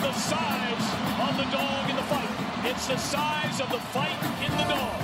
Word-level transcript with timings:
The 0.00 0.12
size 0.12 0.94
of 1.28 1.36
the 1.36 1.42
dog 1.50 1.90
in 1.90 1.96
the 1.96 2.02
fight. 2.02 2.30
It's 2.70 2.86
the 2.86 2.96
size 2.96 3.60
of 3.60 3.68
the 3.68 3.80
fight 3.80 4.14
in 4.44 4.50
the 4.56 4.62
dog. 4.62 5.00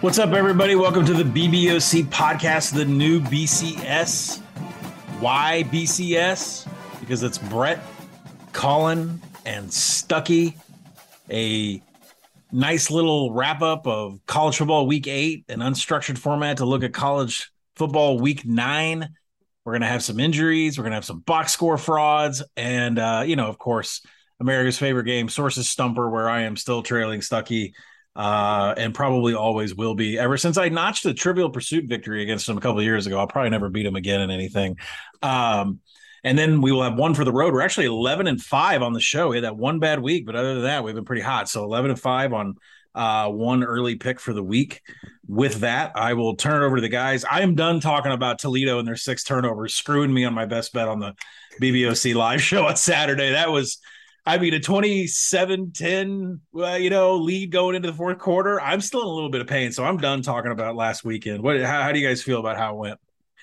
What's 0.00 0.20
up, 0.20 0.32
everybody? 0.32 0.76
Welcome 0.76 1.04
to 1.06 1.12
the 1.12 1.24
BBOC 1.24 2.04
podcast, 2.04 2.72
the 2.72 2.84
new 2.84 3.18
BCS. 3.18 4.38
Why 5.18 5.64
BCS? 5.72 6.68
Because 7.00 7.24
it's 7.24 7.38
Brett, 7.38 7.82
Collin, 8.52 9.20
and 9.44 9.68
Stuckey. 9.68 10.54
A 11.30 11.82
nice 12.52 12.92
little 12.92 13.32
wrap 13.32 13.60
up 13.60 13.88
of 13.88 14.24
college 14.26 14.58
football 14.58 14.86
week 14.86 15.08
eight, 15.08 15.46
an 15.48 15.58
unstructured 15.58 16.18
format 16.18 16.58
to 16.58 16.64
look 16.64 16.84
at 16.84 16.92
college 16.92 17.50
football 17.74 18.20
week 18.20 18.46
nine. 18.46 19.16
We're 19.64 19.72
going 19.72 19.82
to 19.82 19.88
have 19.88 20.02
some 20.02 20.20
injuries. 20.20 20.76
We're 20.76 20.84
going 20.84 20.92
to 20.92 20.96
have 20.96 21.04
some 21.04 21.20
box 21.20 21.52
score 21.52 21.78
frauds. 21.78 22.42
And, 22.56 22.98
uh, 22.98 23.24
you 23.26 23.36
know, 23.36 23.46
of 23.46 23.58
course, 23.58 24.02
America's 24.40 24.78
favorite 24.78 25.04
game, 25.04 25.28
Sources 25.28 25.70
Stumper, 25.70 26.10
where 26.10 26.28
I 26.28 26.42
am 26.42 26.56
still 26.56 26.82
trailing 26.82 27.20
Stuckey 27.20 27.72
uh, 28.16 28.74
and 28.76 28.94
probably 28.94 29.34
always 29.34 29.74
will 29.74 29.94
be. 29.94 30.18
Ever 30.18 30.36
since 30.36 30.58
I 30.58 30.68
notched 30.68 31.06
a 31.06 31.14
Trivial 31.14 31.50
Pursuit 31.50 31.86
victory 31.86 32.22
against 32.22 32.48
him 32.48 32.58
a 32.58 32.60
couple 32.60 32.82
years 32.82 33.06
ago, 33.06 33.18
I'll 33.18 33.26
probably 33.26 33.50
never 33.50 33.68
beat 33.68 33.86
him 33.86 33.96
again 33.96 34.20
in 34.20 34.30
anything. 34.30 34.76
Um, 35.22 35.80
and 36.22 36.38
then 36.38 36.60
we 36.60 36.72
will 36.72 36.82
have 36.82 36.96
one 36.96 37.14
for 37.14 37.24
the 37.24 37.32
road. 37.32 37.52
We're 37.52 37.60
actually 37.60 37.86
11 37.86 38.26
and 38.26 38.40
5 38.40 38.82
on 38.82 38.92
the 38.92 39.00
show. 39.00 39.28
We 39.28 39.36
had 39.36 39.44
that 39.44 39.56
one 39.56 39.78
bad 39.78 40.00
week, 40.00 40.24
but 40.26 40.36
other 40.36 40.54
than 40.54 40.64
that, 40.64 40.84
we've 40.84 40.94
been 40.94 41.04
pretty 41.04 41.22
hot. 41.22 41.48
So 41.48 41.64
11 41.64 41.90
and 41.90 42.00
5 42.00 42.32
on 42.32 42.54
uh, 42.94 43.28
one 43.28 43.64
early 43.64 43.96
pick 43.96 44.20
for 44.20 44.32
the 44.32 44.42
week. 44.42 44.82
With 45.26 45.60
that, 45.60 45.92
I 45.94 46.14
will 46.14 46.36
turn 46.36 46.62
it 46.62 46.66
over 46.66 46.76
to 46.76 46.82
the 46.82 46.88
guys. 46.88 47.24
I 47.24 47.40
am 47.40 47.54
done 47.54 47.80
talking 47.80 48.12
about 48.12 48.38
Toledo 48.38 48.78
and 48.78 48.86
their 48.86 48.96
six 48.96 49.24
turnovers, 49.24 49.74
screwing 49.74 50.12
me 50.12 50.24
on 50.24 50.34
my 50.34 50.44
best 50.44 50.72
bet 50.72 50.86
on 50.86 51.00
the 51.00 51.14
BBOC 51.60 52.14
live 52.14 52.42
show 52.42 52.66
on 52.66 52.76
Saturday. 52.76 53.30
That 53.30 53.50
was, 53.50 53.78
I 54.26 54.36
mean, 54.38 54.52
a 54.52 54.60
27 54.60 55.72
10, 55.72 56.40
uh, 56.58 56.74
you 56.74 56.90
know, 56.90 57.16
lead 57.16 57.50
going 57.50 57.74
into 57.74 57.90
the 57.90 57.96
fourth 57.96 58.18
quarter. 58.18 58.60
I'm 58.60 58.82
still 58.82 59.00
in 59.00 59.06
a 59.06 59.10
little 59.10 59.30
bit 59.30 59.40
of 59.40 59.46
pain. 59.46 59.72
So 59.72 59.84
I'm 59.84 59.96
done 59.96 60.20
talking 60.20 60.52
about 60.52 60.76
last 60.76 61.04
weekend. 61.04 61.42
What, 61.42 61.60
how, 61.62 61.82
how 61.82 61.92
do 61.92 61.98
you 61.98 62.06
guys 62.06 62.22
feel 62.22 62.40
about 62.40 62.58
how 62.58 62.74
it 62.74 62.78
went? 62.78 63.00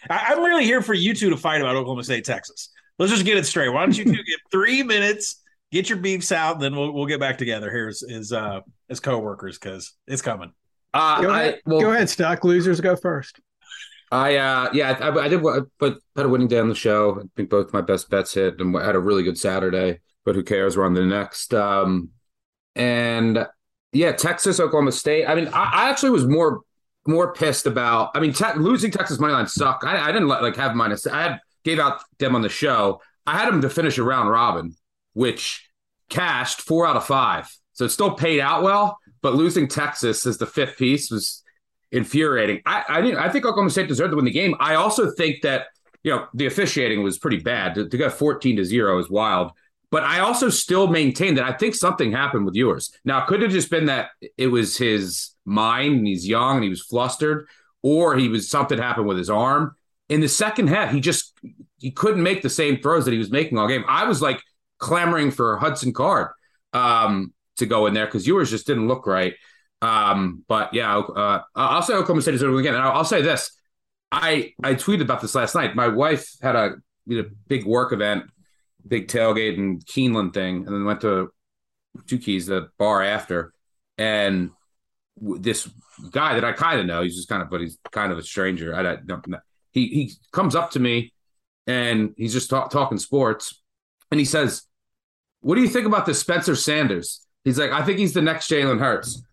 I, 0.10 0.28
I'm 0.30 0.44
really 0.44 0.66
here 0.66 0.82
for 0.84 0.94
you 0.94 1.16
two 1.16 1.32
to 1.32 1.38
fight 1.38 1.62
about 1.62 1.76
Oklahoma 1.76 2.04
State, 2.04 2.26
Texas. 2.26 2.70
Let's 3.00 3.12
just 3.12 3.26
get 3.26 3.38
it 3.38 3.46
straight. 3.46 3.70
Why 3.70 3.82
don't 3.82 3.98
you 3.98 4.06
two 4.06 4.12
get 4.24 4.40
three 4.52 4.84
minutes, 4.84 5.42
get 5.72 5.90
your 5.90 5.98
beefs 5.98 6.32
out, 6.32 6.60
then 6.60 6.76
we'll, 6.76 6.92
we'll 6.92 7.08
get 7.08 7.20
back 7.20 7.40
together 7.40 7.72
here 7.72 7.88
as, 7.88 8.04
as, 8.04 8.32
uh, 8.32 8.62
as 8.90 9.00
co-workers 9.00 9.58
because 9.58 9.94
it's 10.08 10.22
coming. 10.22 10.54
Uh, 10.94 11.22
Go 11.22 11.30
I, 11.30 11.42
ahead, 11.42 11.62
well, 11.66 11.80
go 11.80 11.92
ahead, 11.92 12.10
Stock. 12.10 12.44
Losers 12.44 12.82
go 12.82 12.96
first. 12.96 13.40
I, 14.12 14.36
uh, 14.36 14.70
yeah, 14.74 14.98
I, 15.00 15.10
I 15.20 15.28
did 15.30 15.42
wa- 15.42 15.62
put 15.80 16.04
put 16.16 16.26
a 16.26 16.30
winning 16.30 16.50
day 16.50 16.60
on 16.60 16.68
the 16.68 16.76
show. 16.76 17.20
I 17.22 17.24
think 17.38 17.50
both 17.50 17.72
my 17.72 17.80
best 17.80 18.10
bets 18.10 18.34
hit, 18.34 18.60
and 18.60 18.76
had 18.76 18.96
a 18.96 19.00
really 19.00 19.24
good 19.24 19.38
Saturday. 19.38 20.00
But 20.26 20.36
who 20.36 20.44
cares? 20.44 20.76
We're 20.76 20.86
on 20.86 20.94
the 20.94 21.06
next. 21.06 21.54
Um, 21.54 22.10
and 22.76 23.48
yeah, 23.94 24.12
Texas, 24.12 24.60
Oklahoma 24.60 24.92
State. 24.92 25.26
I 25.26 25.36
mean, 25.36 25.48
I, 25.48 25.86
I 25.86 25.90
actually 25.90 26.12
was 26.12 26.28
more 26.28 26.62
more 27.08 27.34
pissed 27.34 27.68
about. 27.68 28.12
I 28.14 28.20
mean, 28.20 28.34
te- 28.34 28.58
losing 28.58 28.92
Texas 28.92 29.18
money 29.18 29.34
line 29.34 29.48
suck. 29.48 29.84
I, 29.86 30.10
I 30.10 30.12
didn't 30.12 30.28
let, 30.28 30.42
like 30.42 30.58
have 30.58 30.76
minus. 30.76 31.08
I 31.08 31.22
had 31.22 31.40
gave 31.64 31.80
out 31.80 32.02
them 32.20 32.36
on 32.36 32.42
the 32.42 32.50
show. 32.50 33.02
I 33.26 33.38
had 33.38 33.48
them 33.48 33.62
to 33.62 33.70
finish 33.70 33.98
a 33.98 34.04
round 34.04 34.30
robin, 34.30 34.76
which 35.14 35.70
cashed 36.10 36.62
four 36.62 36.86
out 36.86 36.98
of 36.98 37.06
five. 37.06 37.50
So 37.74 37.86
it 37.86 37.90
still 37.90 38.12
paid 38.12 38.40
out 38.40 38.64
well, 38.64 38.98
but 39.22 39.36
losing 39.36 39.68
Texas 39.68 40.26
as 40.26 40.38
the 40.38 40.46
fifth 40.46 40.78
piece 40.78 41.12
was 41.12 41.44
infuriating. 41.92 42.62
I 42.66 42.84
I 42.88 43.02
didn't 43.02 43.20
I 43.20 43.30
think 43.30 43.46
Oklahoma 43.46 43.70
State 43.70 43.88
deserved 43.88 44.12
to 44.12 44.16
win 44.16 44.26
the 44.26 44.32
game. 44.32 44.56
I 44.60 44.76
also 44.76 45.12
think 45.12 45.42
that 45.42 45.68
you 46.04 46.12
know 46.12 46.28
the 46.34 46.46
officiating 46.46 47.04
was 47.04 47.18
pretty 47.20 47.40
bad. 47.40 47.76
To, 47.76 47.88
to 47.88 47.98
go 47.98 48.10
14 48.10 48.58
to 48.58 48.66
0 48.66 49.00
is 49.00 49.10
wild. 49.10 49.52
But 49.92 50.04
I 50.04 50.20
also 50.20 50.50
still 50.50 50.88
maintain 50.88 51.36
that 51.36 51.44
I 51.44 51.52
think 51.52 51.76
something 51.76 52.14
happened 52.14 52.46
with 52.46 52.56
Ewers. 52.56 52.98
Now, 53.04 53.22
it 53.22 53.28
could 53.28 53.42
have 53.42 53.52
just 53.52 53.70
been 53.70 53.88
that 53.88 54.12
it 54.38 54.48
was 54.48 54.78
his 54.78 55.32
mind 55.44 55.96
and 55.98 56.08
he's 56.08 56.26
young 56.26 56.56
and 56.56 56.64
he 56.64 56.70
was 56.70 56.82
flustered, 56.82 57.46
or 57.84 58.16
he 58.16 58.30
was 58.30 58.50
something 58.50 58.78
happened 58.78 59.08
with 59.08 59.18
his 59.18 59.30
arm. 59.30 59.76
In 60.08 60.22
the 60.22 60.30
second 60.30 60.68
half, 60.68 60.94
he 60.94 61.02
just 61.02 61.34
he 61.78 61.92
couldn't 61.92 62.24
make 62.24 62.42
the 62.42 62.50
same 62.50 62.82
throws 62.82 63.04
that 63.04 63.12
he 63.12 63.18
was 63.18 63.32
making 63.32 63.58
all 63.58 63.68
game. 63.68 63.84
I 63.88 64.06
was 64.06 64.22
like 64.22 64.42
clamoring 64.78 65.32
for 65.32 65.58
Hudson 65.58 65.92
Card 65.92 66.30
um, 66.74 67.34
to 67.62 67.66
go 67.66 67.88
in 67.88 67.94
there 67.94 68.06
because 68.06 68.28
Ewers 68.28 68.50
just 68.50 68.68
didn't 68.68 68.88
look 68.88 69.08
right. 69.08 69.34
Um, 69.82 70.44
but 70.48 70.74
yeah, 70.74 70.98
uh, 70.98 71.42
I'll 71.56 71.82
say 71.82 71.94
Oklahoma 71.94 72.22
State 72.22 72.36
is 72.36 72.42
doing 72.42 72.60
again. 72.60 72.76
And 72.76 72.84
I'll, 72.84 72.98
I'll 72.98 73.06
say 73.06 73.22
this: 73.22 73.52
I 74.12 74.54
I 74.64 74.76
tweeted 74.76 75.02
about 75.02 75.22
this 75.22 75.34
last 75.36 75.56
night. 75.56 75.76
My 75.76 75.88
wife 75.88 76.28
had 76.42 76.56
a 76.56 76.76
you 77.06 77.24
know, 77.24 77.30
big 77.48 77.66
work 77.66 77.94
event, 77.94 78.26
big 78.88 79.08
tailgate 79.08 79.58
and 79.58 79.84
Keeneland 79.86 80.34
thing, 80.34 80.58
and 80.58 80.68
then 80.68 80.86
went 80.86 81.02
to 81.02 81.32
Two 82.08 82.20
Keys, 82.20 82.46
the 82.46 82.70
bar 82.78 83.02
after, 83.02 83.54
and 83.98 84.52
this 85.18 85.70
guy 86.10 86.36
that 86.36 86.46
I 86.46 86.54
kind 86.54 86.80
of 86.80 86.86
know, 86.86 87.02
he's 87.02 87.16
just 87.16 87.28
kind 87.28 87.42
of, 87.42 87.50
but 87.50 87.62
he's 87.62 87.78
kind 87.92 88.12
of 88.12 88.18
a 88.18 88.24
stranger. 88.24 88.74
I 88.74 88.96
don't 88.96 89.28
know. 89.28 89.40
He 89.72 89.88
he 89.88 90.14
comes 90.32 90.56
up 90.56 90.72
to 90.72 90.80
me, 90.80 91.14
and 91.68 92.14
he's 92.18 92.34
just 92.34 92.50
talk, 92.50 92.72
talking 92.72 92.98
sports, 92.98 93.62
and 94.12 94.20
he 94.20 94.26
says, 94.26 94.64
"What 95.42 95.56
do 95.56 95.62
you 95.62 95.68
think 95.68 95.86
about 95.86 96.06
this 96.06 96.20
Spencer 96.20 96.56
Sanders?" 96.56 97.26
He's 97.44 97.60
like, 97.60 97.72
"I 97.72 97.84
think 97.84 98.00
he's 98.00 98.14
the 98.14 98.22
next 98.22 98.50
Jalen 98.50 98.80
Hurts." 98.80 99.24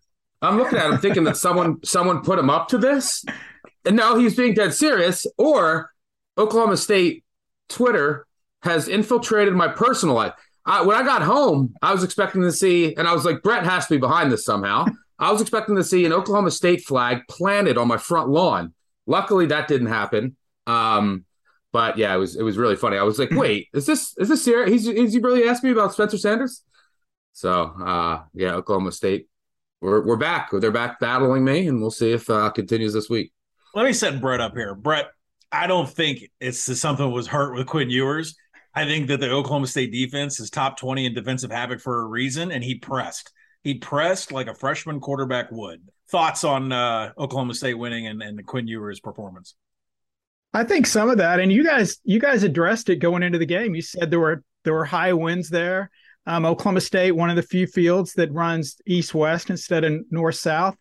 I'm 0.41 0.57
looking 0.57 0.77
at 0.77 0.89
him 0.89 0.97
thinking 0.97 1.23
that 1.25 1.37
someone 1.37 1.79
someone 1.83 2.21
put 2.21 2.39
him 2.39 2.49
up 2.49 2.69
to 2.69 2.77
this. 2.77 3.25
And 3.85 3.95
now 3.95 4.17
he's 4.17 4.35
being 4.35 4.53
dead 4.53 4.73
serious. 4.73 5.25
Or 5.37 5.91
Oklahoma 6.37 6.77
State 6.77 7.23
Twitter 7.69 8.25
has 8.63 8.87
infiltrated 8.87 9.53
my 9.53 9.67
personal 9.67 10.15
life. 10.15 10.33
I, 10.65 10.81
when 10.81 10.97
I 10.97 11.03
got 11.03 11.21
home, 11.21 11.73
I 11.81 11.93
was 11.93 12.03
expecting 12.03 12.41
to 12.41 12.51
see, 12.51 12.93
and 12.95 13.07
I 13.07 13.13
was 13.13 13.25
like, 13.25 13.41
Brett 13.41 13.63
has 13.63 13.87
to 13.87 13.95
be 13.95 13.99
behind 13.99 14.31
this 14.31 14.43
somehow. 14.43 14.85
I 15.17 15.31
was 15.31 15.41
expecting 15.41 15.75
to 15.77 15.83
see 15.83 16.05
an 16.05 16.13
Oklahoma 16.13 16.51
State 16.51 16.81
flag 16.83 17.21
planted 17.29 17.77
on 17.77 17.87
my 17.87 17.97
front 17.97 18.29
lawn. 18.29 18.73
Luckily, 19.07 19.47
that 19.47 19.67
didn't 19.67 19.87
happen. 19.87 20.35
Um, 20.67 21.25
but 21.71 21.97
yeah, 21.97 22.13
it 22.13 22.17
was 22.17 22.35
it 22.35 22.43
was 22.43 22.57
really 22.57 22.75
funny. 22.75 22.97
I 22.97 23.03
was 23.03 23.19
like, 23.19 23.31
wait, 23.31 23.67
is 23.73 23.85
this 23.85 24.13
is 24.17 24.29
this 24.29 24.43
serious? 24.43 24.69
He's 24.69 24.87
is 24.87 25.13
he 25.13 25.19
really 25.19 25.47
asking 25.47 25.69
me 25.69 25.73
about 25.73 25.93
Spencer 25.93 26.17
Sanders? 26.17 26.63
So 27.39 27.73
uh, 27.85 28.23
yeah, 28.33 28.55
Oklahoma 28.55 28.91
State 28.91 29.29
we're 29.79 30.05
we're 30.05 30.17
back. 30.17 30.49
They're 30.51 30.71
back 30.71 30.99
battling 30.99 31.45
me, 31.45 31.67
and 31.67 31.79
we'll 31.79 31.89
see 31.89 32.11
if 32.11 32.29
uh, 32.29 32.49
continues 32.49 32.93
this 32.93 33.09
week. 33.09 33.31
Let 33.73 33.85
me 33.85 33.93
set 33.93 34.19
Brett 34.19 34.41
up 34.41 34.53
here. 34.55 34.75
Brett, 34.75 35.07
I 35.49 35.65
don't 35.65 35.89
think 35.89 36.29
it's 36.41 36.59
something 36.59 37.05
that 37.05 37.11
was 37.11 37.27
hurt 37.27 37.55
with 37.55 37.67
Quinn 37.67 37.89
Ewers. 37.89 38.35
I 38.75 38.83
think 38.83 39.07
that 39.07 39.21
the 39.21 39.31
Oklahoma 39.31 39.67
State 39.67 39.93
defense 39.93 40.41
is 40.41 40.49
top 40.49 40.77
20 40.77 41.05
in 41.05 41.13
defensive 41.13 41.49
havoc 41.49 41.79
for 41.79 42.01
a 42.01 42.05
reason, 42.05 42.51
and 42.51 42.61
he 42.61 42.75
pressed. 42.75 43.31
He 43.63 43.75
pressed 43.75 44.33
like 44.33 44.47
a 44.47 44.53
freshman 44.53 44.99
quarterback 44.99 45.49
would. 45.49 45.87
Thoughts 46.09 46.43
on 46.43 46.73
uh, 46.73 47.13
Oklahoma 47.17 47.53
State 47.53 47.75
winning 47.75 48.05
and, 48.07 48.21
and 48.21 48.45
Quinn 48.45 48.67
Ewers' 48.67 48.99
performance? 48.99 49.55
I 50.53 50.65
think 50.65 50.87
some 50.87 51.09
of 51.09 51.19
that, 51.19 51.39
and 51.39 51.53
you 51.53 51.63
guys, 51.63 51.99
you 52.03 52.19
guys 52.19 52.43
addressed 52.43 52.89
it 52.89 52.97
going 52.97 53.23
into 53.23 53.37
the 53.37 53.45
game. 53.45 53.75
You 53.75 53.81
said 53.81 54.11
there 54.11 54.19
were 54.19 54.43
there 54.65 54.73
were 54.73 54.85
high 54.85 55.13
winds 55.13 55.49
there. 55.49 55.89
Um, 56.29 56.45
Oklahoma 56.45 56.79
State, 56.79 57.13
one 57.13 57.31
of 57.31 57.35
the 57.35 57.41
few 57.41 57.65
fields 57.65 58.13
that 58.13 58.31
runs 58.31 58.77
east 58.85 59.15
west 59.15 59.49
instead 59.49 59.83
of 59.83 60.03
north 60.11 60.35
south. 60.35 60.77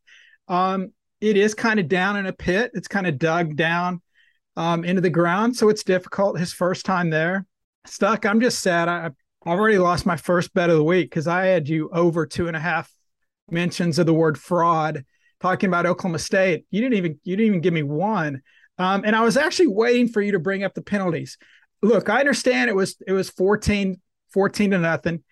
Um, 0.47 0.93
it 1.23 1.39
is 1.39 1.55
kind 1.55 1.81
of 1.81 1.89
down 1.89 2.19
in 2.19 2.27
a 2.27 2.35
pit. 2.35 2.71
It's 2.75 2.87
kind 2.87 3.07
of 3.07 3.19
dug 3.19 3.57
down 3.57 4.03
um, 4.59 4.85
into 4.85 5.01
the 5.01 5.09
ground, 5.09 5.57
so 5.57 5.71
it's 5.71 5.83
difficult. 5.83 6.39
His 6.39 6.53
first 6.53 6.85
time 6.85 7.09
there, 7.09 7.47
stuck. 7.87 8.27
I'm 8.27 8.43
just 8.43 8.59
sad. 8.61 8.89
I, 8.89 9.07
I've 9.07 9.59
already 9.59 9.79
lost 9.79 10.05
my 10.05 10.19
first 10.19 10.53
bet 10.53 10.69
of 10.69 10.77
the 10.77 10.85
week 10.85 11.09
because 11.09 11.27
I 11.27 11.47
had 11.47 11.67
you 11.67 11.89
over 11.95 12.27
two 12.27 12.47
and 12.47 12.57
a 12.57 12.61
half 12.61 12.93
mentions 13.51 13.99
of 13.99 14.05
the 14.05 14.13
word 14.13 14.37
fraud, 14.39 15.03
talking 15.41 15.69
about 15.69 15.87
Oklahoma 15.87 16.19
State. 16.19 16.67
You 16.71 16.83
didn't 16.83 16.99
even 16.99 17.21
you 17.25 17.37
didn't 17.37 17.47
even 17.47 17.61
give 17.63 17.73
me 17.73 17.85
one. 17.85 18.43
Um, 18.77 19.03
and 19.07 19.17
I 19.17 19.23
was 19.23 19.39
actually 19.39 19.69
waiting 19.69 20.09
for 20.09 20.21
you 20.21 20.33
to 20.33 20.39
bring 20.39 20.63
up 20.63 20.75
the 20.75 20.83
penalties. 20.83 21.39
Look, 21.81 22.11
I 22.11 22.21
understand 22.21 22.69
it 22.69 22.77
was 22.77 22.97
it 23.07 23.13
was 23.13 23.31
14, 23.31 23.99
14 24.35 24.71
to 24.73 24.79
nothing. 24.79 25.25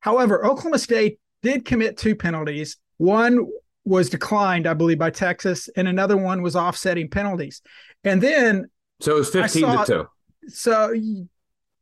However, 0.00 0.44
Oklahoma 0.44 0.78
State 0.78 1.18
did 1.42 1.64
commit 1.64 1.96
two 1.96 2.14
penalties. 2.14 2.76
One 2.98 3.46
was 3.84 4.10
declined, 4.10 4.66
I 4.66 4.74
believe, 4.74 4.98
by 4.98 5.10
Texas, 5.10 5.68
and 5.76 5.88
another 5.88 6.16
one 6.16 6.42
was 6.42 6.54
offsetting 6.56 7.08
penalties. 7.08 7.62
And 8.04 8.22
then 8.22 8.70
So 9.00 9.12
it 9.12 9.18
was 9.18 9.30
15 9.30 9.62
saw- 9.62 9.84
to 9.84 10.08
2. 10.44 10.48
so 10.48 10.92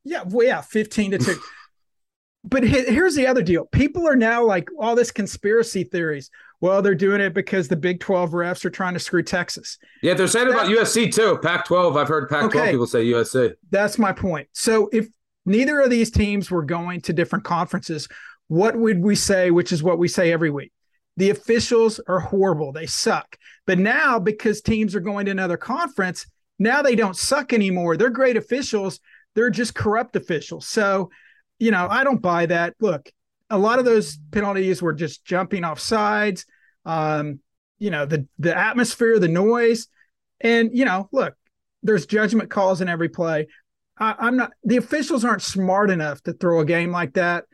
yeah, 0.05 0.23
well, 0.27 0.47
yeah, 0.47 0.61
15 0.61 1.13
to 1.13 1.19
2. 1.19 1.37
but 2.45 2.63
here's 2.63 3.15
the 3.15 3.27
other 3.27 3.43
deal. 3.43 3.67
People 3.67 4.07
are 4.07 4.17
now 4.17 4.45
like 4.45 4.69
all 4.79 4.95
this 4.95 5.11
conspiracy 5.11 5.85
theories. 5.85 6.31
Well, 6.61 6.83
they're 6.83 6.95
doing 6.95 7.21
it 7.21 7.35
because 7.35 7.69
the 7.69 7.77
Big 7.77 8.01
12 8.01 8.31
refs 8.31 8.65
are 8.65 8.71
trying 8.71 8.95
to 8.95 9.01
screw 9.01 9.23
Texas. 9.23 9.79
Yeah, 10.03 10.15
they're 10.15 10.27
saying 10.27 10.49
about 10.49 10.67
USC 10.67 11.13
too. 11.13 11.39
Pac 11.43 11.67
12. 11.67 11.97
I've 11.97 12.09
heard 12.09 12.29
Pac 12.29 12.51
12 12.51 12.55
Okay. 12.57 12.71
people 12.73 12.87
say 12.87 13.05
USC. 13.05 13.55
That's 13.71 13.97
my 13.99 14.13
point. 14.13 14.49
So 14.53 14.89
if 14.93 15.09
neither 15.49 15.81
of 15.81 15.91
these 15.91 16.11
teams 16.11 16.51
were 16.51 16.63
going 16.63 17.01
to 17.03 17.13
different 17.13 17.45
conferences, 17.45 18.09
what 18.49 18.77
would 18.77 19.03
we 19.03 19.15
say, 19.15 19.51
which 19.51 19.73
is 19.73 19.83
what 19.83 19.99
we 19.99 20.09
say 20.09 20.33
every 20.33 20.51
week? 20.51 20.73
The 21.17 21.31
officials 21.31 22.01
are 22.07 22.21
horrible. 22.21 22.73
They 22.73 22.87
suck. 22.87 23.37
But 23.67 23.79
now, 23.79 24.19
because 24.19 24.61
teams 24.61 24.95
are 24.95 25.01
going 25.01 25.27
to 25.27 25.33
another 25.33 25.57
conference, 25.57 26.27
now 26.59 26.83
they 26.83 26.95
don't 26.95 27.17
suck 27.17 27.53
anymore. 27.53 27.97
They're 27.97 28.11
great 28.11 28.37
officials. 28.37 29.01
They're 29.35 29.51
just 29.51 29.75
corrupt 29.75 30.17
officials. 30.17 30.67
So, 30.67 31.11
you 31.59 31.71
know, 31.71 31.89
I 31.91 32.05
don't 32.05 32.23
buy 32.23 32.47
that. 32.47 32.75
Look, 32.81 33.11
a 33.51 33.59
lot 33.59 33.79
of 33.79 33.85
those 33.85 34.19
penalties 34.31 34.81
were 34.81 34.93
just 34.93 35.25
jumping 35.25 35.65
off 35.65 35.81
sides. 35.81 36.47
Um, 36.85 37.41
you 37.79 37.91
know, 37.91 38.07
the 38.07 38.27
the 38.39 38.57
atmosphere, 38.57 39.19
the 39.19 39.29
noise, 39.29 39.89
and 40.41 40.71
you 40.77 40.85
know, 40.85 41.09
look, 41.13 41.35
there's 41.83 42.07
judgment 42.07 42.51
calls 42.51 42.81
in 42.81 42.89
every 42.89 43.09
play. 43.09 43.47
I, 44.01 44.15
I'm 44.19 44.37
not. 44.37 44.53
The 44.65 44.77
officials 44.77 45.25
aren't 45.25 45.43
smart 45.43 45.91
enough 45.91 46.23
to 46.23 46.33
throw 46.33 46.61
a 46.61 46.65
game 46.65 46.91
like 46.91 47.15
that. 47.15 47.45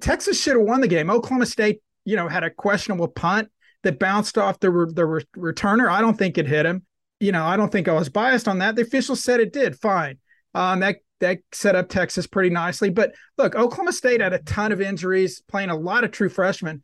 Texas 0.00 0.40
should 0.40 0.56
have 0.56 0.66
won 0.66 0.80
the 0.80 0.88
game. 0.88 1.10
Oklahoma 1.10 1.46
State, 1.46 1.80
you 2.04 2.16
know, 2.16 2.28
had 2.28 2.44
a 2.44 2.50
questionable 2.50 3.08
punt 3.08 3.48
that 3.82 3.98
bounced 3.98 4.38
off 4.38 4.60
the 4.60 4.70
re- 4.70 4.92
the 4.92 5.06
re- 5.06 5.24
returner. 5.36 5.88
I 5.88 6.00
don't 6.00 6.18
think 6.18 6.38
it 6.38 6.46
hit 6.46 6.66
him. 6.66 6.84
You 7.20 7.32
know, 7.32 7.44
I 7.44 7.56
don't 7.56 7.70
think 7.70 7.88
I 7.88 7.92
was 7.92 8.08
biased 8.08 8.48
on 8.48 8.58
that. 8.58 8.76
The 8.76 8.82
officials 8.82 9.22
said 9.22 9.40
it 9.40 9.52
did. 9.52 9.78
Fine. 9.78 10.18
Um, 10.54 10.80
that 10.80 10.96
that 11.20 11.38
set 11.52 11.76
up 11.76 11.88
Texas 11.88 12.26
pretty 12.26 12.50
nicely. 12.50 12.90
But 12.90 13.14
look, 13.38 13.54
Oklahoma 13.54 13.92
State 13.92 14.20
had 14.20 14.32
a 14.32 14.40
ton 14.40 14.72
of 14.72 14.80
injuries, 14.80 15.42
playing 15.48 15.70
a 15.70 15.76
lot 15.76 16.04
of 16.04 16.10
true 16.10 16.28
freshmen 16.28 16.82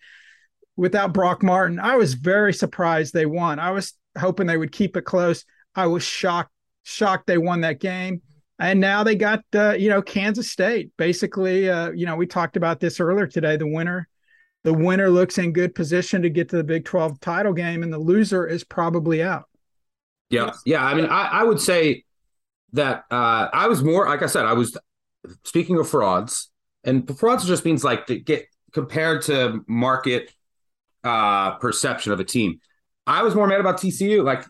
without 0.77 1.13
Brock 1.13 1.43
Martin. 1.43 1.79
I 1.79 1.97
was 1.97 2.15
very 2.15 2.55
surprised 2.55 3.13
they 3.13 3.27
won. 3.27 3.59
I 3.59 3.71
was 3.73 3.95
hoping 4.19 4.47
they 4.47 4.57
would 4.57 4.73
keep 4.73 4.97
it 4.97 5.03
close. 5.03 5.45
I 5.75 5.87
was 5.87 6.03
shocked 6.03 6.53
shocked 6.83 7.27
they 7.27 7.39
won 7.39 7.61
that 7.61 7.81
game. 7.81 8.23
And 8.61 8.79
now 8.79 9.03
they 9.03 9.17
got 9.17 9.43
uh, 9.55 9.73
you 9.73 9.89
know 9.89 10.03
Kansas 10.03 10.51
State. 10.51 10.91
Basically, 10.97 11.69
uh, 11.69 11.91
you 11.93 12.07
know 12.07 12.15
we 12.15 12.27
talked 12.27 12.57
about 12.57 12.79
this 12.79 13.01
earlier 13.01 13.27
today. 13.27 13.57
The 13.57 13.67
winner, 13.67 14.09
the 14.65 14.75
winner 14.75 15.09
looks 15.09 15.39
in 15.39 15.53
good 15.53 15.75
position 15.75 16.23
to 16.23 16.31
get 16.31 16.51
to 16.51 16.57
the 16.57 16.65
Big 16.65 16.85
Twelve 16.85 17.19
title 17.21 17.55
game, 17.55 17.83
and 17.83 17.93
the 17.93 17.99
loser 17.99 18.47
is 18.47 18.63
probably 18.63 19.23
out. 19.23 19.45
Yeah. 20.29 20.53
Yeah. 20.65 20.85
I 20.85 20.95
mean, 20.95 21.07
I, 21.07 21.25
I 21.25 21.43
would 21.43 21.61
say 21.61 22.05
that 22.73 23.05
uh, 23.11 23.49
I 23.53 23.67
was 23.67 23.83
more, 23.83 24.07
like 24.07 24.23
I 24.23 24.27
said, 24.27 24.47
I 24.47 24.53
was 24.53 24.77
speaking 25.45 25.79
of 25.79 25.89
frauds, 25.89 26.51
and 26.85 27.19
frauds 27.19 27.47
just 27.47 27.65
means 27.65 27.83
like 27.83 28.07
to 28.07 28.19
get 28.19 28.47
compared 28.73 29.23
to 29.23 29.65
market 29.67 30.33
uh, 31.03 31.53
perception 31.57 32.13
of 32.13 32.21
a 32.21 32.25
team. 32.25 32.61
I 33.07 33.23
was 33.23 33.35
more 33.35 33.47
mad 33.47 33.61
about 33.61 33.79
TCU, 33.79 34.23
like 34.23 34.45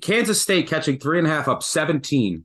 Kansas 0.00 0.40
State 0.42 0.66
catching 0.66 0.98
three 0.98 1.18
and 1.18 1.26
a 1.26 1.30
half 1.30 1.46
up 1.48 1.62
17. 1.62 2.44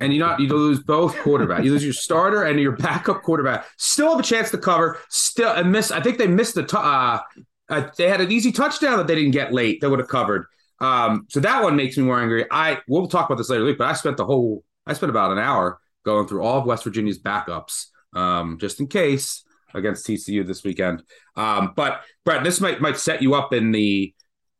And 0.00 0.12
you 0.12 0.18
not 0.18 0.40
you 0.40 0.48
lose 0.48 0.82
both 0.82 1.16
quarterback. 1.18 1.64
You 1.64 1.70
lose 1.70 1.84
your 1.84 1.92
starter 1.92 2.44
and 2.44 2.58
your 2.58 2.72
backup 2.72 3.22
quarterback. 3.22 3.66
Still 3.76 4.10
have 4.10 4.20
a 4.20 4.22
chance 4.22 4.50
to 4.50 4.58
cover. 4.58 4.98
Still 5.08 5.52
and 5.52 5.70
miss. 5.70 5.90
I 5.90 6.00
think 6.00 6.18
they 6.18 6.26
missed 6.26 6.54
the. 6.54 6.64
T- 6.64 6.76
uh, 6.76 7.20
uh, 7.68 7.88
they 7.96 8.08
had 8.08 8.20
an 8.20 8.30
easy 8.30 8.52
touchdown 8.52 8.98
that 8.98 9.06
they 9.06 9.14
didn't 9.14 9.30
get 9.30 9.52
late. 9.52 9.80
That 9.80 9.90
would 9.90 9.98
have 9.98 10.08
covered. 10.08 10.46
Um, 10.80 11.26
so 11.28 11.40
that 11.40 11.62
one 11.62 11.76
makes 11.76 11.96
me 11.96 12.04
more 12.04 12.20
angry. 12.20 12.46
I 12.50 12.80
we'll 12.88 13.06
talk 13.06 13.26
about 13.26 13.38
this 13.38 13.48
later, 13.48 13.64
Luke, 13.64 13.78
but 13.78 13.88
I 13.88 13.92
spent 13.94 14.16
the 14.16 14.26
whole 14.26 14.64
I 14.86 14.92
spent 14.92 15.10
about 15.10 15.32
an 15.32 15.38
hour 15.38 15.78
going 16.04 16.26
through 16.26 16.42
all 16.42 16.58
of 16.58 16.66
West 16.66 16.84
Virginia's 16.84 17.18
backups, 17.18 17.86
um, 18.14 18.58
just 18.58 18.80
in 18.80 18.86
case 18.86 19.44
against 19.74 20.06
TCU 20.06 20.46
this 20.46 20.62
weekend. 20.62 21.02
Um, 21.36 21.72
but 21.74 22.02
Brett, 22.24 22.44
this 22.44 22.60
might 22.60 22.80
might 22.80 22.98
set 22.98 23.22
you 23.22 23.34
up 23.34 23.52
in 23.52 23.72
the 23.72 24.14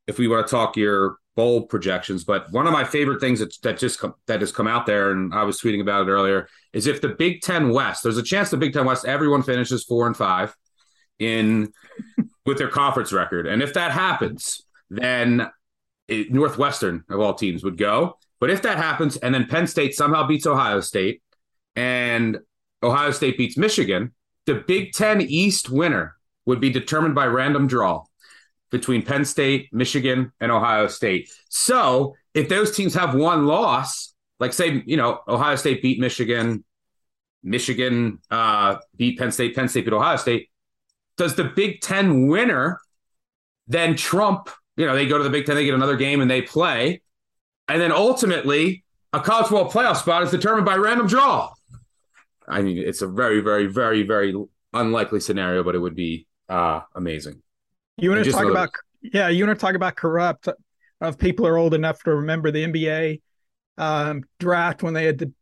if 0.06 0.18
we 0.18 0.28
want 0.28 0.46
to 0.46 0.50
talk 0.50 0.76
your 0.76 1.16
bowl 1.36 1.66
projections. 1.66 2.24
But 2.24 2.50
one 2.52 2.66
of 2.66 2.72
my 2.72 2.84
favorite 2.84 3.20
things 3.20 3.40
that 3.40 3.56
that 3.62 3.78
just 3.78 3.98
come, 3.98 4.14
that 4.26 4.40
has 4.40 4.52
come 4.52 4.66
out 4.66 4.86
there, 4.86 5.10
and 5.10 5.34
I 5.34 5.44
was 5.44 5.60
tweeting 5.60 5.80
about 5.80 6.06
it 6.06 6.10
earlier, 6.10 6.48
is 6.72 6.86
if 6.86 7.00
the 7.00 7.08
Big 7.08 7.42
Ten 7.42 7.70
West, 7.70 8.02
there's 8.02 8.18
a 8.18 8.22
chance 8.22 8.50
the 8.50 8.56
Big 8.56 8.72
Ten 8.72 8.84
West, 8.84 9.04
everyone 9.04 9.42
finishes 9.42 9.84
four 9.84 10.06
and 10.06 10.16
five 10.16 10.54
in 11.18 11.72
with 12.46 12.58
their 12.58 12.68
conference 12.68 13.12
record, 13.12 13.46
and 13.46 13.62
if 13.62 13.74
that 13.74 13.92
happens, 13.92 14.62
then 14.90 15.50
it, 16.08 16.32
Northwestern 16.32 17.04
of 17.08 17.20
all 17.20 17.34
teams 17.34 17.64
would 17.64 17.78
go. 17.78 18.18
But 18.40 18.50
if 18.50 18.62
that 18.62 18.76
happens, 18.76 19.16
and 19.16 19.34
then 19.34 19.46
Penn 19.46 19.66
State 19.66 19.94
somehow 19.94 20.26
beats 20.26 20.46
Ohio 20.46 20.80
State, 20.80 21.22
and 21.76 22.38
Ohio 22.82 23.10
State 23.10 23.38
beats 23.38 23.56
Michigan, 23.56 24.12
the 24.46 24.62
Big 24.66 24.92
Ten 24.92 25.20
East 25.20 25.70
winner 25.70 26.16
would 26.46 26.60
be 26.60 26.70
determined 26.70 27.14
by 27.14 27.26
random 27.26 27.66
draw 27.66 28.04
between 28.74 29.02
Penn 29.02 29.24
State, 29.24 29.68
Michigan, 29.72 30.32
and 30.40 30.50
Ohio 30.50 30.88
State. 30.88 31.30
So 31.48 32.16
if 32.34 32.48
those 32.48 32.74
teams 32.74 32.92
have 32.94 33.14
one 33.14 33.46
loss, 33.46 34.12
like 34.40 34.52
say, 34.52 34.82
you 34.84 34.96
know, 34.96 35.20
Ohio 35.28 35.54
State 35.54 35.80
beat 35.80 36.00
Michigan, 36.00 36.64
Michigan 37.44 38.18
uh, 38.32 38.78
beat 38.96 39.16
Penn 39.16 39.30
State, 39.30 39.54
Penn 39.54 39.68
State 39.68 39.84
beat 39.84 39.94
Ohio 39.94 40.16
State, 40.16 40.50
does 41.16 41.36
the 41.36 41.44
Big 41.44 41.82
Ten 41.82 42.26
winner 42.26 42.80
then 43.68 43.94
trump, 43.94 44.50
you 44.76 44.86
know, 44.86 44.96
they 44.96 45.06
go 45.06 45.18
to 45.18 45.24
the 45.24 45.30
Big 45.30 45.46
Ten, 45.46 45.54
they 45.54 45.64
get 45.64 45.74
another 45.74 45.96
game 45.96 46.20
and 46.20 46.28
they 46.28 46.42
play. 46.42 47.00
And 47.68 47.80
then 47.80 47.92
ultimately, 47.92 48.82
a 49.12 49.20
college 49.20 49.46
football 49.46 49.70
playoff 49.70 49.98
spot 49.98 50.24
is 50.24 50.32
determined 50.32 50.66
by 50.66 50.74
random 50.74 51.06
draw. 51.06 51.52
I 52.48 52.60
mean, 52.60 52.78
it's 52.78 53.02
a 53.02 53.06
very, 53.06 53.40
very, 53.40 53.66
very, 53.66 54.02
very 54.02 54.34
unlikely 54.72 55.20
scenario, 55.20 55.62
but 55.62 55.76
it 55.76 55.78
would 55.78 55.94
be 55.94 56.26
uh, 56.48 56.80
amazing. 56.96 57.40
You 57.96 58.10
want 58.10 58.24
to 58.24 58.30
talk 58.32 58.46
about 58.46 58.70
yeah, 59.02 59.28
you 59.28 59.46
want 59.46 59.58
to 59.58 59.64
talk 59.64 59.74
about 59.74 59.96
corrupt 59.96 60.48
of 61.00 61.18
people 61.18 61.46
are 61.46 61.56
old 61.58 61.74
enough 61.74 62.02
to 62.04 62.14
remember 62.14 62.50
the 62.50 62.64
NBA 62.64 63.20
um, 63.78 64.24
draft 64.40 64.82
when 64.82 64.94
they 64.94 65.04
had 65.04 65.18
the 65.18 65.32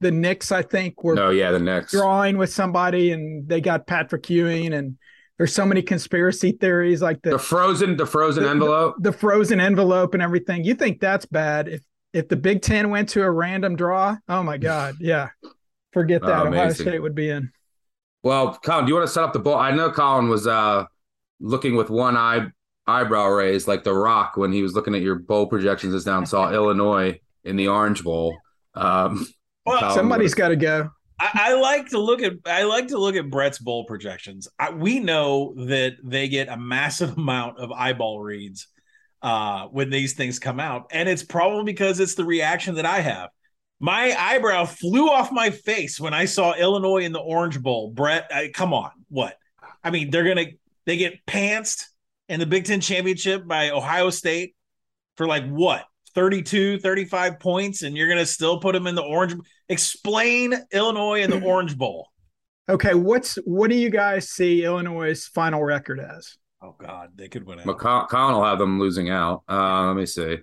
the 0.00 0.10
Knicks, 0.10 0.50
I 0.50 0.62
think, 0.62 1.04
were 1.04 1.14
No, 1.14 1.30
yeah, 1.30 1.52
the 1.52 1.60
Knicks. 1.60 1.92
drawing 1.92 2.36
with 2.36 2.52
somebody 2.52 3.12
and 3.12 3.48
they 3.48 3.60
got 3.60 3.86
Patrick 3.86 4.28
Ewing 4.28 4.72
and 4.74 4.96
there's 5.38 5.54
so 5.54 5.64
many 5.64 5.80
conspiracy 5.80 6.52
theories 6.52 7.00
like 7.00 7.22
the 7.22 7.30
The 7.30 7.38
frozen, 7.38 7.96
the 7.96 8.06
frozen 8.06 8.42
the- 8.44 8.50
envelope. 8.50 8.96
the 8.98 9.12
frozen 9.12 9.60
envelope 9.60 10.14
and 10.14 10.22
everything. 10.22 10.64
You 10.64 10.74
think 10.74 11.00
that's 11.00 11.24
bad? 11.26 11.68
If 11.68 11.82
if 12.12 12.28
the 12.28 12.36
Big 12.36 12.60
Ten 12.62 12.90
went 12.90 13.08
to 13.10 13.22
a 13.22 13.30
random 13.30 13.74
draw, 13.76 14.16
oh 14.28 14.42
my 14.42 14.58
God, 14.58 14.96
yeah, 15.00 15.30
forget 15.92 16.20
that. 16.22 16.46
Oh, 16.46 16.48
Ohio. 16.48 16.70
State 16.72 17.00
would 17.00 17.14
be 17.14 17.30
in. 17.30 17.50
Well, 18.22 18.54
Collin, 18.54 18.84
do 18.84 18.90
you 18.90 18.96
want 18.96 19.06
to 19.06 19.12
set 19.12 19.24
up 19.24 19.32
the 19.32 19.38
ball? 19.38 19.56
I 19.58 19.70
know 19.70 19.90
Collin 19.90 20.28
was 20.28 20.46
uh 20.46 20.84
looking 21.42 21.76
with 21.76 21.90
one 21.90 22.16
eye 22.16 22.46
eyebrow 22.86 23.26
raised 23.28 23.68
like 23.68 23.84
the 23.84 23.92
rock 23.92 24.36
when 24.36 24.52
he 24.52 24.62
was 24.62 24.74
looking 24.74 24.94
at 24.94 25.02
your 25.02 25.16
bowl 25.16 25.46
projections 25.46 25.94
as 25.94 26.04
down 26.04 26.24
saw 26.26 26.50
Illinois 26.50 27.20
in 27.44 27.56
the 27.56 27.68
Orange 27.68 28.02
Bowl. 28.02 28.36
Um 28.74 29.26
Well, 29.64 29.78
Collin 29.78 29.94
Somebody's 29.94 30.24
was- 30.30 30.34
got 30.34 30.48
to 30.48 30.56
go. 30.56 30.90
I, 31.20 31.30
I 31.34 31.54
like 31.54 31.88
to 31.90 32.00
look 32.00 32.20
at 32.20 32.32
I 32.46 32.64
like 32.64 32.88
to 32.88 32.98
look 32.98 33.14
at 33.14 33.30
Brett's 33.30 33.58
bowl 33.58 33.84
projections. 33.84 34.48
I, 34.58 34.70
we 34.70 34.98
know 34.98 35.54
that 35.66 35.92
they 36.02 36.28
get 36.28 36.48
a 36.48 36.56
massive 36.56 37.16
amount 37.16 37.58
of 37.58 37.70
eyeball 37.70 38.20
reads 38.20 38.66
uh, 39.22 39.66
when 39.66 39.88
these 39.88 40.14
things 40.14 40.40
come 40.40 40.58
out, 40.58 40.86
and 40.90 41.08
it's 41.08 41.22
probably 41.22 41.62
because 41.72 42.00
it's 42.00 42.16
the 42.16 42.24
reaction 42.24 42.74
that 42.74 42.86
I 42.86 43.00
have. 43.00 43.30
My 43.78 44.12
eyebrow 44.18 44.64
flew 44.64 45.08
off 45.08 45.30
my 45.30 45.50
face 45.50 46.00
when 46.00 46.12
I 46.14 46.24
saw 46.24 46.54
Illinois 46.54 47.04
in 47.04 47.12
the 47.12 47.20
Orange 47.20 47.60
Bowl. 47.62 47.90
Brett, 47.92 48.28
I, 48.34 48.50
come 48.52 48.74
on, 48.74 48.90
what? 49.08 49.36
I 49.84 49.90
mean, 49.90 50.10
they're 50.10 50.24
gonna 50.24 50.46
they 50.86 50.96
get 50.96 51.24
pantsed 51.26 51.84
in 52.28 52.40
the 52.40 52.46
Big 52.46 52.64
Ten 52.64 52.80
championship 52.80 53.46
by 53.46 53.70
Ohio 53.70 54.10
State 54.10 54.54
for 55.16 55.26
like 55.26 55.46
what 55.48 55.84
32 56.14 56.78
35 56.78 57.40
points 57.40 57.82
and 57.82 57.96
you're 57.96 58.06
going 58.06 58.18
to 58.18 58.26
still 58.26 58.60
put 58.60 58.72
them 58.74 58.86
in 58.86 58.94
the 58.94 59.02
orange 59.02 59.34
explain 59.70 60.54
illinois 60.70 61.22
in 61.22 61.30
the 61.30 61.40
orange 61.44 61.76
bowl 61.76 62.12
Okay, 62.68 62.94
what's 62.94 63.34
what 63.44 63.70
do 63.70 63.76
you 63.76 63.90
guys 63.90 64.30
see 64.30 64.64
Illinois' 64.64 65.26
final 65.26 65.62
record 65.62 65.98
as? 65.98 66.36
Oh 66.62 66.76
God, 66.78 67.10
they 67.16 67.28
could 67.28 67.44
win 67.44 67.58
it. 67.58 67.66
McCon- 67.66 68.08
Collin 68.08 68.36
will 68.36 68.44
have 68.44 68.58
them 68.58 68.78
losing 68.78 69.10
out. 69.10 69.42
Uh, 69.48 69.86
let 69.88 69.96
me 69.96 70.06
see. 70.06 70.38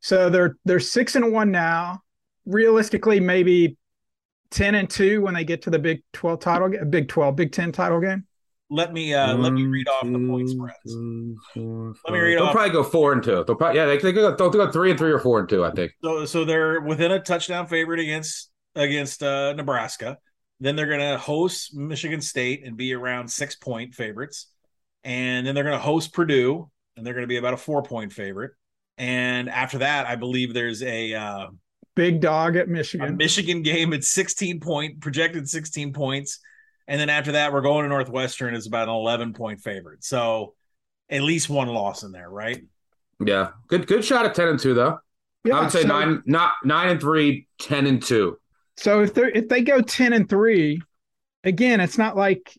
So 0.00 0.28
they're 0.28 0.56
they're 0.64 0.80
six 0.80 1.16
and 1.16 1.32
one 1.32 1.50
now. 1.50 2.02
Realistically, 2.44 3.20
maybe 3.20 3.76
ten 4.50 4.74
and 4.74 4.88
two 4.88 5.22
when 5.22 5.34
they 5.34 5.44
get 5.44 5.62
to 5.62 5.70
the 5.70 5.78
Big 5.78 6.02
Twelve 6.12 6.40
title, 6.40 6.70
Big 6.90 7.08
Twelve, 7.08 7.36
Big 7.36 7.52
Ten 7.52 7.72
title 7.72 8.00
game. 8.00 8.26
Let 8.68 8.92
me 8.92 9.14
uh, 9.14 9.36
let 9.36 9.52
me 9.52 9.64
read 9.64 9.88
off 9.88 10.02
the 10.04 10.26
point 10.26 10.48
spreads. 10.48 10.76
Let 11.54 12.12
me 12.12 12.18
read 12.18 12.36
They'll 12.36 12.46
off. 12.46 12.52
probably 12.52 12.72
go 12.72 12.82
four 12.82 13.12
and 13.12 13.22
two. 13.22 13.44
They'll 13.44 13.54
probably 13.54 13.78
yeah 13.78 13.86
they 13.86 13.98
they 13.98 14.12
go 14.12 14.34
they'll 14.34 14.50
go 14.50 14.70
three 14.72 14.90
and 14.90 14.98
three 14.98 15.12
or 15.12 15.20
four 15.20 15.38
and 15.38 15.48
two. 15.48 15.64
I 15.64 15.70
think. 15.70 15.92
So 16.02 16.24
so 16.24 16.44
they're 16.44 16.80
within 16.80 17.12
a 17.12 17.20
touchdown 17.20 17.68
favorite 17.68 18.00
against 18.00 18.50
against 18.74 19.22
uh, 19.22 19.52
Nebraska. 19.52 20.18
Then 20.58 20.74
they're 20.74 20.86
going 20.86 21.00
to 21.00 21.18
host 21.18 21.76
Michigan 21.76 22.20
State 22.20 22.64
and 22.64 22.76
be 22.76 22.92
around 22.94 23.28
six 23.28 23.54
point 23.54 23.94
favorites, 23.94 24.50
and 25.04 25.46
then 25.46 25.54
they're 25.54 25.64
going 25.64 25.78
to 25.78 25.84
host 25.84 26.12
Purdue 26.12 26.70
and 26.96 27.06
they're 27.06 27.14
going 27.14 27.22
to 27.24 27.28
be 27.28 27.36
about 27.36 27.54
a 27.54 27.58
four 27.58 27.82
point 27.82 28.12
favorite. 28.12 28.52
And 28.98 29.48
after 29.50 29.78
that, 29.78 30.06
I 30.06 30.16
believe 30.16 30.54
there's 30.54 30.82
a 30.82 31.14
uh, 31.14 31.46
Big 31.94 32.20
dog 32.20 32.56
at 32.56 32.66
a 32.66 32.70
Michigan. 32.70 33.16
Michigan 33.16 33.62
game 33.62 33.92
at 33.92 34.04
16 34.04 34.60
point 34.60 35.00
projected 35.00 35.48
16 35.48 35.92
points, 35.92 36.40
and 36.88 37.00
then 37.00 37.10
after 37.10 37.32
that, 37.32 37.52
we're 37.52 37.62
going 37.62 37.82
to 37.82 37.88
Northwestern 37.88 38.54
is 38.54 38.66
about 38.66 38.88
an 38.88 38.94
11 38.94 39.32
point 39.32 39.60
favorite. 39.60 40.04
So 40.04 40.54
at 41.10 41.22
least 41.22 41.48
one 41.48 41.68
loss 41.68 42.02
in 42.02 42.12
there, 42.12 42.28
right? 42.28 42.62
Yeah, 43.24 43.50
good 43.68 43.86
good 43.86 44.04
shot 44.04 44.26
at 44.26 44.34
ten 44.34 44.48
and 44.48 44.58
two 44.58 44.74
though. 44.74 44.98
Yeah, 45.44 45.58
I 45.58 45.60
would 45.62 45.72
say 45.72 45.82
so- 45.82 45.88
nine 45.88 46.22
not 46.26 46.52
nine 46.64 46.88
and 46.90 47.00
three, 47.00 47.48
10 47.60 47.86
and 47.86 48.02
two. 48.02 48.38
So 48.76 49.00
if 49.00 49.14
they 49.14 49.32
if 49.34 49.48
they 49.48 49.62
go 49.62 49.80
ten 49.80 50.12
and 50.12 50.28
three, 50.28 50.80
again, 51.44 51.80
it's 51.80 51.96
not 51.96 52.16
like 52.16 52.52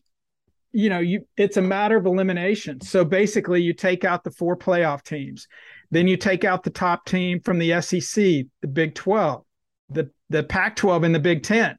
you 0.72 0.88
know 0.88 0.98
you 0.98 1.26
it's 1.36 1.56
a 1.56 1.62
matter 1.62 1.96
of 1.96 2.06
elimination. 2.06 2.80
So 2.80 3.04
basically, 3.04 3.62
you 3.62 3.72
take 3.72 4.04
out 4.04 4.24
the 4.24 4.32
four 4.32 4.56
playoff 4.56 5.04
teams, 5.04 5.46
then 5.92 6.08
you 6.08 6.16
take 6.16 6.44
out 6.44 6.64
the 6.64 6.70
top 6.70 7.04
team 7.04 7.40
from 7.40 7.58
the 7.60 7.80
SEC, 7.80 8.46
the 8.62 8.68
Big 8.68 8.96
Twelve, 8.96 9.44
the 9.90 10.10
the 10.28 10.42
Pac 10.42 10.74
twelve, 10.74 11.04
and 11.04 11.14
the 11.14 11.20
Big 11.20 11.44
Ten. 11.44 11.78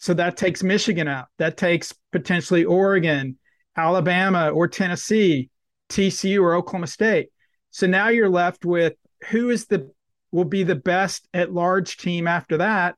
So 0.00 0.12
that 0.14 0.36
takes 0.36 0.62
Michigan 0.62 1.06
out. 1.06 1.26
That 1.38 1.56
takes 1.56 1.94
potentially 2.10 2.64
Oregon, 2.64 3.38
Alabama, 3.76 4.50
or 4.50 4.66
Tennessee, 4.66 5.50
TCU, 5.88 6.42
or 6.42 6.54
Oklahoma 6.54 6.88
State. 6.88 7.28
So 7.70 7.86
now 7.86 8.08
you're 8.08 8.28
left 8.28 8.64
with 8.64 8.94
who 9.30 9.50
is 9.50 9.66
the 9.66 9.92
will 10.32 10.44
be 10.44 10.64
the 10.64 10.76
best 10.76 11.28
at 11.32 11.52
large 11.52 11.96
team 11.96 12.26
after 12.26 12.56
that 12.58 12.96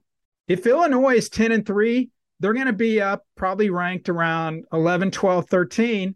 if 0.48 0.66
Illinois 0.66 1.16
is 1.16 1.28
10 1.28 1.52
and 1.52 1.66
3, 1.66 2.10
they're 2.40 2.52
going 2.52 2.66
to 2.66 2.72
be 2.72 3.00
up 3.00 3.24
probably 3.36 3.70
ranked 3.70 4.08
around 4.08 4.64
11, 4.72 5.10
12, 5.10 5.48
13 5.48 6.14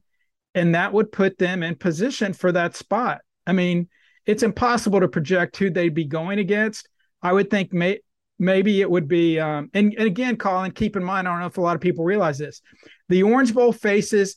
and 0.54 0.74
that 0.74 0.92
would 0.92 1.12
put 1.12 1.36
them 1.36 1.62
in 1.62 1.74
position 1.74 2.32
for 2.32 2.50
that 2.50 2.74
spot. 2.74 3.20
I 3.46 3.52
mean, 3.52 3.88
it's 4.24 4.42
impossible 4.42 5.00
to 5.00 5.08
project 5.08 5.56
who 5.58 5.68
they'd 5.68 5.94
be 5.94 6.06
going 6.06 6.38
against. 6.38 6.88
I 7.22 7.32
would 7.32 7.50
think 7.50 7.74
may, 7.74 8.00
maybe 8.38 8.80
it 8.80 8.90
would 8.90 9.08
be 9.08 9.40
um, 9.40 9.70
and, 9.74 9.94
and 9.94 10.06
again, 10.06 10.36
Collin, 10.36 10.72
keep 10.72 10.96
in 10.96 11.04
mind 11.04 11.26
I 11.26 11.32
don't 11.32 11.40
know 11.40 11.46
if 11.46 11.58
a 11.58 11.62
lot 11.62 11.74
of 11.74 11.80
people 11.80 12.04
realize 12.04 12.38
this. 12.38 12.60
The 13.08 13.22
Orange 13.22 13.54
Bowl 13.54 13.72
faces 13.72 14.36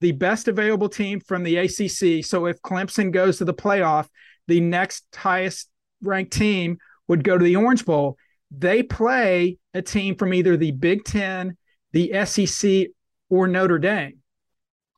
the 0.00 0.12
best 0.12 0.48
available 0.48 0.88
team 0.88 1.20
from 1.20 1.42
the 1.42 1.56
ACC. 1.56 2.24
So 2.24 2.46
if 2.46 2.60
Clemson 2.62 3.12
goes 3.12 3.38
to 3.38 3.44
the 3.44 3.54
playoff, 3.54 4.08
the 4.46 4.60
next 4.60 5.04
highest 5.14 5.68
ranked 6.02 6.32
team 6.32 6.78
would 7.08 7.24
go 7.24 7.36
to 7.36 7.44
the 7.44 7.56
Orange 7.56 7.84
Bowl 7.84 8.16
they 8.50 8.82
play 8.82 9.58
a 9.74 9.82
team 9.82 10.16
from 10.16 10.32
either 10.32 10.56
the 10.56 10.72
Big 10.72 11.04
Ten, 11.04 11.56
the 11.92 12.24
SEC, 12.24 12.88
or 13.28 13.46
Notre 13.46 13.78
Dame. 13.78 14.18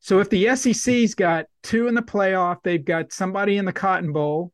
So 0.01 0.21
if 0.21 0.31
the 0.31 0.55
SEC's 0.55 1.15
got 1.15 1.47
two 1.63 1.89
in 1.89 1.95
the 1.95 2.03
playoff, 2.03 2.59
they've 2.63 2.85
got 2.85 3.13
somebody 3.13 3.59
in 3.59 3.65
the 3.65 3.73
Cotton 3.73 4.13
Bowl, 4.13 4.53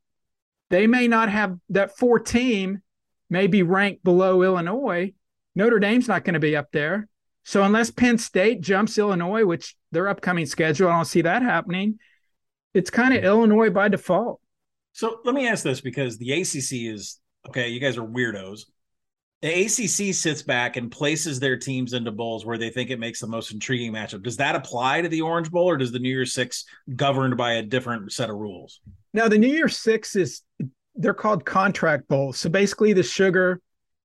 they 0.70 0.86
may 0.86 1.06
not 1.06 1.28
have 1.28 1.56
that 1.70 1.96
four 1.96 2.18
team 2.18 2.82
may 3.30 3.46
be 3.46 3.62
ranked 3.62 4.04
below 4.04 4.42
Illinois. 4.42 5.12
Notre 5.54 5.78
Dame's 5.78 6.08
not 6.08 6.24
going 6.24 6.34
to 6.34 6.40
be 6.40 6.56
up 6.56 6.70
there. 6.72 7.08
So 7.44 7.62
unless 7.62 7.90
Penn 7.90 8.18
State 8.18 8.60
jumps 8.60 8.98
Illinois, 8.98 9.44
which 9.44 9.76
their 9.92 10.08
upcoming 10.08 10.46
schedule, 10.46 10.88
I 10.88 10.96
don't 10.96 11.04
see 11.04 11.22
that 11.22 11.42
happening. 11.42 11.98
It's 12.74 12.90
kind 12.90 13.14
of 13.14 13.24
Illinois 13.24 13.70
by 13.70 13.88
default. 13.88 14.40
So 14.92 15.20
let 15.24 15.34
me 15.34 15.46
ask 15.46 15.62
this 15.62 15.80
because 15.80 16.18
the 16.18 16.32
ACC 16.32 16.92
is 16.92 17.20
okay. 17.46 17.68
You 17.68 17.80
guys 17.80 17.96
are 17.96 18.06
weirdos. 18.06 18.62
The 19.42 19.64
ACC 19.66 20.14
sits 20.14 20.42
back 20.42 20.76
and 20.76 20.90
places 20.90 21.38
their 21.38 21.58
teams 21.58 21.92
into 21.92 22.10
bowls 22.10 22.44
where 22.46 22.58
they 22.58 22.70
think 22.70 22.90
it 22.90 22.98
makes 22.98 23.20
the 23.20 23.26
most 23.26 23.52
intriguing 23.52 23.92
matchup. 23.92 24.22
Does 24.22 24.38
that 24.38 24.56
apply 24.56 25.02
to 25.02 25.08
the 25.08 25.20
Orange 25.20 25.50
Bowl, 25.50 25.68
or 25.68 25.76
does 25.76 25.92
the 25.92 25.98
New 25.98 26.08
Year 26.08 26.26
Six 26.26 26.64
governed 26.96 27.36
by 27.36 27.52
a 27.52 27.62
different 27.62 28.10
set 28.12 28.30
of 28.30 28.36
rules? 28.36 28.80
Now 29.12 29.28
the 29.28 29.38
New 29.38 29.48
Year 29.48 29.68
Six 29.68 30.16
is 30.16 30.42
they're 30.96 31.14
called 31.14 31.44
contract 31.44 32.08
bowls. 32.08 32.38
So 32.38 32.48
basically, 32.48 32.92
the 32.92 33.02
Sugar, 33.02 33.60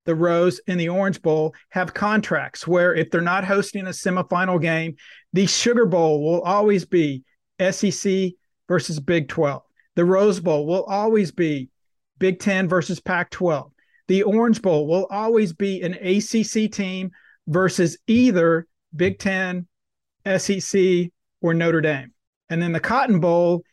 the 0.05 0.15
Rose, 0.15 0.59
and 0.67 0.79
the 0.79 0.89
Orange 0.89 1.21
Bowl 1.21 1.55
have 1.69 1.93
contracts 1.93 2.67
where 2.67 2.93
if 2.93 3.09
they're 3.09 3.21
not 3.21 3.45
hosting 3.45 3.87
a 3.87 3.91
semifinal 3.91 4.61
game, 4.61 4.95
the 5.33 5.45
Sugar 5.45 5.85
Bowl 5.85 6.23
will 6.23 6.41
always 6.41 6.85
be 6.85 7.23
SEC 7.69 8.31
versus 8.67 8.99
Big 8.99 9.27
Twelve. 9.27 9.63
The 9.95 10.05
Rose 10.05 10.39
Bowl 10.39 10.65
will 10.65 10.83
always 10.83 11.31
be 11.31 11.69
Big 12.19 12.39
Ten 12.39 12.67
versus 12.67 12.99
Pac 12.99 13.29
twelve. 13.29 13.71
The 14.07 14.23
Orange 14.23 14.61
Bowl 14.61 14.87
will 14.87 15.07
always 15.09 15.53
be 15.53 15.81
an 15.81 15.93
ACC 15.93 16.71
team 16.71 17.11
versus 17.47 17.97
either 18.07 18.67
Big 18.95 19.19
Ten, 19.19 19.67
SEC, 20.37 21.09
or 21.41 21.53
Notre 21.53 21.81
Dame. 21.81 22.13
And 22.49 22.61
then 22.61 22.73
the 22.73 22.79
Cotton 22.79 23.19
Bowl 23.19 23.63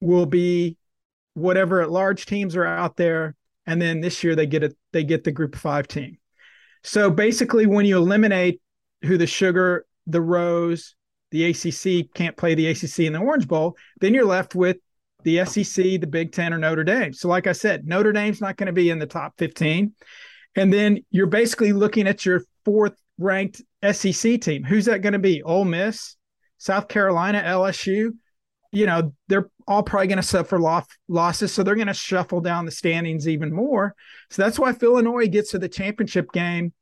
will 0.00 0.26
be 0.26 0.76
whatever 1.38 1.80
at 1.80 1.90
large 1.90 2.26
teams 2.26 2.56
are 2.56 2.66
out 2.66 2.96
there. 2.96 3.34
And 3.66 3.80
then 3.80 4.00
this 4.00 4.24
year 4.24 4.34
they 4.34 4.46
get 4.46 4.62
it, 4.62 4.76
they 4.92 5.04
get 5.04 5.24
the 5.24 5.32
group 5.32 5.54
five 5.54 5.88
team. 5.88 6.18
So 6.82 7.10
basically, 7.10 7.66
when 7.66 7.84
you 7.86 7.96
eliminate 7.96 8.60
who 9.02 9.18
the 9.18 9.26
sugar, 9.26 9.86
the 10.06 10.20
rose, 10.20 10.94
the 11.30 11.44
ACC 11.44 12.12
can't 12.14 12.36
play 12.36 12.54
the 12.54 12.68
ACC 12.68 13.00
in 13.00 13.12
the 13.12 13.18
Orange 13.18 13.46
Bowl, 13.46 13.76
then 14.00 14.14
you're 14.14 14.24
left 14.24 14.54
with 14.54 14.78
the 15.24 15.44
SEC, 15.44 16.00
the 16.00 16.06
Big 16.06 16.32
Ten, 16.32 16.54
or 16.54 16.58
Notre 16.58 16.84
Dame. 16.84 17.12
So, 17.12 17.28
like 17.28 17.46
I 17.46 17.52
said, 17.52 17.86
Notre 17.86 18.12
Dame's 18.12 18.40
not 18.40 18.56
going 18.56 18.68
to 18.68 18.72
be 18.72 18.90
in 18.90 18.98
the 18.98 19.06
top 19.06 19.34
15. 19.38 19.92
And 20.56 20.72
then 20.72 21.04
you're 21.10 21.26
basically 21.26 21.72
looking 21.72 22.06
at 22.06 22.24
your 22.24 22.42
fourth 22.64 22.94
ranked 23.18 23.60
SEC 23.92 24.40
team. 24.40 24.64
Who's 24.64 24.86
that 24.86 25.02
going 25.02 25.12
to 25.12 25.18
be? 25.18 25.42
Ole 25.42 25.64
Miss, 25.64 26.16
South 26.58 26.88
Carolina, 26.88 27.42
LSU. 27.44 28.12
You 28.72 28.86
know, 28.86 29.12
they're 29.28 29.50
all 29.68 29.82
probably 29.82 30.08
going 30.08 30.16
to 30.16 30.22
suffer 30.22 30.58
loss, 30.58 30.86
losses. 31.06 31.52
So 31.52 31.62
they're 31.62 31.74
going 31.74 31.86
to 31.86 31.94
shuffle 31.94 32.40
down 32.40 32.64
the 32.64 32.70
standings 32.72 33.28
even 33.28 33.52
more. 33.52 33.94
So 34.30 34.42
that's 34.42 34.58
why 34.58 34.70
if 34.70 34.82
Illinois 34.82 35.28
gets 35.28 35.50
to 35.50 35.58
the 35.58 35.68
championship 35.68 36.32
game 36.32 36.72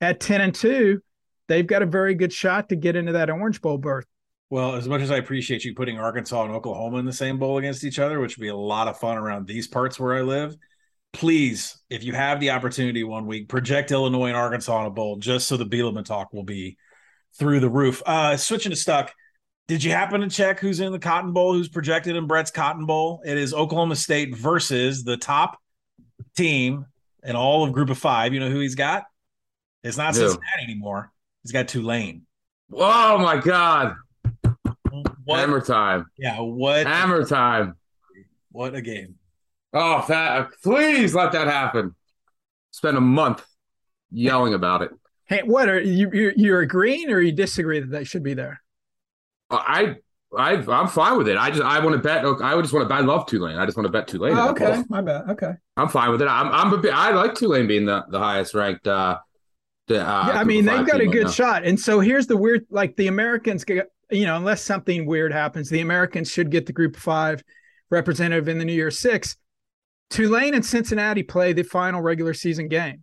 at 0.00 0.18
10 0.18 0.40
and 0.40 0.54
2, 0.54 1.00
they've 1.48 1.66
got 1.66 1.82
a 1.82 1.86
very 1.86 2.14
good 2.14 2.32
shot 2.32 2.70
to 2.70 2.76
get 2.76 2.96
into 2.96 3.12
that 3.12 3.30
Orange 3.30 3.60
Bowl 3.60 3.78
berth. 3.78 4.06
Well, 4.48 4.74
as 4.74 4.88
much 4.88 5.02
as 5.02 5.10
I 5.10 5.18
appreciate 5.18 5.64
you 5.64 5.74
putting 5.74 5.98
Arkansas 5.98 6.44
and 6.44 6.52
Oklahoma 6.52 6.98
in 6.98 7.06
the 7.06 7.12
same 7.12 7.38
bowl 7.38 7.58
against 7.58 7.84
each 7.84 7.98
other, 7.98 8.18
which 8.18 8.36
would 8.36 8.42
be 8.42 8.48
a 8.48 8.56
lot 8.56 8.88
of 8.88 8.98
fun 8.98 9.18
around 9.18 9.46
these 9.46 9.66
parts 9.66 10.00
where 10.00 10.14
I 10.14 10.22
live, 10.22 10.56
please, 11.12 11.78
if 11.90 12.02
you 12.02 12.14
have 12.14 12.40
the 12.40 12.50
opportunity 12.50 13.04
one 13.04 13.26
week, 13.26 13.48
project 13.48 13.92
Illinois 13.92 14.28
and 14.28 14.36
Arkansas 14.36 14.80
in 14.80 14.86
a 14.86 14.90
bowl 14.90 15.16
just 15.16 15.48
so 15.48 15.56
the 15.56 15.66
Bielema 15.66 16.04
talk 16.04 16.32
will 16.32 16.44
be 16.44 16.76
through 17.38 17.60
the 17.60 17.68
roof. 17.68 18.02
Uh, 18.04 18.36
switching 18.36 18.70
to 18.70 18.76
Stuck, 18.76 19.12
did 19.68 19.84
you 19.84 19.92
happen 19.92 20.20
to 20.20 20.28
check 20.28 20.60
who's 20.60 20.80
in 20.80 20.92
the 20.92 20.98
Cotton 20.98 21.32
Bowl, 21.32 21.52
who's 21.52 21.68
projected 21.68 22.16
in 22.16 22.26
Brett's 22.26 22.50
Cotton 22.50 22.86
Bowl? 22.86 23.22
It 23.24 23.36
is 23.36 23.54
Oklahoma 23.54 23.96
State 23.96 24.34
versus 24.34 25.04
the 25.04 25.16
top 25.16 25.58
team 26.36 26.86
in 27.22 27.36
all 27.36 27.64
of 27.64 27.72
Group 27.72 27.90
of 27.90 27.98
Five. 27.98 28.34
You 28.34 28.40
know 28.40 28.50
who 28.50 28.60
he's 28.60 28.74
got? 28.74 29.04
It's 29.82 29.96
not 29.96 30.14
Who? 30.14 30.20
Cincinnati 30.20 30.64
anymore. 30.64 31.12
He's 31.42 31.52
got 31.52 31.68
Tulane. 31.68 32.22
Oh 32.72 33.18
my 33.18 33.36
God! 33.36 33.94
What? 35.24 35.40
Hammer 35.40 35.60
time! 35.60 36.06
Yeah, 36.16 36.40
what? 36.40 36.86
Hammer 36.86 37.24
time! 37.24 37.76
What 38.50 38.74
a 38.74 38.80
game! 38.80 39.16
Oh, 39.72 40.04
that, 40.08 40.50
please 40.62 41.14
let 41.14 41.32
that 41.32 41.48
happen. 41.48 41.94
Spend 42.70 42.96
a 42.96 43.00
month 43.00 43.44
yelling 44.10 44.54
about 44.54 44.82
it. 44.82 44.90
Hey, 45.26 45.42
what 45.42 45.68
are 45.68 45.80
you? 45.80 46.10
You're, 46.12 46.32
you're 46.36 46.60
agreeing 46.60 47.10
or 47.10 47.20
you 47.20 47.32
disagree 47.32 47.80
that 47.80 47.90
they 47.90 48.04
should 48.04 48.22
be 48.22 48.34
there? 48.34 48.61
I, 49.52 49.96
I, 50.36 50.52
I'm 50.54 50.88
fine 50.88 51.18
with 51.18 51.28
it. 51.28 51.36
I 51.36 51.50
just, 51.50 51.62
I 51.62 51.78
want 51.84 51.94
to 51.94 52.02
bet. 52.02 52.24
I 52.24 52.54
would 52.54 52.62
just 52.62 52.72
want 52.72 52.88
to. 52.88 52.94
I 52.94 53.00
love 53.00 53.26
Tulane. 53.26 53.58
I 53.58 53.66
just 53.66 53.76
want 53.76 53.86
to 53.86 53.92
bet 53.92 54.08
Tulane. 54.08 54.36
Oh, 54.36 54.50
okay, 54.50 54.82
my 54.88 55.00
bad. 55.00 55.28
Okay. 55.30 55.52
I'm 55.76 55.88
fine 55.88 56.10
with 56.10 56.22
it. 56.22 56.26
I'm, 56.26 56.48
I'm 56.48 56.72
a 56.72 56.78
bit. 56.78 56.94
I 56.94 57.10
like 57.10 57.34
Tulane 57.34 57.66
being 57.66 57.84
the, 57.84 58.04
the 58.08 58.18
highest 58.18 58.54
ranked. 58.54 58.86
Uh, 58.86 59.18
the, 59.88 60.00
uh, 60.00 60.28
yeah, 60.28 60.40
I 60.40 60.44
mean, 60.44 60.64
they've 60.64 60.86
got 60.86 61.00
a 61.00 61.04
right 61.04 61.12
good 61.12 61.30
shot. 61.30 61.64
And 61.64 61.78
so 61.78 62.00
here's 62.00 62.26
the 62.26 62.36
weird 62.36 62.66
like 62.70 62.96
the 62.96 63.08
Americans 63.08 63.64
get, 63.64 63.88
you 64.10 64.26
know, 64.26 64.36
unless 64.36 64.62
something 64.62 65.06
weird 65.06 65.32
happens, 65.32 65.68
the 65.68 65.80
Americans 65.80 66.30
should 66.30 66.50
get 66.50 66.66
the 66.66 66.72
group 66.72 66.96
five 66.96 67.42
representative 67.90 68.48
in 68.48 68.58
the 68.58 68.64
New 68.64 68.72
Year 68.72 68.90
Six. 68.90 69.36
Tulane 70.08 70.54
and 70.54 70.64
Cincinnati 70.64 71.22
play 71.22 71.52
the 71.52 71.62
final 71.62 72.00
regular 72.00 72.34
season 72.34 72.68
game. 72.68 73.02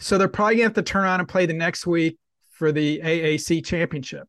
So 0.00 0.16
they're 0.16 0.28
probably 0.28 0.56
going 0.56 0.70
to 0.70 0.80
have 0.80 0.84
to 0.84 0.90
turn 0.90 1.04
on 1.04 1.18
and 1.20 1.28
play 1.28 1.46
the 1.46 1.52
next 1.52 1.86
week 1.86 2.16
for 2.52 2.70
the 2.72 3.00
AAC 3.00 3.64
championship. 3.64 4.28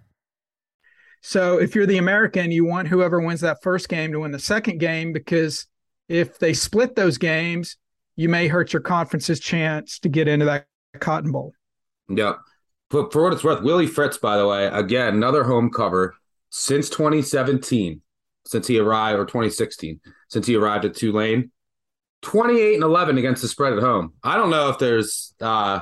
So 1.21 1.59
if 1.59 1.75
you're 1.75 1.85
the 1.85 1.99
American, 1.99 2.51
you 2.51 2.65
want 2.65 2.87
whoever 2.87 3.21
wins 3.21 3.41
that 3.41 3.61
first 3.61 3.89
game 3.89 4.11
to 4.11 4.19
win 4.19 4.31
the 4.31 4.39
second 4.39 4.79
game 4.79 5.13
because 5.13 5.67
if 6.09 6.39
they 6.39 6.53
split 6.53 6.95
those 6.95 7.17
games, 7.17 7.77
you 8.15 8.27
may 8.27 8.47
hurt 8.47 8.73
your 8.73 8.81
conference's 8.81 9.39
chance 9.39 9.99
to 9.99 10.09
get 10.09 10.27
into 10.27 10.45
that 10.45 10.65
Cotton 10.99 11.31
Bowl. 11.31 11.53
Yeah. 12.09 12.33
For, 12.89 13.09
for 13.09 13.23
what 13.23 13.33
it's 13.33 13.43
worth, 13.43 13.63
Willie 13.63 13.87
Fritz, 13.87 14.17
by 14.17 14.37
the 14.37 14.47
way, 14.47 14.65
again, 14.67 15.13
another 15.13 15.43
home 15.43 15.69
cover 15.69 16.15
since 16.49 16.89
2017, 16.89 18.01
since 18.45 18.67
he 18.67 18.79
arrived, 18.79 19.19
or 19.19 19.25
2016, 19.25 20.01
since 20.27 20.47
he 20.47 20.55
arrived 20.55 20.85
at 20.85 20.95
Tulane. 20.95 21.51
28 22.23 22.75
and 22.75 22.83
11 22.83 23.17
against 23.17 23.41
the 23.41 23.47
spread 23.47 23.73
at 23.73 23.79
home. 23.79 24.13
I 24.23 24.37
don't 24.37 24.49
know 24.49 24.69
if 24.69 24.77
there's 24.77 25.33
uh 25.41 25.81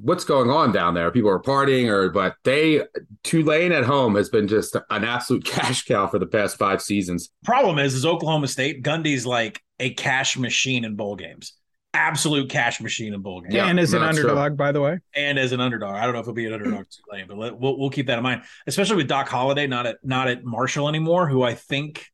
what's 0.00 0.24
going 0.24 0.50
on 0.50 0.72
down 0.72 0.94
there. 0.94 1.10
People 1.10 1.30
are 1.30 1.40
partying 1.40 1.88
or 1.88 2.10
but 2.10 2.36
they 2.44 2.82
Tulane 3.22 3.72
at 3.72 3.84
home 3.84 4.14
has 4.16 4.28
been 4.28 4.48
just 4.48 4.74
an 4.74 5.04
absolute 5.04 5.44
cash 5.44 5.84
cow 5.84 6.06
for 6.06 6.18
the 6.18 6.26
past 6.26 6.58
5 6.58 6.82
seasons. 6.82 7.30
Problem 7.44 7.78
is 7.78 7.94
is 7.94 8.04
Oklahoma 8.04 8.48
State 8.48 8.82
Gundy's 8.82 9.26
like 9.26 9.62
a 9.78 9.94
cash 9.94 10.36
machine 10.36 10.84
in 10.84 10.96
bowl 10.96 11.16
games. 11.16 11.54
Absolute 11.92 12.48
cash 12.48 12.80
machine 12.80 13.14
in 13.14 13.20
bowl 13.20 13.40
games. 13.40 13.54
Yeah, 13.54 13.66
and 13.66 13.80
as 13.80 13.94
an 13.94 14.02
no, 14.02 14.08
underdog, 14.08 14.56
by 14.56 14.70
the 14.70 14.80
way. 14.80 15.00
And 15.16 15.40
as 15.40 15.50
an 15.50 15.60
underdog. 15.60 15.96
I 15.96 16.04
don't 16.04 16.12
know 16.12 16.20
if 16.20 16.24
it'll 16.24 16.34
be 16.34 16.46
an 16.46 16.52
underdog 16.52 16.88
to 16.88 16.98
Tulane, 17.02 17.26
but 17.26 17.36
let, 17.36 17.58
we'll 17.58 17.76
we'll 17.78 17.90
keep 17.90 18.06
that 18.06 18.16
in 18.16 18.22
mind, 18.22 18.42
especially 18.68 18.96
with 18.96 19.08
Doc 19.08 19.28
Holliday 19.28 19.66
not 19.66 19.86
at 19.86 19.96
not 20.04 20.28
at 20.28 20.44
Marshall 20.44 20.88
anymore, 20.88 21.28
who 21.28 21.42
I 21.42 21.54
think 21.54 22.06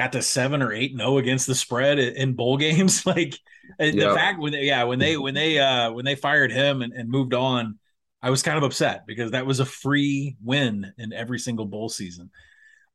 got 0.00 0.12
to 0.12 0.22
seven 0.22 0.62
or 0.62 0.72
eight 0.72 0.94
no 0.94 1.18
against 1.18 1.46
the 1.46 1.54
spread 1.54 1.98
in 1.98 2.32
bowl 2.32 2.56
games. 2.66 3.04
like 3.06 3.38
the 3.78 4.12
fact 4.14 4.40
when 4.40 4.52
they, 4.52 4.64
yeah 4.64 4.84
when 4.84 4.98
they 4.98 5.16
when 5.16 5.34
they 5.34 5.58
uh 5.58 5.92
when 5.92 6.04
they 6.04 6.14
fired 6.14 6.50
him 6.50 6.82
and, 6.82 6.92
and 6.92 7.08
moved 7.08 7.34
on, 7.34 7.78
I 8.22 8.30
was 8.30 8.42
kind 8.42 8.56
of 8.56 8.64
upset 8.64 9.06
because 9.06 9.32
that 9.32 9.46
was 9.46 9.60
a 9.60 9.66
free 9.66 10.36
win 10.42 10.92
in 10.98 11.12
every 11.12 11.38
single 11.38 11.66
bowl 11.66 11.88
season. 11.88 12.30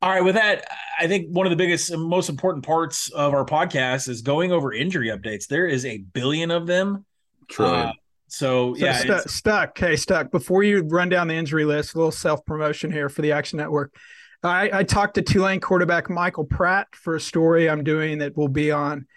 All 0.01 0.11
right, 0.11 0.23
with 0.23 0.35
that, 0.35 0.67
I 0.99 1.07
think 1.07 1.29
one 1.29 1.45
of 1.45 1.51
the 1.51 1.55
biggest 1.55 1.89
and 1.89 2.03
most 2.03 2.29
important 2.29 2.65
parts 2.65 3.09
of 3.11 3.33
our 3.33 3.45
podcast 3.45 4.09
is 4.09 4.21
going 4.21 4.51
over 4.51 4.73
injury 4.73 5.07
updates. 5.07 5.47
There 5.47 5.67
is 5.67 5.85
a 5.85 5.99
billion 5.99 6.51
of 6.51 6.67
them. 6.67 7.05
Trillion. 7.47 7.87
Uh, 7.87 7.93
so, 8.27 8.75
So 8.75 8.85
yeah, 8.85 8.97
stu- 8.97 9.29
stuck. 9.29 9.69
Okay, 9.69 9.95
stuck. 9.95 10.31
Before 10.31 10.63
you 10.63 10.81
run 10.81 11.09
down 11.09 11.27
the 11.27 11.33
injury 11.33 11.65
list, 11.65 11.95
a 11.95 11.97
little 11.97 12.11
self 12.11 12.45
promotion 12.45 12.91
here 12.91 13.09
for 13.09 13.21
the 13.21 13.31
Action 13.31 13.57
Network. 13.57 13.95
I, 14.43 14.79
I 14.79 14.83
talked 14.83 15.15
to 15.15 15.21
Tulane 15.21 15.59
quarterback 15.59 16.09
Michael 16.09 16.45
Pratt 16.45 16.87
for 16.93 17.15
a 17.15 17.19
story 17.19 17.69
I'm 17.69 17.83
doing 17.83 18.19
that 18.19 18.37
will 18.37 18.47
be 18.47 18.71
on 18.71 19.07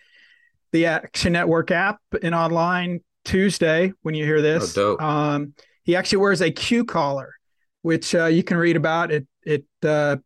the 0.73 0.87
Action 0.87 1.33
Network 1.33 1.71
app 1.71 1.99
and 2.23 2.35
online 2.35 3.01
Tuesday 3.25 3.93
when 4.03 4.15
you 4.15 4.25
hear 4.25 4.41
this. 4.41 4.77
Oh. 4.77 4.99
Um, 4.99 5.55
he 5.85 5.97
actually 5.97 6.19
wears 6.19 6.41
a 6.43 6.51
Q 6.51 6.85
collar, 6.85 7.35
which 7.83 8.15
uh, 8.15 8.27
you 8.27 8.43
can 8.43 8.57
read 8.57 8.77
about. 8.77 9.11
It 9.11 9.27
it 9.43 9.65
uh, 9.83 10.17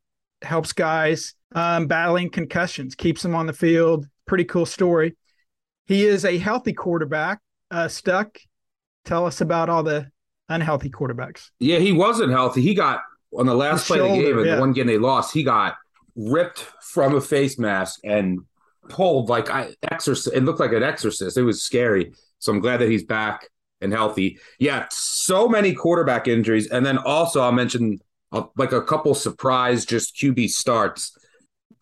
helps 0.43 0.73
guys 0.73 1.35
um, 1.55 1.87
battling 1.87 2.31
concussions, 2.31 2.95
keeps 2.95 3.23
them 3.23 3.35
on 3.35 3.47
the 3.47 3.53
field. 3.53 4.07
Pretty 4.27 4.45
cool 4.45 4.67
story. 4.67 5.17
He 5.87 6.05
is 6.05 6.25
a 6.25 6.39
healthy 6.39 6.73
quarterback. 6.73 7.41
Uh, 7.71 7.89
stuck. 7.89 8.39
Tell 9.05 9.27
us 9.27 9.41
about 9.41 9.69
all 9.69 9.83
the 9.83 10.11
unhealthy 10.49 10.91
quarterbacks. 10.91 11.51
Yeah, 11.59 11.79
he 11.79 11.93
wasn't 11.93 12.31
healthy. 12.31 12.63
He 12.63 12.75
got 12.75 13.01
on 13.37 13.47
the 13.47 13.55
last 13.55 13.81
His 13.81 13.87
play 13.89 13.99
of 13.99 14.05
the 14.05 14.09
shoulder, 14.11 14.27
game 14.27 14.39
and 14.39 14.47
yeah. 14.47 14.55
the 14.57 14.61
one 14.61 14.73
game 14.73 14.87
they 14.87 14.99
lost, 14.99 15.33
he 15.33 15.43
got 15.43 15.77
ripped 16.15 16.67
from 16.81 17.15
a 17.15 17.21
face 17.21 17.59
mask 17.59 18.01
and 18.05 18.41
pulled 18.89 19.29
like 19.29 19.51
I 19.51 19.75
exorcist. 19.83 20.35
It 20.35 20.45
looked 20.45 20.61
like 20.61 20.73
an 20.73 20.83
exorcist. 20.83 21.37
It 21.37 21.43
was 21.43 21.63
scary. 21.63 22.13
So 22.39 22.53
I'm 22.53 22.61
glad 22.61 22.79
that 22.79 22.89
he's 22.89 23.05
back 23.05 23.49
and 23.81 23.93
healthy. 23.93 24.39
Yeah, 24.59 24.87
so 24.91 25.49
many 25.49 25.75
quarterback 25.75 26.29
injuries, 26.29 26.69
and 26.69 26.85
then 26.85 26.99
also 26.99 27.41
I'll 27.41 27.53
mention 27.53 28.01
uh, 28.33 28.45
like 28.57 28.73
a 28.73 28.83
couple 28.83 29.15
surprise 29.15 29.85
just 29.85 30.17
QB 30.17 30.51
starts. 30.51 31.17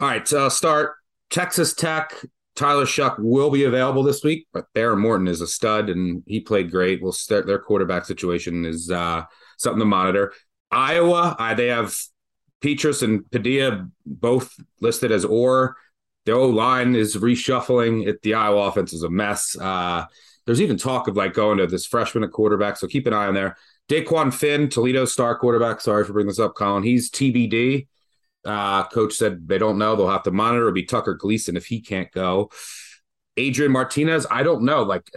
All 0.00 0.08
right, 0.08 0.32
uh, 0.32 0.50
start 0.50 0.94
Texas 1.30 1.74
Tech. 1.74 2.14
Tyler 2.56 2.84
Shough 2.84 3.18
will 3.18 3.50
be 3.50 3.64
available 3.64 4.02
this 4.02 4.22
week, 4.22 4.46
but 4.52 4.66
Behren 4.74 4.98
Morton 4.98 5.28
is 5.28 5.40
a 5.40 5.46
stud 5.46 5.88
and 5.88 6.22
he 6.26 6.40
played 6.40 6.70
great. 6.70 7.00
We'll 7.02 7.12
start 7.12 7.46
their 7.46 7.58
quarterback 7.58 8.04
situation 8.04 8.64
is 8.66 8.90
uh, 8.90 9.22
something 9.56 9.78
to 9.78 9.86
monitor. 9.86 10.32
Iowa, 10.70 11.36
uh, 11.38 11.54
they 11.54 11.68
have 11.68 11.96
Petras 12.60 13.02
and 13.02 13.28
Padilla 13.30 13.88
both 14.06 14.54
listed 14.80 15.12
as 15.12 15.24
or. 15.24 15.76
The 16.26 16.32
O 16.32 16.46
line 16.48 16.94
is 16.94 17.16
reshuffling. 17.16 18.06
It 18.06 18.22
the 18.22 18.34
Iowa 18.34 18.68
offense 18.68 18.92
is 18.92 19.02
a 19.02 19.10
mess. 19.10 19.56
Uh, 19.58 20.04
there's 20.44 20.60
even 20.60 20.76
talk 20.76 21.08
of 21.08 21.16
like 21.16 21.32
going 21.32 21.58
to 21.58 21.66
this 21.66 21.86
freshman 21.86 22.24
at 22.24 22.30
quarterback, 22.30 22.76
so 22.76 22.86
keep 22.86 23.06
an 23.06 23.14
eye 23.14 23.26
on 23.26 23.34
there. 23.34 23.56
Dequan 23.88 24.32
Finn, 24.32 24.68
Toledo 24.68 25.04
star 25.04 25.36
quarterback. 25.36 25.80
Sorry 25.80 26.04
for 26.04 26.12
bringing 26.12 26.28
this 26.28 26.38
up, 26.38 26.54
Collin. 26.54 26.82
He's 26.82 27.10
TBD. 27.10 27.88
Uh, 28.44 28.86
coach 28.88 29.14
said 29.14 29.48
they 29.48 29.58
don't 29.58 29.78
know. 29.78 29.96
They'll 29.96 30.08
have 30.08 30.22
to 30.24 30.30
monitor. 30.30 30.62
It'll 30.62 30.74
be 30.74 30.84
Tucker 30.84 31.14
Gleason 31.14 31.56
if 31.56 31.66
he 31.66 31.80
can't 31.80 32.10
go. 32.12 32.50
Adrian 33.36 33.72
Martinez, 33.72 34.26
I 34.30 34.42
don't 34.42 34.62
know. 34.62 34.82
Like 34.82 35.10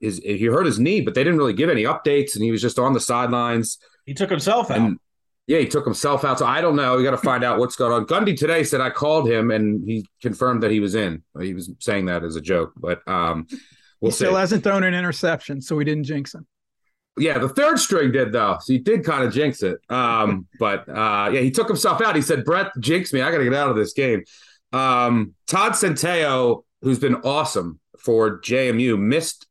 his, 0.00 0.18
he 0.18 0.44
hurt 0.46 0.66
his 0.66 0.78
knee, 0.78 1.00
but 1.00 1.14
they 1.14 1.24
didn't 1.24 1.38
really 1.38 1.52
give 1.52 1.70
any 1.70 1.84
updates, 1.84 2.34
and 2.34 2.44
he 2.44 2.50
was 2.50 2.62
just 2.62 2.78
on 2.78 2.92
the 2.92 3.00
sidelines. 3.00 3.78
He 4.06 4.14
took 4.14 4.30
himself 4.30 4.70
out. 4.70 4.78
And 4.78 4.98
yeah, 5.46 5.58
he 5.58 5.66
took 5.66 5.84
himself 5.84 6.24
out. 6.24 6.38
So 6.38 6.46
I 6.46 6.60
don't 6.60 6.76
know. 6.76 6.96
We 6.96 7.02
got 7.02 7.10
to 7.10 7.16
find 7.16 7.42
out 7.42 7.58
what's 7.58 7.76
going 7.76 7.92
on. 7.92 8.06
Gundy 8.06 8.38
today 8.38 8.62
said 8.62 8.80
I 8.80 8.90
called 8.90 9.28
him 9.28 9.50
and 9.50 9.84
he 9.84 10.06
confirmed 10.22 10.62
that 10.62 10.70
he 10.70 10.80
was 10.80 10.94
in. 10.94 11.22
He 11.40 11.54
was 11.54 11.70
saying 11.80 12.06
that 12.06 12.22
as 12.22 12.36
a 12.36 12.40
joke, 12.40 12.72
but 12.76 13.06
um, 13.08 13.46
we'll 14.00 14.10
he 14.10 14.16
see. 14.16 14.24
still 14.24 14.36
hasn't 14.36 14.62
thrown 14.62 14.84
an 14.84 14.94
interception, 14.94 15.60
so 15.60 15.74
we 15.74 15.84
didn't 15.84 16.04
jinx 16.04 16.34
him. 16.34 16.46
Yeah, 17.18 17.38
the 17.38 17.48
third 17.48 17.78
string 17.78 18.12
did 18.12 18.32
though, 18.32 18.58
so 18.60 18.72
he 18.72 18.78
did 18.78 19.04
kind 19.04 19.24
of 19.24 19.32
jinx 19.32 19.62
it. 19.62 19.78
Um, 19.88 20.46
but 20.58 20.88
uh, 20.88 21.30
yeah, 21.32 21.40
he 21.40 21.50
took 21.50 21.68
himself 21.68 22.00
out. 22.00 22.16
He 22.16 22.22
said, 22.22 22.44
"Brett 22.44 22.70
jinxed 22.78 23.12
me. 23.12 23.20
I 23.20 23.30
got 23.30 23.38
to 23.38 23.44
get 23.44 23.54
out 23.54 23.70
of 23.70 23.76
this 23.76 23.92
game." 23.92 24.24
Um, 24.72 25.34
Todd 25.46 25.72
Centeio, 25.72 26.62
who's 26.82 26.98
been 26.98 27.16
awesome 27.16 27.80
for 27.98 28.40
JMU, 28.40 28.98
missed 28.98 29.46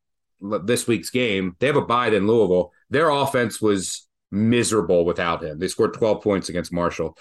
this 0.63 0.88
week's 0.88 1.09
game. 1.09 1.55
They 1.59 1.67
have 1.67 1.75
a 1.75 1.81
bye 1.81 2.07
in 2.07 2.25
Louisville. 2.25 2.71
Their 2.89 3.09
offense 3.09 3.62
was 3.62 4.07
miserable 4.32 5.06
without 5.06 5.44
him. 5.44 5.60
They 5.60 5.68
scored 5.68 5.94
12 5.94 6.22
points 6.22 6.50
against 6.50 6.74
Marshall. 6.74 7.18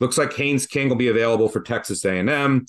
Looks 0.00 0.18
like 0.18 0.32
Haynes 0.34 0.66
King 0.66 0.88
will 0.88 0.96
be 0.96 1.08
available 1.08 1.48
for 1.48 1.60
Texas 1.60 2.04
A&M. 2.04 2.66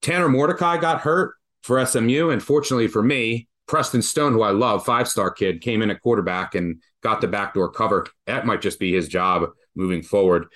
Tanner 0.00 0.28
Mordecai 0.28 0.78
got 0.78 1.00
hurt 1.00 1.34
for 1.62 1.84
SMU, 1.84 2.30
and 2.30 2.42
fortunately 2.42 2.88
for 2.88 3.02
me, 3.02 3.48
Preston 3.66 4.00
Stone, 4.00 4.32
who 4.32 4.42
I 4.42 4.50
love, 4.50 4.84
five 4.84 5.08
star 5.08 5.30
kid, 5.30 5.60
came 5.60 5.82
in 5.82 5.90
at 5.90 6.00
quarterback 6.00 6.54
and 6.54 6.80
got 7.02 7.20
the 7.20 7.28
backdoor 7.28 7.70
cover. 7.70 8.06
That 8.26 8.46
might 8.46 8.62
just 8.62 8.78
be 8.78 8.92
his 8.92 9.08
job 9.08 9.50
moving 9.76 10.02
forward. 10.02 10.46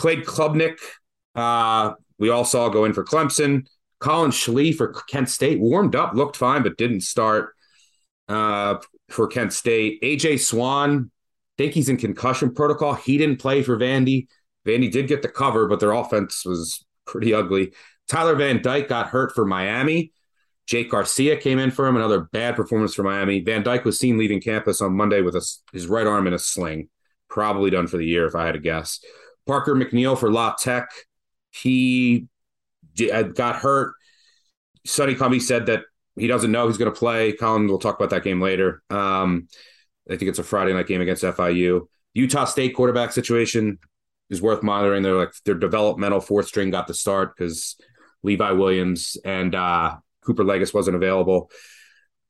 Cade 0.00 0.24
Klubnik, 0.24 0.78
uh, 1.34 1.94
we 2.18 2.30
all 2.30 2.44
saw 2.44 2.68
go 2.68 2.84
in 2.84 2.92
for 2.92 3.04
Clemson. 3.04 3.66
Collin 3.98 4.30
Schlee 4.30 4.74
for 4.74 4.92
Kent 5.08 5.28
State 5.28 5.58
warmed 5.58 5.96
up, 5.96 6.14
looked 6.14 6.36
fine, 6.36 6.62
but 6.62 6.76
didn't 6.76 7.00
start 7.00 7.54
uh, 8.28 8.76
for 9.08 9.26
Kent 9.26 9.52
State. 9.52 10.00
AJ 10.02 10.40
Swann, 10.40 11.10
think 11.58 11.72
he's 11.72 11.88
in 11.88 11.96
concussion 11.96 12.54
protocol. 12.54 12.94
He 12.94 13.18
didn't 13.18 13.40
play 13.40 13.62
for 13.62 13.76
Vandy. 13.76 14.26
Vandy 14.66 14.90
did 14.90 15.08
get 15.08 15.22
the 15.22 15.28
cover, 15.28 15.68
but 15.68 15.80
their 15.80 15.92
offense 15.92 16.44
was 16.44 16.84
pretty 17.06 17.32
ugly. 17.32 17.72
Tyler 18.08 18.34
Van 18.34 18.62
Dyke 18.62 18.88
got 18.88 19.08
hurt 19.08 19.34
for 19.34 19.44
Miami. 19.44 20.12
Jake 20.66 20.90
Garcia 20.90 21.36
came 21.36 21.58
in 21.58 21.70
for 21.70 21.86
him. 21.86 21.96
Another 21.96 22.20
bad 22.20 22.56
performance 22.56 22.94
for 22.94 23.04
Miami. 23.04 23.40
Van 23.40 23.62
Dyke 23.62 23.84
was 23.84 23.98
seen 23.98 24.18
leaving 24.18 24.40
campus 24.40 24.80
on 24.80 24.96
Monday 24.96 25.22
with 25.22 25.36
a, 25.36 25.46
his 25.72 25.86
right 25.86 26.06
arm 26.06 26.26
in 26.26 26.32
a 26.32 26.38
sling. 26.38 26.88
Probably 27.28 27.70
done 27.70 27.86
for 27.86 27.96
the 27.96 28.06
year, 28.06 28.26
if 28.26 28.34
I 28.34 28.46
had 28.46 28.52
to 28.52 28.58
guess. 28.58 29.00
Parker 29.46 29.74
McNeill 29.74 30.18
for 30.18 30.30
La 30.30 30.54
Tech. 30.54 30.88
He 31.50 32.26
uh, 33.12 33.22
got 33.22 33.56
hurt. 33.56 33.94
Sonny 34.84 35.14
Cumbie 35.14 35.42
said 35.42 35.66
that 35.66 35.82
he 36.16 36.26
doesn't 36.26 36.50
know 36.50 36.66
who's 36.66 36.78
going 36.78 36.92
to 36.92 36.98
play. 36.98 37.32
Collin, 37.32 37.68
we'll 37.68 37.78
talk 37.78 37.96
about 37.96 38.10
that 38.10 38.24
game 38.24 38.40
later. 38.40 38.82
Um, 38.90 39.48
I 40.10 40.16
think 40.16 40.28
it's 40.28 40.38
a 40.38 40.44
Friday 40.44 40.72
night 40.72 40.86
game 40.86 41.00
against 41.00 41.22
FIU. 41.22 41.88
Utah 42.14 42.44
State 42.44 42.74
quarterback 42.74 43.12
situation 43.12 43.78
is 44.30 44.40
worth 44.40 44.62
monitoring. 44.62 45.02
They're 45.02 45.14
like 45.14 45.32
their 45.44 45.54
developmental 45.54 46.20
fourth 46.20 46.46
string 46.46 46.70
got 46.70 46.86
the 46.86 46.94
start 46.94 47.36
because 47.36 47.76
Levi 48.22 48.52
Williams 48.52 49.16
and 49.24 49.54
uh, 49.54 49.96
Cooper 50.24 50.44
Legas 50.44 50.74
wasn't 50.74 50.96
available. 50.96 51.50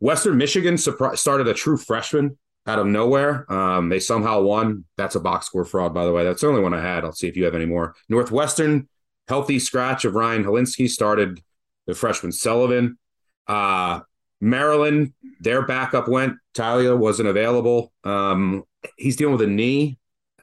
Western 0.01 0.37
Michigan 0.37 0.75
surpri- 0.75 1.17
started 1.17 1.49
a 1.49 1.55
true 1.55 1.77
freshman 1.77 2.39
out 2.67 2.79
of 2.79 2.87
nowhere. 2.87 3.51
Um, 3.51 3.89
they 3.89 4.01
somehow 4.01 4.43
won. 4.43 4.85
That's 4.97 5.15
a 5.15 5.21
box 5.21 5.47
score 5.47 5.65
fraud, 5.65 5.95
by 5.95 6.05
the 6.05 6.13
way. 6.13 6.25
That's 6.25 6.41
the 6.41 6.49
only 6.49 6.61
one 6.61 6.75
I 6.75 6.83
had. 6.83 7.05
I'll 7.05 7.13
see 7.13 7.29
if 7.29 7.37
you 7.37 7.45
have 7.45 7.55
any 7.55 7.67
more. 7.67 7.95
Northwestern, 8.09 8.89
healthy 9.29 9.59
scratch 9.59 10.05
of 10.05 10.15
Ryan 10.15 10.45
Hilinski 10.45 10.89
started 10.89 11.41
the 11.87 11.95
freshman 11.95 12.33
Sullivan. 12.33 12.99
Uh, 13.47 14.01
Maryland, 14.41 15.13
their 15.41 15.63
backup 15.63 16.09
went. 16.09 16.35
Taulia 16.55 16.97
wasn't 16.97 17.29
available. 17.29 17.93
Um, 18.05 18.65
he's 18.97 19.17
dealing 19.17 19.37
with 19.37 19.49
a 19.49 19.51
knee. 19.51 19.99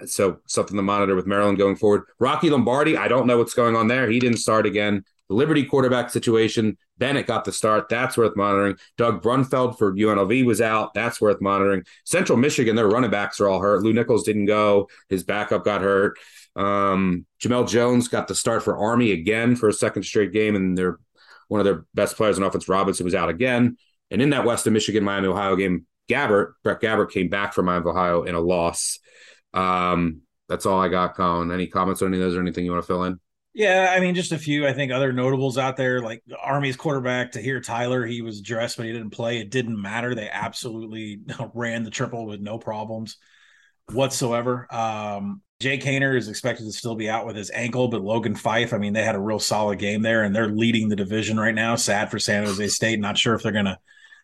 So 0.05 0.39
something 0.47 0.75
to 0.75 0.81
monitor 0.81 1.15
with 1.15 1.27
Maryland 1.27 1.57
going 1.57 1.75
forward. 1.75 2.03
Rocky 2.19 2.49
Lombardi, 2.49 2.97
I 2.97 3.07
don't 3.07 3.27
know 3.27 3.37
what's 3.37 3.53
going 3.53 3.75
on 3.75 3.87
there. 3.87 4.09
He 4.09 4.19
didn't 4.19 4.37
start 4.37 4.65
again. 4.65 5.03
The 5.29 5.35
Liberty 5.35 5.63
quarterback 5.63 6.09
situation, 6.09 6.77
Bennett 6.97 7.27
got 7.27 7.45
the 7.45 7.53
start. 7.53 7.87
That's 7.89 8.17
worth 8.17 8.35
monitoring. 8.35 8.75
Doug 8.97 9.23
Brumfield 9.23 9.77
for 9.77 9.93
UNLV 9.93 10.45
was 10.45 10.59
out. 10.59 10.93
That's 10.93 11.21
worth 11.21 11.39
monitoring. 11.41 11.83
Central 12.03 12.37
Michigan, 12.37 12.75
their 12.75 12.89
running 12.89 13.11
backs 13.11 13.39
are 13.39 13.47
all 13.47 13.61
hurt. 13.61 13.83
Lew 13.83 13.93
Nichols 13.93 14.23
didn't 14.23 14.45
go. 14.45 14.89
His 15.09 15.23
backup 15.23 15.63
got 15.63 15.81
hurt. 15.81 16.17
Um, 16.55 17.25
Jemel 17.41 17.67
Jones 17.67 18.07
got 18.07 18.27
the 18.27 18.35
start 18.35 18.63
for 18.63 18.77
Army 18.77 19.11
again 19.11 19.55
for 19.55 19.69
a 19.69 19.73
second 19.73 20.03
straight 20.03 20.33
game, 20.33 20.55
and 20.55 20.77
their 20.77 20.97
one 21.53 21.59
of 21.59 21.65
their 21.65 21.85
best 21.93 22.17
players 22.17 22.39
on 22.39 22.43
offense, 22.43 22.67
Robinson, 22.67 23.03
was 23.03 23.13
out 23.13 23.29
again. 23.29 23.77
And 24.09 24.23
in 24.23 24.31
that 24.31 24.43
Western 24.43 24.73
Michigan 24.73 25.03
Miami 25.03 25.27
Ohio 25.27 25.55
game, 25.55 25.85
Gabbert, 26.09 26.53
Brett 26.63 26.81
Gabbert 26.81 27.11
came 27.11 27.29
back 27.29 27.53
from 27.53 27.65
Miami 27.67 27.85
Ohio 27.85 28.23
in 28.23 28.33
a 28.33 28.39
loss. 28.39 28.97
Um, 29.53 30.21
that's 30.49 30.65
all 30.65 30.81
I 30.81 30.87
got, 30.87 31.13
Collin. 31.13 31.51
Any 31.51 31.67
comments 31.67 32.01
on 32.01 32.07
any 32.07 32.17
of 32.17 32.23
those 32.23 32.35
or 32.35 32.41
anything 32.41 32.65
you 32.65 32.71
want 32.71 32.81
to 32.81 32.87
fill 32.87 33.03
in? 33.03 33.19
Yeah, 33.53 33.93
I 33.95 33.99
mean, 33.99 34.15
just 34.15 34.31
a 34.31 34.39
few. 34.39 34.65
I 34.65 34.73
think 34.73 34.91
other 34.91 35.13
notables 35.13 35.59
out 35.59 35.77
there, 35.77 36.01
like 36.01 36.23
the 36.25 36.39
Army's 36.39 36.75
quarterback 36.75 37.31
Tyhier 37.31 37.61
Tyler, 37.63 38.03
he 38.03 38.23
was 38.23 38.41
dressed, 38.41 38.77
but 38.77 38.87
he 38.87 38.91
didn't 38.91 39.11
play. 39.11 39.37
It 39.37 39.51
didn't 39.51 39.79
matter. 39.79 40.15
They 40.15 40.27
absolutely 40.27 41.19
ran 41.53 41.83
the 41.83 41.91
triple 41.91 42.25
with 42.25 42.41
no 42.41 42.57
problems 42.57 43.17
whatsoever. 43.91 44.65
Um, 44.73 45.43
Jake 45.63 45.81
Haener 45.81 46.17
is 46.17 46.27
expected 46.27 46.65
to 46.65 46.73
still 46.73 46.93
be 46.93 47.09
out 47.09 47.25
with 47.25 47.37
his 47.37 47.49
ankle, 47.51 47.87
but 47.87 48.01
Logan 48.01 48.35
Fife, 48.35 48.73
I 48.73 48.77
mean, 48.77 48.91
they 48.91 49.01
had 49.01 49.15
a 49.15 49.19
real 49.19 49.39
solid 49.39 49.79
game 49.79 50.01
there, 50.01 50.23
and 50.23 50.35
they're 50.35 50.49
leading 50.49 50.89
the 50.89 50.95
division 50.97 51.39
right 51.39 51.55
now. 51.55 51.77
Sad 51.77 52.11
for 52.11 52.19
San 52.19 52.43
Jose 52.43 52.67
State. 52.67 52.99
Not 52.99 53.17
sure 53.17 53.33
if 53.33 53.43
they're 53.43 53.53
going 53.53 53.63
to 53.63 53.79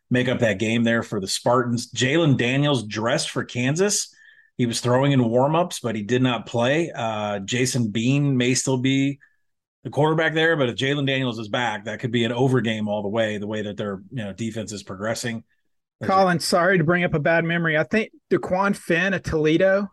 make 0.09 0.27
up 0.27 0.39
that 0.39 0.59
game 0.59 0.83
there 0.83 1.01
for 1.01 1.21
the 1.21 1.29
Spartans. 1.29 1.89
Jalen 1.93 2.35
Daniels 2.35 2.83
dressed 2.83 3.29
for 3.29 3.45
Kansas. 3.45 4.13
He 4.57 4.65
was 4.65 4.81
throwing 4.81 5.13
in 5.13 5.21
warmups, 5.21 5.79
but 5.81 5.95
he 5.95 6.01
did 6.01 6.21
not 6.21 6.45
play. 6.45 6.91
Uh, 6.93 7.39
Jason 7.39 7.87
Bean 7.87 8.35
may 8.35 8.53
still 8.53 8.77
be 8.77 9.19
the 9.85 9.89
quarterback 9.89 10.33
there, 10.33 10.57
but 10.57 10.67
if 10.67 10.75
Jalen 10.75 11.07
Daniels 11.07 11.39
is 11.39 11.47
back, 11.47 11.85
that 11.85 12.01
could 12.01 12.11
be 12.11 12.25
an 12.25 12.33
over 12.33 12.59
game 12.59 12.89
all 12.89 13.01
the 13.01 13.07
way. 13.07 13.37
The 13.37 13.47
way 13.47 13.61
that 13.61 13.77
their 13.77 14.01
you 14.11 14.25
know 14.25 14.33
defense 14.33 14.73
is 14.73 14.83
progressing. 14.83 15.45
Collin, 16.03 16.41
sorry 16.41 16.77
to 16.77 16.83
bring 16.83 17.05
up 17.05 17.13
a 17.13 17.19
bad 17.19 17.45
memory. 17.45 17.77
I 17.77 17.83
think 17.83 18.11
Dequan 18.29 18.75
Finn 18.75 19.13
at 19.13 19.23
Toledo. 19.23 19.89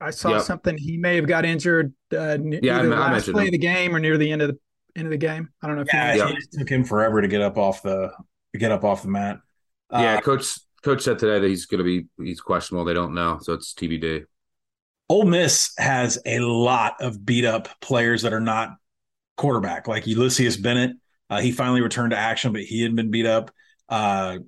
I 0.00 0.10
saw 0.10 0.30
Yep. 0.30 0.42
something. 0.42 0.76
He 0.76 0.96
may 0.96 1.16
have 1.16 1.26
got 1.26 1.44
injured. 1.44 1.94
Uh, 2.12 2.16
n- 2.18 2.58
Yeah, 2.62 2.76
I 2.76 2.80
either 2.80 2.88
me- 2.90 2.94
I 2.96 2.98
last 2.98 3.10
mentioned 3.12 3.34
play 3.34 3.42
him. 3.44 3.48
of 3.48 3.52
the 3.52 3.58
game 3.58 3.96
or 3.96 4.00
near 4.00 4.18
the 4.18 4.30
end 4.32 4.42
of 4.42 4.48
the 4.50 4.58
end 4.96 5.06
of 5.06 5.10
the 5.12 5.16
game. 5.18 5.48
I 5.62 5.66
don't 5.66 5.76
know 5.76 5.82
if 5.82 5.92
you 5.92 5.98
Yeah, 5.98 6.16
guys 6.18 6.30
Yeah. 6.30 6.36
it 6.36 6.58
took 6.58 6.68
him 6.68 6.84
forever 6.84 7.20
to 7.22 7.28
get 7.28 7.40
up 7.40 7.56
off 7.56 7.82
the 7.82 8.12
to 8.52 8.58
get 8.58 8.70
up 8.70 8.84
off 8.84 9.02
the 9.02 9.08
mat. 9.08 9.40
Uh, 9.90 10.00
yeah, 10.00 10.20
coach 10.20 10.58
coach 10.82 11.02
said 11.02 11.18
today 11.18 11.38
that 11.40 11.48
he's 11.48 11.66
going 11.66 11.78
to 11.78 11.84
be 11.84 12.06
he's 12.22 12.40
questionable. 12.40 12.84
They 12.84 12.94
don't 12.94 13.14
know, 13.14 13.38
so 13.42 13.52
it's 13.54 13.72
TBD. 13.74 14.24
Ole 15.08 15.26
Miss 15.26 15.72
has 15.78 16.18
a 16.26 16.38
lot 16.40 16.94
of 17.00 17.24
beat 17.24 17.44
up 17.44 17.68
players 17.80 18.22
that 18.22 18.32
are 18.32 18.40
not 18.40 18.76
quarterback, 19.36 19.86
like 19.88 20.06
Ulysses 20.06 20.56
Bentley. 20.56 20.96
Uh, 21.30 21.40
he 21.40 21.52
finally 21.52 21.80
returned 21.80 22.10
to 22.12 22.16
action, 22.18 22.52
but 22.52 22.62
he 22.62 22.82
had 22.82 22.94
been 22.94 23.10
beat 23.10 23.26
up. 23.26 23.50
Uh, 23.88 24.38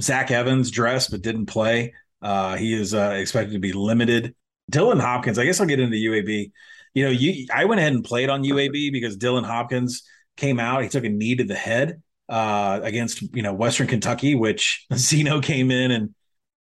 Zach 0.00 0.30
Evans 0.30 0.70
dressed 0.70 1.10
but 1.10 1.22
didn't 1.22 1.46
play. 1.46 1.94
Uh, 2.20 2.56
he 2.56 2.74
is 2.74 2.94
uh, 2.94 3.16
expected 3.18 3.52
to 3.54 3.58
be 3.58 3.72
limited. 3.72 4.34
Dylan 4.70 5.00
Hopkins, 5.00 5.38
I 5.38 5.44
guess 5.44 5.60
I'll 5.60 5.66
get 5.66 5.80
into 5.80 5.96
UAB. 5.96 6.52
You 6.94 7.04
know, 7.04 7.10
you 7.10 7.46
I 7.52 7.64
went 7.64 7.80
ahead 7.80 7.92
and 7.92 8.04
played 8.04 8.30
on 8.30 8.44
UAB 8.44 8.92
because 8.92 9.16
Dylan 9.16 9.44
Hopkins 9.44 10.02
came 10.36 10.60
out. 10.60 10.82
He 10.82 10.88
took 10.88 11.04
a 11.04 11.08
knee 11.08 11.36
to 11.36 11.44
the 11.44 11.54
head 11.54 12.02
uh, 12.28 12.80
against 12.82 13.22
you 13.34 13.42
know 13.42 13.52
Western 13.52 13.86
Kentucky, 13.86 14.34
which 14.34 14.86
Zeno 14.94 15.40
came 15.40 15.70
in 15.70 15.90
and 15.90 16.14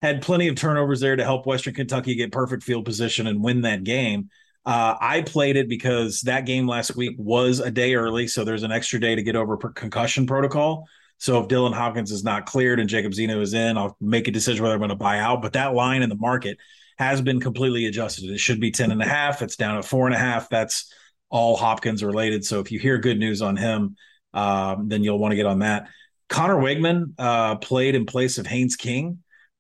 had 0.02 0.22
plenty 0.22 0.48
of 0.48 0.56
turnovers 0.56 1.00
there 1.00 1.16
to 1.16 1.24
help 1.24 1.46
Western 1.46 1.74
Kentucky 1.74 2.16
get 2.16 2.32
perfect 2.32 2.64
field 2.64 2.86
position 2.86 3.28
and 3.28 3.42
win 3.42 3.62
that 3.62 3.84
game. 3.84 4.30
Uh, 4.66 4.96
I 5.00 5.22
played 5.22 5.58
it 5.58 5.68
because 5.68 6.22
that 6.22 6.46
game 6.46 6.68
last 6.68 6.96
week 6.96 7.16
was 7.18 7.60
a 7.60 7.72
day 7.72 7.96
early, 7.96 8.28
so 8.28 8.44
there's 8.44 8.64
an 8.64 8.72
extra 8.72 9.00
day 9.00 9.16
to 9.16 9.24
get 9.24 9.36
over 9.36 9.58
concussion 9.58 10.26
protocol. 10.26 10.86
So 11.18 11.40
if 11.42 11.48
Dylan 11.48 11.74
Hopkins 11.74 12.12
is 12.12 12.24
not 12.24 12.46
cleared 12.46 12.80
and 12.80 12.90
Jacob 12.90 13.14
Zeno 13.14 13.40
is 13.40 13.54
in, 13.54 13.78
I'll 13.78 13.96
make 14.02 14.28
a 14.28 14.32
decision 14.32 14.62
whether 14.64 14.74
I'm 14.74 14.80
going 14.80 14.90
to 14.90 14.96
buy 14.96 15.20
out. 15.20 15.42
But 15.42 15.54
that 15.54 15.74
line 15.74 16.02
in 16.02 16.10
the 16.10 16.18
market 16.18 16.58
has 16.98 17.22
been 17.22 17.40
completely 17.40 17.86
adjusted. 17.86 18.30
It 18.30 18.40
should 18.40 18.60
be 18.60 18.72
10 18.72 18.92
and 18.92 19.02
a 19.02 19.06
half. 19.06 19.42
It's 19.42 19.56
down 19.56 19.78
at 19.78 19.86
four 19.86 20.06
and 20.06 20.16
a 20.16 20.20
half. 20.20 20.50
That's 20.50 20.92
all 21.30 21.56
Hopkins 21.56 22.04
related. 22.04 22.46
So 22.46 22.60
if 22.60 22.72
you 22.72 22.80
hear 22.80 22.98
good 22.98 23.18
news 23.18 23.42
on 23.42 23.56
him, 23.56 23.96
um, 24.34 24.88
then 24.88 25.04
you'll 25.04 25.20
want 25.20 25.32
to 25.32 25.36
get 25.36 25.46
on 25.46 25.60
that. 25.60 25.88
Conner 26.30 26.58
Weigman 26.58 27.14
uh, 27.18 27.56
played 27.58 27.96
in 27.96 28.06
place 28.06 28.38
of 28.38 28.48
Haynes 28.48 28.76
King. 28.76 29.20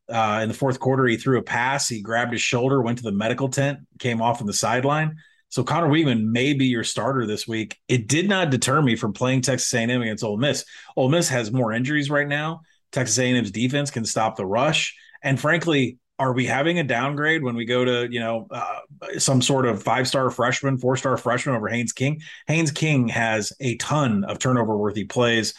Uh, 0.09 0.41
in 0.43 0.49
the 0.49 0.55
fourth 0.55 0.79
quarter, 0.79 1.05
he 1.05 1.17
threw 1.17 1.39
a 1.39 1.43
pass. 1.43 1.87
He 1.87 2.01
grabbed 2.01 2.31
his 2.33 2.41
shoulder, 2.41 2.81
went 2.81 2.97
to 2.99 3.03
the 3.03 3.11
medical 3.11 3.49
tent, 3.49 3.79
came 3.99 4.21
off 4.21 4.41
on 4.41 4.47
the 4.47 4.53
sideline. 4.53 5.15
So 5.49 5.63
Conner 5.63 5.87
Weigman 5.87 6.25
may 6.25 6.53
be 6.53 6.65
your 6.65 6.83
starter 6.83 7.27
this 7.27 7.47
week. 7.47 7.77
It 7.87 8.07
did 8.07 8.27
not 8.27 8.49
deter 8.49 8.81
me 8.81 8.95
from 8.95 9.13
playing 9.13 9.41
Texas 9.41 9.71
A&M 9.73 10.01
against 10.01 10.23
Ole 10.23 10.37
Miss. 10.37 10.65
Ole 10.95 11.09
Miss 11.09 11.29
has 11.29 11.51
more 11.51 11.71
injuries 11.71 12.09
right 12.09 12.27
now. 12.27 12.61
Texas 12.91 13.19
A&M's 13.19 13.51
defense 13.51 13.91
can 13.91 14.03
stop 14.03 14.35
the 14.35 14.45
rush, 14.45 14.95
and 15.23 15.39
frankly, 15.39 15.97
are 16.19 16.33
we 16.33 16.45
having 16.45 16.79
a 16.79 16.83
downgrade 16.83 17.43
when 17.43 17.55
we 17.55 17.65
go 17.65 17.83
to 17.83 18.07
you 18.11 18.19
know 18.19 18.47
uh, 18.51 18.79
some 19.17 19.41
sort 19.41 19.65
of 19.65 19.81
five 19.83 20.07
star 20.07 20.29
freshman, 20.29 20.77
four 20.77 20.95
star 20.95 21.17
freshman 21.17 21.55
over 21.55 21.67
Haynes 21.67 21.93
King? 21.93 22.21
Haynes 22.47 22.71
King 22.71 23.07
has 23.09 23.53
a 23.59 23.77
ton 23.77 24.23
of 24.23 24.39
turnover 24.39 24.77
worthy 24.77 25.05
plays. 25.05 25.53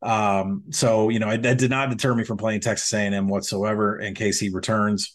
Um, 0.00 0.64
so 0.70 1.08
you 1.08 1.18
know 1.18 1.36
that 1.36 1.58
did 1.58 1.70
not 1.70 1.90
deter 1.90 2.14
me 2.14 2.24
from 2.24 2.36
playing 2.36 2.60
Texas 2.60 2.92
A&M 2.92 3.28
whatsoever. 3.28 3.98
In 3.98 4.14
case 4.14 4.38
he 4.38 4.50
returns. 4.50 5.14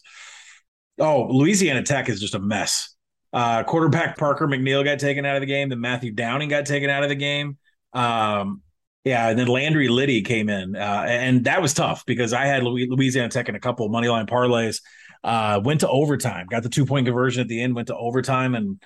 Oh, 1.00 1.26
Louisiana 1.28 1.82
Tech 1.82 2.08
is 2.08 2.20
just 2.20 2.34
a 2.34 2.38
mess. 2.38 2.94
Uh, 3.32 3.64
quarterback 3.64 4.16
Parker 4.16 4.46
McNeill 4.46 4.84
got 4.84 5.00
taken 5.00 5.26
out 5.26 5.34
of 5.34 5.40
the 5.40 5.46
game. 5.46 5.68
Then 5.68 5.80
Matthew 5.80 6.12
Downing 6.12 6.48
got 6.48 6.66
taken 6.66 6.88
out 6.88 7.02
of 7.02 7.08
the 7.08 7.16
game. 7.16 7.58
Um, 7.92 8.62
yeah, 9.04 9.28
and 9.28 9.38
then 9.38 9.48
Landry 9.48 9.88
Lyddy 9.88 10.22
came 10.22 10.48
in, 10.48 10.74
uh, 10.76 11.04
and 11.06 11.44
that 11.44 11.60
was 11.60 11.74
tough 11.74 12.04
because 12.06 12.32
I 12.32 12.46
had 12.46 12.62
Louisiana 12.62 13.28
Tech 13.28 13.48
in 13.50 13.54
a 13.54 13.60
couple 13.60 13.84
of 13.84 13.92
money 13.92 14.08
line 14.08 14.26
parlays. 14.26 14.80
Uh, 15.22 15.60
went 15.64 15.80
to 15.80 15.88
overtime, 15.88 16.46
got 16.46 16.62
the 16.62 16.68
two 16.68 16.84
point 16.84 17.06
conversion 17.06 17.40
at 17.40 17.48
the 17.48 17.62
end, 17.62 17.74
went 17.74 17.88
to 17.88 17.96
overtime, 17.96 18.54
and 18.54 18.82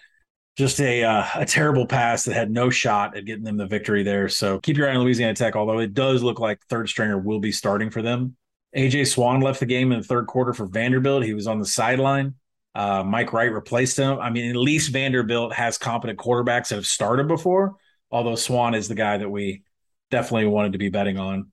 just 0.57 0.81
a 0.81 1.04
uh, 1.04 1.24
a 1.37 1.46
terrible 1.46 1.87
pass 1.87 2.24
that 2.24 2.35
had 2.35 2.50
no 2.50 2.68
shot 2.68 3.16
at 3.16 3.24
getting 3.24 3.44
them 3.44 3.57
the 3.57 3.66
victory 3.66 4.02
there. 4.02 4.28
So 4.28 4.59
keep 4.59 4.76
your 4.76 4.90
eye 4.90 4.94
on 4.94 5.02
Louisiana 5.02 5.35
Tech, 5.35 5.54
although 5.54 5.78
it 5.78 5.94
does 5.94 6.22
look 6.22 6.40
like 6.40 6.61
third 6.68 6.88
stringer 6.88 7.18
will 7.18 7.38
be 7.38 7.52
starting 7.52 7.90
for 7.90 8.02
them. 8.02 8.37
AJ 8.76 9.07
Swann 9.07 9.40
left 9.40 9.61
the 9.61 9.66
game 9.66 9.92
in 9.92 10.00
the 10.00 10.04
third 10.04 10.26
quarter 10.26 10.52
for 10.52 10.66
Vanderbilt. 10.66 11.24
He 11.24 11.33
was 11.33 11.46
on 11.46 11.61
the 11.61 11.64
sideline. 11.64 12.35
Uh, 12.74 13.04
Mike 13.04 13.33
Wright 13.33 13.52
replaced 13.52 13.96
him. 13.96 14.18
I 14.18 14.31
mean, 14.31 14.50
at 14.50 14.57
least 14.57 14.92
Vanderbilt 14.92 15.52
has 15.54 15.78
competent 15.78 16.18
quarterbacks 16.18 16.68
that 16.68 16.76
have 16.76 16.87
started 16.87 17.28
before, 17.28 17.76
although 18.11 18.37
Swann 18.37 18.74
is 18.74 18.88
the 18.88 18.94
guy 18.94 19.16
that 19.16 19.28
we 19.28 19.62
definitely 20.11 20.47
wanted 20.47 20.73
to 20.73 20.79
be 20.79 20.88
betting 20.88 21.18
on. 21.18 21.51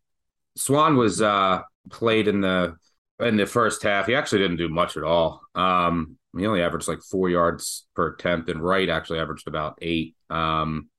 Swann 0.55 0.95
was 0.95 1.21
uh 1.21 1.61
played 1.89 2.27
in 2.27 2.41
the 2.41 2.75
in 3.19 3.37
the 3.37 3.45
first 3.45 3.83
half. 3.83 4.07
He 4.07 4.15
actually 4.15 4.39
didn't 4.39 4.57
do 4.57 4.69
much 4.69 4.97
at 4.97 5.03
all. 5.03 5.41
Um, 5.53 6.17
he 6.37 6.45
only 6.45 6.61
averaged 6.61 6.87
like 6.87 7.01
four 7.01 7.29
yards 7.29 7.87
per 7.95 8.13
attempt, 8.13 8.49
and 8.49 8.61
Wright 8.61 8.89
actually 8.89 9.19
averaged 9.19 9.47
about 9.47 9.79
eight. 9.81 10.15
Um, 10.29 10.89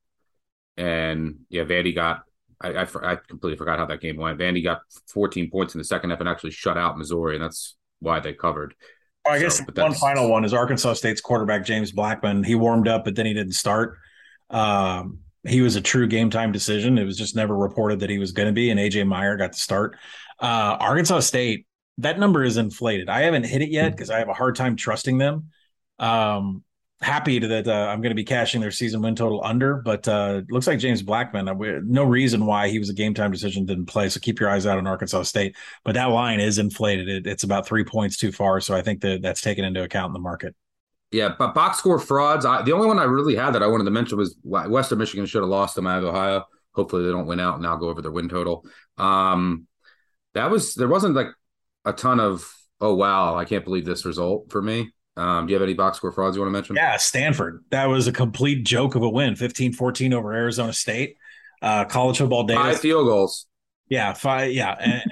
and 0.77 1.41
yeah, 1.49 1.65
Vandy 1.65 1.95
got. 1.95 2.23
I, 2.59 2.69
I, 2.69 2.87
I 3.03 3.17
completely 3.17 3.59
forgot 3.59 3.79
how 3.79 3.85
that 3.85 4.01
game 4.01 4.17
went. 4.17 4.39
Vandy 4.39 4.65
got 4.65 4.81
14 5.09 5.51
points 5.51 5.75
in 5.75 5.79
the 5.79 5.85
second 5.85 6.09
half 6.09 6.21
and 6.21 6.29
actually 6.29 6.53
shut 6.53 6.79
out 6.79 6.97
Missouri, 6.97 7.35
and 7.35 7.45
that's 7.45 7.77
why 8.01 8.19
they 8.19 8.33
covered. 8.33 8.75
I 9.29 9.39
guess 9.39 9.59
So, 9.59 9.65
one 9.75 9.93
final 9.93 10.31
one 10.31 10.43
is 10.45 10.55
Arkansas 10.55 10.95
State's 10.95 11.21
quarterback 11.21 11.67
James 11.67 11.93
Blackman. 11.93 12.45
He 12.45 12.55
warmed 12.55 12.89
up, 12.89 13.05
but 13.05 13.15
then 13.15 13.27
he 13.27 13.35
didn't 13.35 13.53
start. 13.53 13.99
Um, 14.49 15.19
he 15.47 15.61
was 15.61 15.77
a 15.77 15.81
true 15.81 16.07
game 16.07 16.31
time 16.31 16.53
decision. 16.53 16.99
It 16.99 17.05
was 17.05 17.17
just 17.17 17.37
never 17.37 17.57
reported 17.57 18.01
that 18.01 18.11
he 18.11 18.19
was 18.19 18.33
going 18.33 18.47
to 18.47 18.53
be, 18.53 18.71
and 18.71 18.81
AJ 18.81 19.07
Mayer 19.09 19.37
got 19.37 19.53
to 19.53 19.59
start. 19.59 19.97
Uh, 20.41 20.77
Arkansas 20.81 21.21
State, 21.21 21.67
that 21.99 22.19
number 22.19 22.45
is 22.45 22.57
inflated. 22.57 23.09
I 23.09 23.23
haven't 23.23 23.45
hit 23.45 23.63
it 23.63 23.71
yet 23.71 23.91
because 23.91 24.11
I 24.11 24.19
have 24.19 24.29
a 24.29 24.35
hard 24.35 24.57
time 24.57 24.77
trusting 24.77 25.19
them. 25.19 25.51
Um, 25.99 26.63
happy 27.01 27.39
to 27.41 27.47
that 27.49 27.69
uh, 27.69 27.89
I'm 27.91 28.01
going 28.01 28.11
to 28.11 28.17
be 28.17 28.25
cashing 28.25 28.61
their 28.61 28.71
season 28.71 29.03
win 29.03 29.15
total 29.15 29.43
under, 29.45 29.77
but 29.77 30.07
uh, 30.09 30.43
looks 30.49 30.67
like 30.67 30.79
James 30.79 31.03
Blackman. 31.03 31.49
uh, 31.49 31.55
No 31.85 32.05
reason 32.05 32.47
why 32.47 32.69
he 32.69 32.79
was 32.79 32.89
a 32.89 32.95
game 32.95 33.15
time 33.15 33.31
decision 33.31 33.67
didn't 33.67 33.87
play. 33.87 34.09
So 34.09 34.21
keep 34.21 34.41
your 34.41 34.49
eyes 34.49 34.67
out 34.67 34.79
on 34.79 34.87
Arkansas 34.87 35.23
State. 35.25 35.57
But 35.85 35.95
that 35.95 36.07
line 36.07 36.41
is 36.41 36.59
inflated. 36.59 37.09
It, 37.09 37.27
it's 37.27 37.45
about 37.45 37.67
three 37.67 37.85
points 37.85 38.17
too 38.17 38.33
far. 38.33 38.61
So 38.61 38.75
I 38.75 38.83
think 38.83 39.01
that 39.03 39.23
that's 39.23 39.41
taken 39.41 39.65
into 39.65 39.83
account 39.83 40.11
in 40.11 40.13
the 40.15 40.19
market. 40.19 40.55
Yeah, 41.17 41.35
but 41.39 41.55
box 41.55 41.79
score 41.79 41.99
frauds. 41.99 42.45
I, 42.45 42.61
the 42.61 42.73
only 42.73 42.87
one 42.87 42.99
I 42.99 43.05
really 43.05 43.35
had 43.35 43.53
that 43.53 43.63
I 43.63 43.67
wanted 43.67 43.85
to 43.85 43.91
mention 43.91 44.19
was 44.19 44.37
Western 44.43 44.99
Michigan 44.99 45.25
should 45.25 45.41
have 45.41 45.49
lost 45.49 45.75
to 45.77 45.83
Miami, 45.83 46.07
Ohio. 46.07 46.45
Hopefully 46.75 47.05
they 47.05 47.11
don't 47.11 47.27
win 47.27 47.41
out 47.41 47.57
and 47.57 47.67
I'll 47.67 47.79
go 47.79 47.89
over 47.89 48.03
their 48.03 48.11
win 48.11 48.29
total. 48.29 48.67
Um, 48.99 49.67
that 50.35 50.51
was 50.51 50.75
there 50.75 50.89
wasn't 50.89 51.15
like 51.15 51.29
a 51.87 51.95
ton 51.95 52.21
of 52.21 52.47
oh 52.83 52.95
wow, 52.95 53.35
I 53.35 53.47
can't 53.47 53.65
believe 53.65 53.87
this 53.87 54.05
result 54.05 54.51
for 54.51 54.61
me. 54.61 54.93
Um, 55.17 55.47
do 55.47 55.53
you 55.53 55.55
have 55.55 55.63
any 55.63 55.73
box 55.73 55.97
score 55.97 56.13
frauds 56.13 56.37
you 56.37 56.43
want 56.43 56.51
to 56.51 56.53
mention? 56.53 56.77
Yeah, 56.77 56.99
Stanford. 56.99 57.65
That 57.71 57.87
was 57.87 58.07
a 58.07 58.13
complete 58.13 58.67
joke 58.67 58.95
of 58.95 59.03
a 59.03 59.09
win 59.09 59.37
15 59.37 59.73
14 59.73 60.13
over 60.13 60.35
Arizona 60.35 60.75
State. 60.75 61.17
Uh, 61.63 61.87
college 61.87 62.19
football 62.19 62.45
data. 62.45 62.61
Five 62.61 62.81
field 62.81 63.07
goals. 63.07 63.47
Yeah, 63.89 64.13
five. 64.13 64.53
Yeah. 64.53 64.77
And 64.79 65.03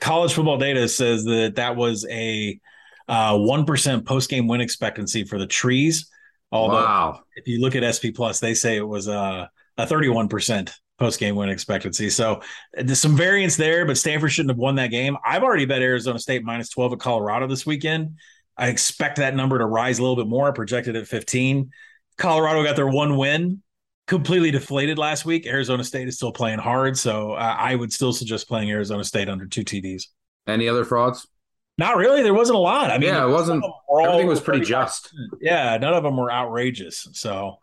college 0.00 0.34
football 0.34 0.58
data 0.58 0.86
says 0.88 1.24
that 1.24 1.54
that 1.56 1.74
was 1.76 2.06
a 2.10 2.60
uh, 3.08 3.34
1% 3.34 4.06
post 4.06 4.30
game 4.30 4.46
win 4.46 4.60
expectancy 4.60 5.24
for 5.24 5.38
the 5.38 5.46
trees. 5.46 6.08
Although, 6.52 6.74
wow. 6.76 7.20
if 7.36 7.46
you 7.46 7.60
look 7.60 7.74
at 7.74 7.84
SP 7.84 8.12
Plus, 8.14 8.40
they 8.40 8.54
say 8.54 8.76
it 8.76 8.86
was 8.86 9.08
a, 9.08 9.50
a 9.76 9.86
31% 9.86 10.72
post 10.98 11.20
game 11.20 11.36
win 11.36 11.48
expectancy. 11.48 12.10
So 12.10 12.42
there's 12.72 13.00
some 13.00 13.16
variance 13.16 13.56
there, 13.56 13.86
but 13.86 13.96
Stanford 13.96 14.32
shouldn't 14.32 14.50
have 14.50 14.58
won 14.58 14.74
that 14.76 14.88
game. 14.88 15.16
I've 15.24 15.42
already 15.42 15.64
bet 15.64 15.82
Arizona 15.82 16.18
State 16.18 16.44
minus 16.44 16.68
12 16.70 16.94
at 16.94 16.98
Colorado 16.98 17.46
this 17.46 17.64
weekend. 17.64 18.16
I 18.56 18.68
expect 18.68 19.18
that 19.18 19.36
number 19.36 19.58
to 19.58 19.66
rise 19.66 19.98
a 19.98 20.02
little 20.02 20.16
bit 20.16 20.26
more. 20.26 20.48
I 20.48 20.50
projected 20.50 20.96
at 20.96 21.06
15. 21.06 21.70
Colorado 22.16 22.64
got 22.64 22.74
their 22.74 22.88
one 22.88 23.16
win, 23.16 23.62
completely 24.08 24.50
deflated 24.50 24.98
last 24.98 25.24
week. 25.24 25.46
Arizona 25.46 25.84
State 25.84 26.08
is 26.08 26.16
still 26.16 26.32
playing 26.32 26.58
hard, 26.58 26.98
so 26.98 27.32
uh, 27.32 27.56
I 27.56 27.76
would 27.76 27.92
still 27.92 28.12
suggest 28.12 28.48
playing 28.48 28.70
Arizona 28.70 29.04
State 29.04 29.28
under 29.28 29.46
two 29.46 29.62
TDs. 29.62 30.06
Any 30.48 30.68
other 30.68 30.84
frauds? 30.84 31.28
Not 31.78 31.96
really. 31.96 32.22
There 32.22 32.34
wasn't 32.34 32.56
a 32.56 32.60
lot. 32.60 32.90
I 32.90 32.98
mean, 32.98 33.08
yeah, 33.08 33.24
it 33.24 33.30
wasn't. 33.30 33.64
Everything 34.02 34.26
was 34.26 34.40
pretty 34.40 34.64
just. 34.64 35.14
Yeah, 35.40 35.76
none 35.78 35.94
of 35.94 36.02
them 36.02 36.16
were 36.16 36.30
outrageous. 36.30 37.08
So, 37.12 37.58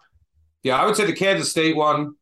yeah, 0.64 0.78
I 0.78 0.86
would 0.86 0.96
say 0.96 1.06
the 1.06 1.14
Kansas 1.14 1.52
State 1.52 1.76
one, 1.76 2.14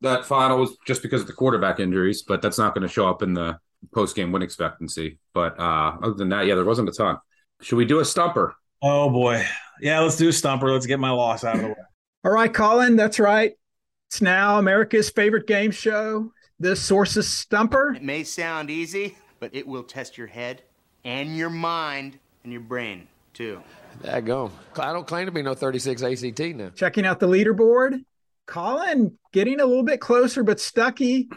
that 0.00 0.24
final 0.24 0.58
was 0.58 0.76
just 0.84 1.00
because 1.00 1.20
of 1.20 1.28
the 1.28 1.32
quarterback 1.32 1.78
injuries, 1.78 2.22
but 2.22 2.42
that's 2.42 2.58
not 2.58 2.74
going 2.74 2.86
to 2.86 2.92
show 2.92 3.08
up 3.08 3.22
in 3.22 3.34
the 3.34 3.56
post 3.94 4.16
game 4.16 4.32
win 4.32 4.42
expectancy. 4.42 5.20
But 5.32 5.58
uh, 5.60 5.96
other 6.02 6.14
than 6.14 6.28
that, 6.30 6.46
yeah, 6.46 6.56
there 6.56 6.64
wasn't 6.64 6.88
a 6.88 6.92
ton. 6.92 7.18
Should 7.62 7.76
we 7.76 7.84
do 7.84 8.00
a 8.00 8.04
stumper? 8.04 8.54
Oh 8.82 9.08
boy. 9.08 9.44
Yeah, 9.80 10.00
let's 10.00 10.16
do 10.16 10.28
a 10.28 10.32
stumper. 10.32 10.72
Let's 10.72 10.86
get 10.86 10.98
my 10.98 11.10
loss 11.10 11.44
out 11.44 11.54
of 11.54 11.62
the 11.62 11.68
way. 11.68 11.74
All 12.24 12.32
right, 12.32 12.52
Colin, 12.52 12.96
that's 12.96 13.20
right. 13.20 13.52
It's 14.08 14.20
now 14.20 14.58
America's 14.58 15.10
favorite 15.10 15.46
game 15.46 15.70
show, 15.70 16.32
the 16.58 16.74
Sources 16.74 17.28
Stumper. 17.28 17.94
It 17.94 18.02
may 18.02 18.24
sound 18.24 18.70
easy, 18.70 19.16
but 19.38 19.54
it 19.54 19.66
will 19.66 19.84
test 19.84 20.18
your 20.18 20.26
head 20.26 20.62
and 21.04 21.36
your 21.36 21.50
mind 21.50 22.18
and 22.44 22.52
your 22.52 22.62
brain 22.62 23.08
too. 23.34 23.62
That 24.02 24.24
go. 24.24 24.50
I 24.76 24.92
don't 24.92 25.06
claim 25.06 25.26
to 25.26 25.32
be 25.32 25.42
no 25.42 25.54
36 25.54 26.02
ACT 26.02 26.40
now. 26.56 26.70
Checking 26.74 27.06
out 27.06 27.20
the 27.20 27.28
leaderboard. 27.28 28.04
Collin 28.46 29.18
getting 29.32 29.60
a 29.60 29.66
little 29.66 29.82
bit 29.82 30.00
closer, 30.00 30.42
but 30.42 30.58
Stuckey, 30.58 31.28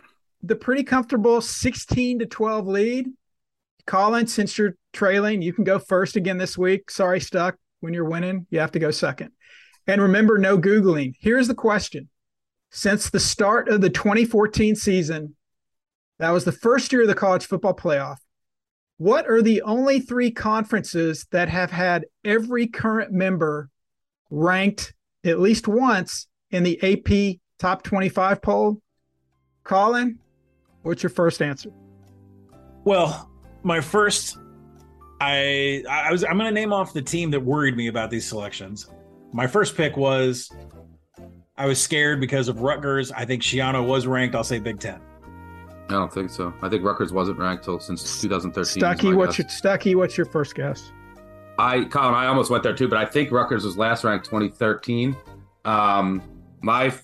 the 0.42 0.56
pretty 0.56 0.84
comfortable 0.84 1.42
16 1.42 2.20
to 2.20 2.26
12 2.26 2.68
lead. 2.68 3.08
Collin, 3.86 4.28
since 4.28 4.58
you're 4.58 4.76
trailing, 4.94 5.42
you 5.42 5.54
can 5.54 5.64
go 5.64 5.80
first 5.80 6.16
again 6.16 6.38
this 6.38 6.58
week. 6.58 6.90
Sorry, 6.90 7.20
Stuck. 7.20 7.58
When 7.82 7.94
you're 7.94 8.06
winning, 8.06 8.46
you 8.50 8.60
have 8.60 8.72
to 8.74 8.80
go 8.80 8.92
second. 8.92 9.32
And 9.88 10.02
remember, 10.02 10.38
no 10.38 10.58
Googling. 10.58 11.16
Here's 11.20 11.48
the 11.48 11.56
question 11.56 12.10
Since 12.70 13.10
the 13.10 13.20
start 13.20 13.70
of 13.70 13.82
the 13.82 13.90
2014 13.90 14.76
season, 14.76 15.36
that 16.20 16.30
was 16.30 16.46
the 16.46 16.52
first 16.52 16.94
year 16.94 17.02
of 17.02 17.08
the 17.08 17.16
college 17.16 17.46
football 17.46 17.76
playoff. 17.76 18.18
What 19.02 19.28
are 19.28 19.42
the 19.42 19.64
only 19.64 20.00
three 20.00 20.30
conferences 20.30 21.26
that 21.32 21.50
have 21.50 21.72
had 21.72 22.06
every 22.24 22.68
current 22.68 23.12
member 23.12 23.72
ranked 24.30 24.94
at 25.26 25.40
least 25.40 25.68
once 25.68 26.28
in 26.52 26.62
the 26.62 26.80
AP 26.84 27.40
top 27.58 27.82
25 27.82 28.44
poll? 28.44 28.80
Collin, 29.64 30.20
what's 30.84 31.02
your 31.02 31.10
first 31.10 31.42
answer? 31.42 31.72
Well, 32.84 33.28
my 33.64 33.82
first 33.82 34.38
I 35.20 35.84
I 35.90 36.12
was 36.12 36.24
I'm 36.24 36.38
going 36.38 36.46
to 36.46 36.52
name 36.52 36.72
off 36.72 36.94
the 36.94 37.02
team 37.02 37.32
that 37.32 37.40
worried 37.40 37.76
me 37.76 37.88
about 37.88 38.12
these 38.12 38.28
selections. 38.28 38.88
My 39.34 39.48
first 39.48 39.76
pick 39.76 39.98
was 39.98 40.52
I 41.58 41.66
was 41.66 41.82
scared 41.82 42.22
because 42.22 42.50
of 42.50 42.62
Rutgers. 42.62 43.12
I 43.12 43.26
think 43.26 43.42
Schiano 43.42 43.84
was 43.84 44.06
ranked. 44.06 44.36
I'll 44.36 44.44
say 44.44 44.60
Big 44.60 44.80
Ten. 44.80 45.02
I 45.92 45.96
don't 45.96 46.14
think 46.14 46.30
so. 46.30 46.54
I 46.62 46.70
think 46.70 46.84
Rutgers 46.84 47.12
wasn't 47.12 47.38
ranked 47.38 47.66
till 47.66 47.80
since 47.80 48.22
2013. 48.22 48.82
Stuckey, 48.82 49.16
what's 49.16 49.38
your 49.38 49.48
Stuckey? 49.48 49.96
What's 49.96 50.18
your 50.18 50.26
first 50.26 50.56
guess? 50.56 50.92
I 51.60 51.84
Collin, 51.86 52.16
I 52.16 52.28
almost 52.28 52.50
went 52.50 52.64
there 52.64 52.74
too, 52.74 52.88
but 52.88 52.98
I 52.98 53.06
think 53.06 53.32
Rutgers 53.32 53.66
was 53.66 53.78
last 53.78 54.04
ranked 54.04 54.26
2013. 54.26 55.16
Um, 55.66 56.24
my 56.62 56.86
f- 56.86 57.04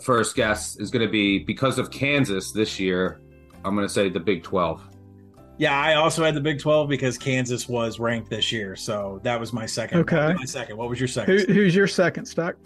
first 0.00 0.36
guess 0.36 0.76
is 0.76 0.90
going 0.90 1.04
to 1.04 1.10
be 1.10 1.40
because 1.40 1.78
of 1.78 1.90
Kansas 1.90 2.52
this 2.52 2.78
year. 2.78 3.20
I'm 3.64 3.74
going 3.74 3.86
to 3.86 3.92
say 3.92 4.08
the 4.08 4.20
Big 4.20 4.42
12. 4.42 4.86
Yeah, 5.58 5.78
I 5.78 5.94
also 5.94 6.24
had 6.24 6.34
the 6.34 6.40
Big 6.40 6.58
12 6.58 6.88
because 6.88 7.18
Kansas 7.18 7.68
was 7.68 7.98
ranked 7.98 8.30
this 8.30 8.50
year. 8.50 8.76
So 8.76 9.20
that 9.24 9.38
was 9.38 9.52
my 9.52 9.66
second. 9.66 10.00
Okay. 10.00 10.34
My 10.34 10.44
second. 10.46 10.76
What 10.76 10.88
was 10.88 10.98
your 10.98 11.08
second? 11.08 11.40
Who, 11.40 11.52
who's 11.52 11.74
your 11.74 11.86
second, 11.86 12.24
Stuck? 12.24 12.56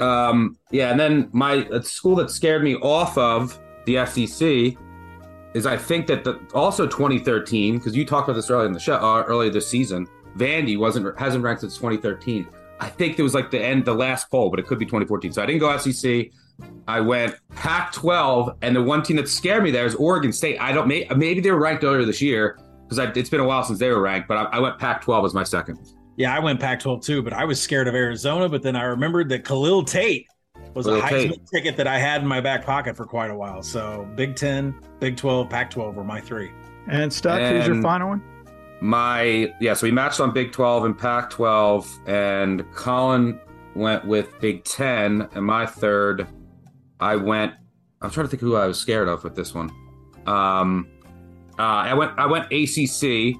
Um, 0.00 0.58
yeah, 0.70 0.90
and 0.90 1.00
then 1.00 1.28
my 1.32 1.66
a 1.72 1.82
school 1.82 2.14
that 2.16 2.30
scared 2.30 2.62
me 2.62 2.76
off 2.76 3.16
of 3.16 3.58
the 3.86 4.04
SEC 4.06 4.76
is 5.58 5.66
I 5.66 5.76
think 5.76 6.06
that 6.06 6.24
the 6.24 6.40
also 6.54 6.86
2013 6.86 7.76
because 7.76 7.94
you 7.94 8.06
talked 8.06 8.28
about 8.28 8.36
this 8.36 8.50
earlier 8.50 8.66
in 8.66 8.72
the 8.72 8.80
show 8.80 8.94
uh, 8.94 9.24
earlier 9.26 9.50
this 9.50 9.68
season. 9.68 10.06
Vandy 10.36 10.78
wasn't 10.78 11.18
hasn't 11.18 11.44
ranked 11.44 11.60
since 11.60 11.76
2013. 11.76 12.48
I 12.80 12.88
think 12.88 13.18
it 13.18 13.22
was 13.22 13.34
like 13.34 13.50
the 13.50 13.60
end 13.60 13.84
the 13.84 13.94
last 13.94 14.30
poll, 14.30 14.50
but 14.50 14.60
it 14.60 14.66
could 14.66 14.78
be 14.78 14.86
2014. 14.86 15.32
So 15.32 15.42
I 15.42 15.46
didn't 15.46 15.60
go 15.60 15.76
SEC. 15.76 16.30
I 16.86 17.00
went 17.00 17.36
Pac-12, 17.54 18.56
and 18.62 18.74
the 18.74 18.82
one 18.82 19.02
team 19.02 19.16
that 19.16 19.28
scared 19.28 19.62
me 19.62 19.70
there 19.70 19.86
is 19.86 19.94
Oregon 19.94 20.32
State. 20.32 20.60
I 20.60 20.72
don't 20.72 20.88
may, 20.88 21.06
maybe 21.16 21.40
they 21.40 21.50
were 21.50 21.60
ranked 21.60 21.84
earlier 21.84 22.04
this 22.04 22.20
year 22.20 22.58
because 22.88 23.16
it's 23.16 23.30
been 23.30 23.40
a 23.40 23.46
while 23.46 23.62
since 23.62 23.78
they 23.78 23.90
were 23.90 24.00
ranked, 24.00 24.28
but 24.28 24.36
I, 24.36 24.42
I 24.44 24.58
went 24.58 24.78
Pac-12 24.78 25.26
as 25.26 25.34
my 25.34 25.44
second. 25.44 25.78
Yeah, 26.16 26.34
I 26.34 26.40
went 26.40 26.58
Pac-12 26.58 27.04
too, 27.04 27.22
but 27.22 27.32
I 27.32 27.44
was 27.44 27.60
scared 27.60 27.86
of 27.86 27.94
Arizona. 27.94 28.48
But 28.48 28.62
then 28.62 28.74
I 28.74 28.84
remembered 28.84 29.28
that 29.28 29.44
Khalil 29.44 29.84
Tate 29.84 30.26
was 30.74 30.86
Khalil 30.86 31.00
a 31.00 31.02
Heisman 31.02 31.30
Tate. 31.30 31.46
ticket 31.46 31.76
that 31.76 31.86
I 31.86 31.98
had 31.98 32.22
in 32.22 32.28
my 32.28 32.40
back 32.40 32.64
pocket 32.64 32.96
for 32.96 33.04
quite 33.04 33.30
a 33.30 33.36
while. 33.36 33.62
So 33.62 34.08
Big 34.14 34.36
Ten, 34.36 34.74
Big 35.00 35.16
12, 35.16 35.48
Pac-12 35.48 35.94
were 35.94 36.04
my 36.04 36.20
three. 36.20 36.50
And 36.88 37.12
Stuck, 37.12 37.40
who's 37.40 37.66
your 37.66 37.82
final 37.82 38.08
one? 38.10 38.22
My 38.80 39.52
yeah, 39.60 39.74
so 39.74 39.86
we 39.86 39.90
matched 39.90 40.20
on 40.20 40.32
Big 40.32 40.52
12 40.52 40.84
and 40.84 40.98
Pac 40.98 41.30
12, 41.30 42.00
and 42.06 42.64
Collin 42.74 43.40
went 43.74 44.06
with 44.06 44.38
Big 44.40 44.64
10, 44.64 45.28
and 45.34 45.44
my 45.44 45.66
third, 45.66 46.26
I 47.00 47.16
went. 47.16 47.54
I'm 48.00 48.10
trying 48.10 48.26
to 48.26 48.30
think 48.30 48.40
who 48.40 48.54
I 48.54 48.66
was 48.66 48.78
scared 48.78 49.08
of 49.08 49.24
with 49.24 49.34
this 49.34 49.52
one. 49.54 49.70
Um, 50.26 50.88
uh, 51.58 51.62
I 51.62 51.94
went 51.94 52.12
I 52.16 52.26
went 52.26 52.46
ACC, 52.52 53.36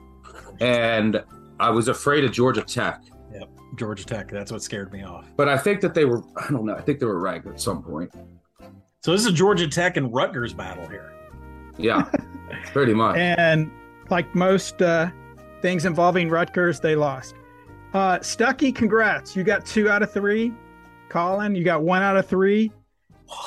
and 0.61 1.23
I 1.61 1.71
was 1.71 1.87
afraid 1.87 2.25
of 2.25 2.33
Georgia 2.33 2.63
Tech, 2.63 3.03
Yep, 3.05 3.18
Georgia 3.79 4.05
Tech. 4.05 4.31
That's 4.31 4.53
what 4.53 4.63
scared 4.63 4.93
me 4.93 5.03
off. 5.03 5.27
but 5.37 5.49
I 5.49 5.57
think 5.57 5.81
that 5.81 5.95
they 5.95 6.05
were. 6.05 6.23
I 6.37 6.49
don't 6.51 6.67
know. 6.67 6.75
I 6.75 6.81
think 6.81 6.99
they 6.99 7.07
were 7.07 7.21
ranked 7.21 7.47
at 7.47 7.61
some 7.61 7.83
point. 7.83 8.11
So 9.03 9.13
this 9.13 9.21
is 9.21 9.27
a 9.29 9.33
Georgia 9.33 9.69
Tech 9.69 9.97
and 9.97 10.13
Rutgers 10.13 10.53
battle 10.53 10.87
here. 10.89 11.13
Yeah, 11.79 12.11
pretty 12.73 12.95
much. 12.95 13.17
And 13.17 13.71
like 14.11 14.35
most 14.35 14.83
uh, 14.83 15.11
things 15.63 15.85
involving 15.85 16.29
Rutgers, 16.29 16.81
they 16.81 16.97
lost. 16.97 17.35
Uh, 17.95 18.19
Stuckey, 18.19 18.75
congrats. 18.75 19.35
You 19.37 19.45
got 19.45 19.65
two 19.65 19.89
out 19.89 20.03
of 20.03 20.13
three. 20.13 20.53
Collin, 21.09 21.55
you 21.55 21.65
got 21.65 21.83
one 21.83 22.03
out 22.03 22.17
of 22.17 22.27
three. 22.27 22.71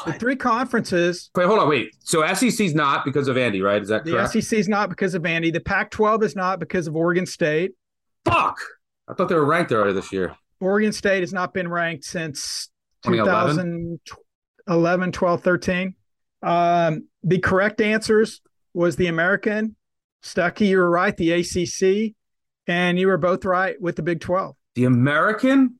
The 0.06 0.14
three 0.14 0.36
conferences, 0.36 1.32
Wait, 1.36 1.48
hold 1.48 1.58
on. 1.58 1.68
Wait. 1.68 1.96
So 2.04 2.26
SEC's 2.36 2.76
not 2.76 3.04
because 3.04 3.28
of 3.28 3.36
Vandy, 3.36 3.64
right? 3.64 3.82
Is 3.82 3.90
that 3.90 4.04
correct? 4.06 4.32
SEC 4.32 4.60
is 4.60 4.70
not 4.70 4.90
because 4.90 5.16
of 5.16 5.24
Vandy. 5.24 5.52
The 5.52 5.60
Pac 5.60 5.90
12 5.90 6.24
is 6.24 6.36
not 6.36 6.60
because 6.60 6.86
of 6.86 6.96
Oregon 6.96 7.26
State. 7.26 7.72
Fuck! 8.24 8.60
I 9.12 9.14
thought 9.14 9.28
they 9.30 9.36
were 9.36 9.46
ranked 9.46 9.72
earlier 9.72 9.94
this 9.94 10.12
year. 10.14 10.36
Oregon 10.62 10.94
State 10.94 11.22
has 11.22 11.34
not 11.34 11.54
been 11.54 11.68
ranked 11.68 12.06
since 12.06 12.70
2011? 13.04 14.00
2011, 14.06 15.12
12, 15.12 15.44
13. 15.44 15.96
Um, 16.44 17.08
the 17.24 17.40
correct 17.40 17.82
answers 17.82 18.42
was 18.74 18.96
the 18.96 19.08
American. 19.08 19.76
Stuckey, 20.24 20.68
you 20.68 20.78
were 20.78 20.90
right. 20.90 21.16
The 21.18 21.32
ACC. 21.32 22.16
And 22.68 22.98
you 22.98 23.08
were 23.08 23.18
both 23.18 23.44
right 23.44 23.76
with 23.82 23.96
the 23.96 24.04
Big 24.04 24.22
12. 24.22 24.56
The 24.76 24.86
American? 24.86 25.80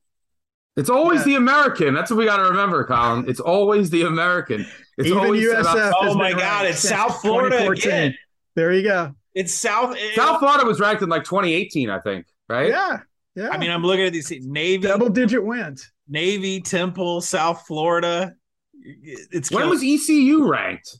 It's 0.76 0.90
always 0.90 1.20
Yeah. 1.20 1.24
the 1.26 1.34
American. 1.36 1.94
That's 1.94 2.10
what 2.10 2.16
we 2.18 2.24
got 2.26 2.38
to 2.38 2.44
remember, 2.44 2.84
Collin. 2.84 3.28
It's 3.28 3.40
always 3.40 3.88
the 3.90 4.02
American. 4.02 4.66
It's 4.98 5.06
Even 5.08 5.18
always 5.18 5.42
USF. 5.44 5.60
about- 5.60 5.94
Oh 6.00 6.04
has 6.08 6.16
my 6.16 6.32
God, 6.32 6.66
it's 6.66 6.80
South 6.80 7.20
Florida 7.22 7.56
2014. 7.56 7.88
again. 7.92 8.14
There 8.56 8.72
you 8.72 8.82
go. 8.82 9.14
It's 9.34 9.54
South. 9.54 9.96
South 10.14 10.40
Florida 10.40 10.66
was 10.66 10.80
ranked 10.80 11.02
in 11.02 11.08
like 11.08 11.24
2018, 11.24 11.88
I 11.88 12.00
think, 12.00 12.26
right? 12.48 12.68
Yeah. 12.68 12.98
Yeah. 13.34 13.48
I 13.50 13.58
mean, 13.58 13.70
I'm 13.70 13.82
looking 13.82 14.04
at 14.06 14.12
these 14.12 14.30
Navy, 14.46 14.82
double 14.86 15.08
digit 15.08 15.42
wins. 15.44 15.90
Navy, 16.08 16.60
Temple, 16.60 17.20
South 17.20 17.66
Florida. 17.66 18.34
It's 18.82 19.50
When 19.50 19.62
killing- 19.64 19.70
was 19.70 19.82
ECU 19.82 20.46
ranked? 20.50 20.98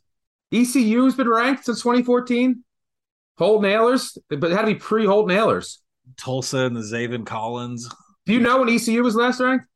ECU 0.52 1.04
has 1.04 1.14
been 1.14 1.28
ranked 1.28 1.64
since 1.66 1.80
2014. 1.82 2.64
Holton 3.38 3.70
Ahlers, 3.70 4.16
but 4.28 4.44
it 4.50 4.52
had 4.56 4.62
to 4.62 4.66
be 4.68 4.74
pre 4.76 5.04
Holton 5.06 5.36
Ahlers. 5.36 5.78
Tulsa 6.16 6.58
and 6.58 6.76
the 6.76 6.80
Zaven 6.80 7.24
Collins, 7.26 7.88
Do 8.26 8.32
you 8.34 8.40
know 8.40 8.60
when 8.60 8.68
ECU 8.68 9.02
was 9.02 9.14
last 9.16 9.40
ranked? 9.40 9.66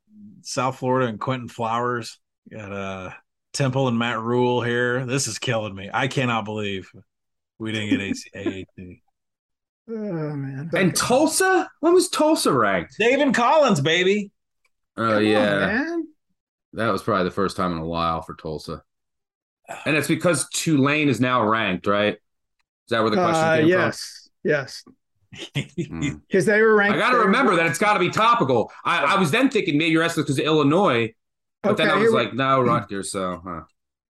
South 0.42 0.78
Florida 0.78 1.08
and 1.08 1.18
Quinton 1.18 1.48
Flowers. 1.48 2.18
Got 2.52 2.72
uh, 2.72 3.10
Temple 3.52 3.88
and 3.88 3.98
Matt 3.98 4.20
Rhule 4.20 4.60
here. 4.62 5.04
This 5.06 5.26
is 5.26 5.38
killing 5.38 5.74
me. 5.74 5.90
I 5.92 6.06
cannot 6.08 6.44
believe 6.44 6.90
we 7.58 7.72
didn't 7.72 7.90
get 7.90 8.00
AC- 8.00 8.30
AAC. 8.78 9.00
Oh 9.88 9.92
man. 9.92 10.70
And 10.74 10.94
Tulsa? 10.96 11.70
When 11.80 11.94
was 11.94 12.08
Tulsa 12.08 12.52
ranked? 12.52 12.96
David 12.98 13.34
Collins, 13.34 13.80
baby. 13.80 14.30
Oh 14.96 15.02
Come 15.08 15.16
on, 15.18 15.26
yeah, 15.26 15.58
man. 15.66 16.08
that 16.72 16.88
was 16.90 17.02
probably 17.02 17.24
the 17.24 17.30
first 17.30 17.56
time 17.56 17.72
in 17.72 17.78
a 17.78 17.86
while 17.86 18.22
for 18.22 18.34
Tulsa. 18.34 18.82
And 19.84 19.96
it's 19.96 20.08
because 20.08 20.48
Tulane 20.50 21.08
is 21.08 21.20
now 21.20 21.44
ranked, 21.46 21.86
right? 21.86 22.14
Is 22.14 22.20
that 22.90 23.00
where 23.02 23.10
the 23.10 23.16
question 23.16 23.44
Uh, 23.44 23.56
came 23.58 23.68
yes, 23.68 24.28
yes, 24.44 24.82
from? 24.84 24.94
Hmm. 25.76 26.14
because 26.28 26.46
they 26.46 26.62
were 26.62 26.74
ranked. 26.74 26.96
I 26.96 26.98
got 26.98 27.10
to 27.10 27.16
third. 27.18 27.26
remember 27.26 27.56
that 27.56 27.66
it's 27.66 27.78
got 27.78 27.94
to 27.94 28.00
be 28.00 28.08
topical. 28.10 28.72
I, 28.84 29.16
I 29.16 29.18
was 29.20 29.30
then 29.30 29.50
thinking 29.50 29.76
maybe 29.76 29.90
you're 29.90 30.02
asking 30.04 30.22
because 30.22 30.38
of 30.38 30.44
Illinois, 30.46 31.12
but 31.62 31.76
then 31.76 31.90
I 31.90 31.94
was 31.96 32.02
here 32.04 32.12
we- 32.12 32.16
like, 32.24 32.32
no, 32.34 32.60
Rutgers. 32.60 33.10
So, 33.12 33.42
huh. 33.44 33.60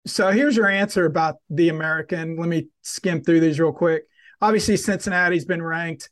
So 0.07 0.31
here's 0.31 0.57
your 0.57 0.69
answer 0.69 1.05
about 1.05 1.37
the 1.51 1.69
American. 1.71 2.37
Let 2.37 2.49
me 2.49 2.69
skim 2.83 3.23
through 3.25 3.41
these 3.41 3.59
real 3.59 3.73
quick. 3.73 4.05
Obviously, 4.41 4.77
Cincinnati's 4.77 5.45
been 5.45 5.63
ranked 5.63 6.09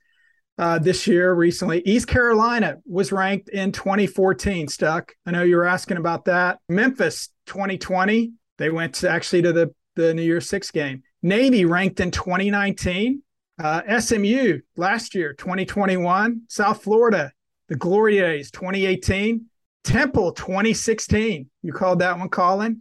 uh, 0.58 0.78
this 0.78 1.06
year 1.06 1.32
recently. 1.34 1.80
East 1.80 2.06
Carolina 2.06 2.78
was 2.86 3.12
ranked 3.12 3.48
in 3.48 3.72
2014. 3.72 4.68
Stuck. 4.68 5.12
I 5.26 5.30
know 5.30 5.42
you 5.42 5.56
were 5.56 5.66
asking 5.66 5.96
about 5.96 6.24
that. 6.26 6.58
Memphis 6.68 7.30
2020. 7.46 8.32
They 8.58 8.70
went 8.70 8.94
to, 8.96 9.10
actually 9.10 9.42
to 9.42 9.52
the 9.52 9.74
the 9.96 10.12
New 10.12 10.22
Year's 10.22 10.48
Six 10.48 10.70
game. 10.70 11.02
Navy 11.22 11.64
ranked 11.64 12.00
in 12.00 12.10
2019. 12.10 13.22
Uh, 13.62 14.00
SMU 14.00 14.58
last 14.76 15.14
year 15.14 15.32
2021. 15.34 16.42
South 16.48 16.82
Florida 16.82 17.32
the 17.68 17.76
Glory 17.76 18.18
Days 18.18 18.50
2018. 18.50 19.46
Temple 19.84 20.32
2016. 20.32 21.48
You 21.62 21.72
called 21.72 21.98
that 22.00 22.18
one, 22.18 22.28
Collin. 22.28 22.80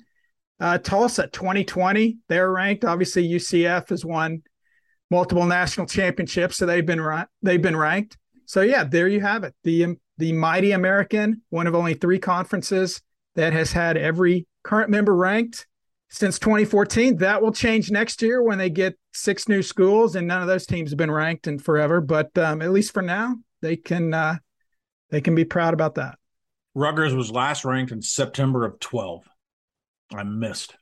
Uh, 0.59 0.77
Tulsa 0.77 1.27
2020, 1.27 2.17
they're 2.29 2.51
ranked. 2.51 2.85
Obviously, 2.85 3.27
UCF 3.27 3.91
is 3.91 4.05
won 4.05 4.43
multiple 5.13 5.45
national 5.45 5.85
championships, 5.85 6.57
so 6.57 6.65
they've 6.65 6.85
been 6.85 6.99
ra- 6.99 7.25
they've 7.43 7.61
been 7.61 7.77
ranked. 7.77 8.17
So 8.45 8.61
yeah, 8.61 8.83
there 8.83 9.07
you 9.07 9.21
have 9.21 9.43
it. 9.43 9.53
The 9.63 9.95
the 10.17 10.33
mighty 10.33 10.71
American, 10.71 11.43
one 11.49 11.67
of 11.67 11.75
only 11.75 11.93
three 11.93 12.17
conferences 12.17 12.99
that 13.35 13.53
has 13.53 13.71
had 13.71 13.95
every 13.95 14.47
current 14.63 14.89
member 14.89 15.15
ranked 15.15 15.67
since 16.09 16.39
2014. 16.39 17.17
That 17.17 17.41
will 17.43 17.51
change 17.51 17.91
next 17.91 18.23
year 18.23 18.41
when 18.41 18.57
they 18.57 18.71
get 18.71 18.97
six 19.13 19.47
new 19.47 19.61
schools, 19.61 20.15
and 20.15 20.27
none 20.27 20.41
of 20.41 20.47
those 20.47 20.65
teams 20.65 20.89
have 20.89 20.97
been 20.97 21.11
ranked 21.11 21.45
in 21.45 21.59
forever. 21.59 22.01
But 22.01 22.35
um, 22.37 22.63
at 22.63 22.71
least 22.71 22.91
for 22.91 23.03
now, 23.03 23.35
they 23.61 23.75
can 23.75 24.15
uh, 24.15 24.37
they 25.11 25.21
can 25.21 25.35
be 25.35 25.45
proud 25.45 25.75
about 25.75 25.95
that. 25.95 26.17
Rutgers 26.73 27.13
was 27.13 27.29
last 27.29 27.65
ranked 27.65 27.91
in 27.91 28.01
September 28.01 28.65
of 28.65 28.79
12. 28.79 29.29
I 30.15 30.23
missed. 30.23 30.75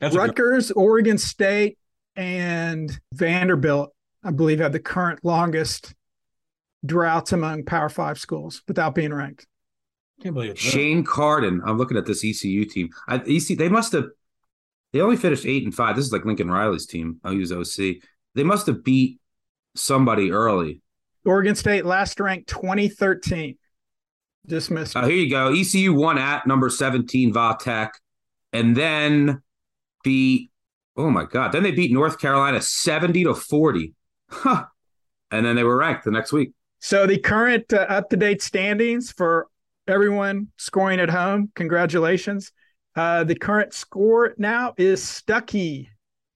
That's 0.00 0.14
Rutgers, 0.14 0.70
Oregon 0.70 1.18
State, 1.18 1.76
and 2.16 2.98
Vanderbilt, 3.12 3.94
I 4.22 4.30
believe, 4.30 4.60
have 4.60 4.72
the 4.72 4.80
current 4.80 5.20
longest 5.24 5.94
droughts 6.84 7.32
among 7.32 7.64
Power 7.64 7.88
Five 7.88 8.18
schools 8.18 8.62
without 8.66 8.94
being 8.94 9.12
ranked. 9.12 9.46
can't 10.22 10.34
believe 10.34 10.52
it's 10.52 10.60
Shane 10.60 11.04
Carden. 11.04 11.62
I'm 11.64 11.78
looking 11.78 11.96
at 11.96 12.06
this 12.06 12.24
ECU 12.24 12.64
team. 12.64 12.90
I, 13.08 13.16
EC, 13.26 13.56
they 13.56 13.68
must 13.68 13.92
have. 13.92 14.06
They 14.92 15.00
only 15.00 15.16
finished 15.16 15.46
eight 15.46 15.64
and 15.64 15.74
five. 15.74 15.96
This 15.96 16.04
is 16.04 16.12
like 16.12 16.24
Lincoln 16.24 16.50
Riley's 16.50 16.86
team. 16.86 17.18
I'll 17.24 17.32
use 17.32 17.50
OC. 17.50 17.96
They 18.34 18.44
must 18.44 18.66
have 18.66 18.84
beat 18.84 19.20
somebody 19.74 20.30
early. 20.30 20.82
Oregon 21.24 21.54
State 21.54 21.86
last 21.86 22.20
ranked 22.20 22.48
2013. 22.48 23.56
Dismissed. 24.46 24.96
Uh, 24.96 25.06
here 25.06 25.16
you 25.16 25.30
go. 25.30 25.52
ECU 25.52 25.94
won 25.94 26.18
at 26.18 26.46
number 26.46 26.68
17 26.68 27.32
Va 27.32 27.56
Tech, 27.60 27.94
and 28.52 28.76
then 28.76 29.40
beat. 30.02 30.50
Oh 30.96 31.10
my 31.10 31.24
God! 31.24 31.52
Then 31.52 31.62
they 31.62 31.70
beat 31.70 31.92
North 31.92 32.18
Carolina 32.18 32.60
70 32.60 33.24
to 33.24 33.34
40. 33.34 33.94
Huh. 34.30 34.64
And 35.30 35.46
then 35.46 35.56
they 35.56 35.64
were 35.64 35.76
ranked 35.76 36.04
the 36.04 36.10
next 36.10 36.32
week. 36.32 36.52
So 36.80 37.06
the 37.06 37.18
current 37.18 37.72
uh, 37.72 37.86
up 37.88 38.10
to 38.10 38.16
date 38.16 38.42
standings 38.42 39.12
for 39.12 39.46
everyone 39.88 40.48
scoring 40.58 41.00
at 41.00 41.08
home. 41.08 41.50
Congratulations. 41.54 42.52
Uh, 42.94 43.24
the 43.24 43.34
current 43.34 43.72
score 43.72 44.34
now 44.36 44.74
is 44.76 45.02
Stuckey 45.02 45.88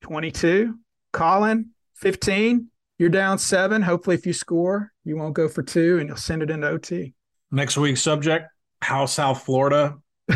22, 0.02 0.78
Collin 1.12 1.70
15. 1.96 2.68
You're 2.98 3.10
down 3.10 3.38
seven. 3.38 3.82
Hopefully, 3.82 4.16
if 4.16 4.24
you 4.24 4.32
score, 4.32 4.92
you 5.04 5.16
won't 5.16 5.34
go 5.34 5.48
for 5.48 5.62
two 5.62 5.98
and 5.98 6.08
you'll 6.08 6.16
send 6.16 6.42
it 6.42 6.50
into 6.50 6.66
OT. 6.66 7.12
Next 7.50 7.76
week's 7.76 8.00
subject: 8.00 8.46
how 8.80 9.04
South 9.04 9.42
Florida 9.42 9.96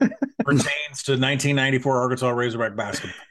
pertains 0.00 1.04
to 1.04 1.12
1994 1.12 1.96
Arkansas 1.96 2.30
Razorback 2.30 2.74
basketball. 2.74 3.24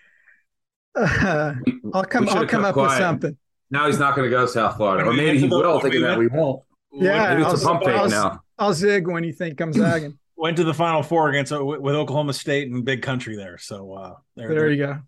Uh, 0.98 1.54
I'll 1.94 2.04
come. 2.04 2.28
I'll 2.30 2.48
come 2.48 2.64
kept 2.64 2.64
up 2.64 2.76
with 2.76 2.92
something. 2.94 3.38
Now 3.70 3.88
he's 3.88 4.00
not 4.00 4.16
going 4.16 4.30
to 4.30 4.36
go 4.36 4.42
to 4.46 4.48
South 4.52 4.78
Florida, 4.78 5.08
or 5.08 5.14
maybe 5.14 5.38
he 5.40 5.44
went 5.44 5.52
to 5.52 5.58
the- 5.58 5.58
will, 5.58 5.80
thinking 5.80 6.02
that 6.02 6.18
we 6.18 6.28
won't. 6.28 6.64
Yeah, 6.94 7.30
maybe 7.36 7.44
it's 7.44 7.64
I'll- 7.64 7.76
a 7.78 7.80
pump 7.80 7.84
fake 7.86 8.10
now. 8.10 8.42
I'll 8.58 8.74
zig 8.74 9.08
when 9.08 9.24
you 9.24 9.34
think 9.34 9.60
I'm 9.62 9.72
zagging. 9.74 10.18
Went 10.40 10.58
to 10.58 10.64
the 10.64 10.74
Final 10.74 11.02
Four 11.02 11.30
against 11.30 11.52
uh, 11.52 11.64
with 11.66 11.96
Oklahoma 11.96 12.32
State 12.32 12.72
and 12.72 12.86
Big 12.86 13.02
Country 13.02 13.36
there. 13.36 13.58
So 13.58 13.94
uh, 13.94 14.14
there, 14.36 14.50
there 14.50 14.70
you 14.72 14.86
go. 14.86 15.00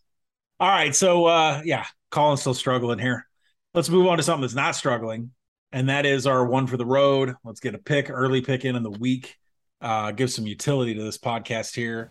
All 0.60 0.69
right, 0.69 0.95
so 0.95 1.25
uh, 1.25 1.62
yeah, 1.63 1.86
Collin's 2.10 2.41
still 2.41 2.56
struggling 2.56 2.97
here. 2.97 3.28
Let's 3.75 3.89
move 3.89 4.08
on 4.08 4.17
to 4.17 4.23
something 4.23 4.41
that's 4.41 4.56
not 4.56 4.75
struggling, 4.75 5.32
and 5.71 5.88
that 5.89 6.08
is 6.08 6.25
our 6.25 6.45
one 6.45 6.65
for 6.65 6.78
the 6.78 6.86
road. 6.86 7.36
Let's 7.43 7.60
get 7.60 7.75
a 7.75 7.78
pick, 7.78 8.10
early 8.10 8.41
pick 8.41 8.65
in 8.65 8.75
in 8.75 8.82
the 8.82 8.89
week. 8.89 9.36
Uh, 9.82 10.12
give 10.12 10.32
some 10.32 10.47
utility 10.47 10.95
to 10.95 11.04
this 11.04 11.19
podcast 11.19 11.75
here. 11.75 12.10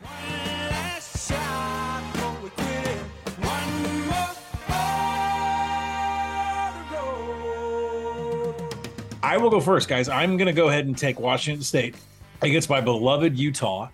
I 9.22 9.36
will 9.36 9.50
go 9.50 9.60
first, 9.60 9.88
guys. 9.88 10.08
I'm 10.08 10.36
going 10.36 10.46
to 10.46 10.52
go 10.52 10.68
ahead 10.68 10.86
and 10.86 10.96
take 10.96 11.18
Washington 11.18 11.62
State 11.62 11.96
against 12.40 12.70
my 12.70 12.80
beloved 12.80 13.36
Utah 13.36 13.88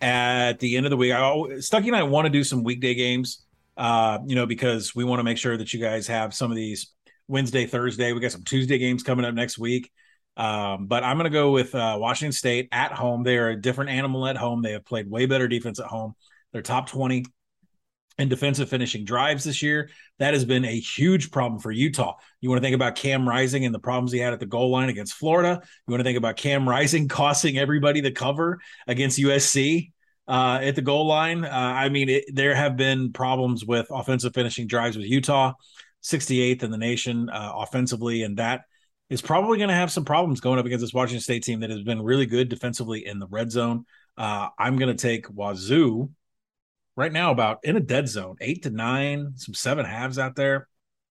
at 0.00 0.60
the 0.60 0.76
end 0.76 0.86
of 0.86 0.90
the 0.90 0.96
week. 0.96 1.12
I, 1.12 1.18
al- 1.18 1.46
Stuckey 1.58 1.86
and 1.86 1.96
I 1.96 2.04
want 2.04 2.26
to 2.26 2.30
do 2.30 2.44
some 2.44 2.62
weekday 2.62 2.94
games, 2.94 3.44
uh, 3.76 4.18
you 4.24 4.36
know, 4.36 4.46
because 4.46 4.94
we 4.94 5.02
want 5.02 5.18
to 5.18 5.24
make 5.24 5.36
sure 5.36 5.56
that 5.56 5.74
you 5.74 5.80
guys 5.80 6.06
have 6.06 6.32
some 6.32 6.52
of 6.52 6.56
these 6.56 6.92
Wednesday, 7.26 7.66
Thursday. 7.66 8.12
We 8.12 8.20
got 8.20 8.30
some 8.30 8.44
Tuesday 8.44 8.78
games 8.78 9.02
coming 9.02 9.24
up 9.24 9.34
next 9.34 9.58
week. 9.58 9.90
Um, 10.36 10.86
but 10.86 11.02
I'm 11.02 11.16
going 11.16 11.24
to 11.24 11.30
go 11.30 11.50
with 11.50 11.74
uh, 11.74 11.96
Washington 11.98 12.32
State 12.32 12.68
at 12.70 12.92
home. 12.92 13.24
They 13.24 13.38
are 13.38 13.48
a 13.48 13.60
different 13.60 13.90
animal 13.90 14.28
at 14.28 14.36
home. 14.36 14.62
They 14.62 14.72
have 14.72 14.84
played 14.84 15.10
way 15.10 15.26
better 15.26 15.48
defense 15.48 15.80
at 15.80 15.86
home. 15.86 16.14
They're 16.52 16.62
top 16.62 16.88
20 16.88 17.24
in 18.18 18.28
defensive 18.28 18.68
finishing 18.68 19.04
drives 19.04 19.44
this 19.44 19.62
year. 19.62 19.90
That 20.18 20.34
has 20.34 20.44
been 20.44 20.64
a 20.64 20.80
huge 20.80 21.30
problem 21.30 21.60
for 21.60 21.70
Utah. 21.70 22.14
You 22.40 22.48
want 22.48 22.62
to 22.62 22.66
think 22.66 22.74
about 22.74 22.96
Cam 22.96 23.28
Rising 23.28 23.64
and 23.64 23.74
the 23.74 23.78
problems 23.78 24.12
he 24.12 24.18
had 24.18 24.32
at 24.32 24.40
the 24.40 24.46
goal 24.46 24.70
line 24.70 24.88
against 24.88 25.14
Florida. 25.14 25.60
You 25.86 25.92
want 25.92 26.00
to 26.00 26.04
think 26.04 26.18
about 26.18 26.36
Cam 26.36 26.68
Rising 26.68 27.08
costing 27.08 27.58
everybody 27.58 28.00
the 28.00 28.10
cover 28.10 28.58
against 28.86 29.18
USC 29.18 29.92
uh, 30.28 30.60
at 30.62 30.74
the 30.74 30.82
goal 30.82 31.06
line. 31.06 31.44
Uh, 31.44 31.48
I 31.50 31.88
mean, 31.88 32.08
it, 32.08 32.24
there 32.32 32.54
have 32.54 32.76
been 32.76 33.12
problems 33.12 33.64
with 33.64 33.86
offensive 33.90 34.34
finishing 34.34 34.66
drives 34.66 34.96
with 34.96 35.06
Utah, 35.06 35.52
68th 36.02 36.62
in 36.62 36.70
the 36.70 36.78
nation 36.78 37.28
uh, 37.28 37.52
offensively, 37.56 38.22
and 38.22 38.38
that 38.38 38.62
is 39.08 39.22
probably 39.22 39.58
going 39.58 39.68
to 39.68 39.74
have 39.74 39.92
some 39.92 40.04
problems 40.04 40.40
going 40.40 40.58
up 40.58 40.66
against 40.66 40.82
this 40.82 40.94
Washington 40.94 41.20
State 41.20 41.44
team 41.44 41.60
that 41.60 41.70
has 41.70 41.82
been 41.82 42.02
really 42.02 42.26
good 42.26 42.48
defensively 42.48 43.06
in 43.06 43.18
the 43.18 43.28
red 43.28 43.52
zone. 43.52 43.84
Uh, 44.16 44.48
I'm 44.58 44.76
going 44.76 44.94
to 44.94 45.00
take 45.00 45.28
Wazzu 45.28 46.10
right 46.96 47.12
now 47.12 47.30
about 47.30 47.60
in 47.62 47.76
a 47.76 47.80
dead 47.80 48.08
zone, 48.08 48.36
eight 48.40 48.62
to 48.64 48.70
nine, 48.70 49.32
some 49.36 49.54
seven 49.54 49.84
halves 49.84 50.18
out 50.18 50.34
there. 50.34 50.68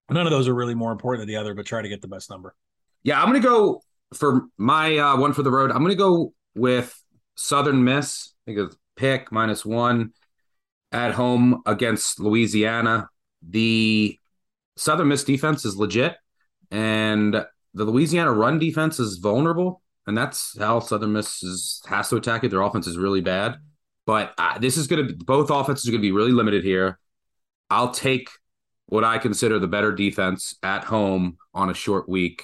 None 0.09 0.25
of 0.25 0.31
those 0.31 0.47
are 0.47 0.53
really 0.53 0.75
more 0.75 0.91
important 0.91 1.21
than 1.21 1.27
the 1.27 1.39
other, 1.39 1.53
but 1.53 1.65
try 1.65 1.81
to 1.81 1.89
get 1.89 2.01
the 2.01 2.07
best 2.07 2.29
number. 2.29 2.55
Yeah, 3.03 3.21
I'm 3.21 3.29
going 3.29 3.41
to 3.41 3.47
go 3.47 3.81
for 4.13 4.47
my 4.57 4.97
uh, 4.97 5.17
one 5.17 5.33
for 5.33 5.43
the 5.43 5.51
road. 5.51 5.71
I'm 5.71 5.79
going 5.79 5.89
to 5.89 5.95
go 5.95 6.33
with 6.55 6.99
Southern 7.35 7.83
Miss. 7.83 8.33
I 8.45 8.51
think 8.51 8.67
it's 8.67 8.77
pick 8.95 9.31
minus 9.31 9.65
one 9.65 10.13
at 10.91 11.13
home 11.13 11.61
against 11.65 12.19
Louisiana. 12.19 13.09
The 13.47 14.19
Southern 14.77 15.07
Miss 15.07 15.23
defense 15.23 15.65
is 15.65 15.75
legit, 15.75 16.15
and 16.71 17.45
the 17.73 17.83
Louisiana 17.83 18.31
run 18.31 18.59
defense 18.59 18.99
is 18.99 19.17
vulnerable, 19.17 19.81
and 20.07 20.17
that's 20.17 20.57
how 20.57 20.79
Southern 20.79 21.13
Miss 21.13 21.43
is, 21.43 21.81
has 21.87 22.09
to 22.09 22.15
attack 22.15 22.43
it. 22.43 22.49
Their 22.49 22.61
offense 22.61 22.87
is 22.87 22.97
really 22.97 23.21
bad, 23.21 23.57
but 24.05 24.33
uh, 24.37 24.57
this 24.59 24.77
is 24.77 24.87
going 24.87 25.07
to 25.07 25.13
be 25.13 25.23
both 25.23 25.49
offenses 25.49 25.87
are 25.87 25.91
going 25.91 26.01
to 26.01 26.07
be 26.07 26.11
really 26.11 26.31
limited 26.31 26.63
here. 26.63 26.99
I'll 27.69 27.91
take 27.91 28.29
what 28.87 29.03
I 29.03 29.17
consider 29.17 29.57
the 29.59 29.67
better 29.67 29.91
defense 29.91 30.55
at 30.61 30.83
home 30.83 31.37
on 31.53 31.69
a 31.69 31.73
short 31.73 32.07
week, 32.07 32.43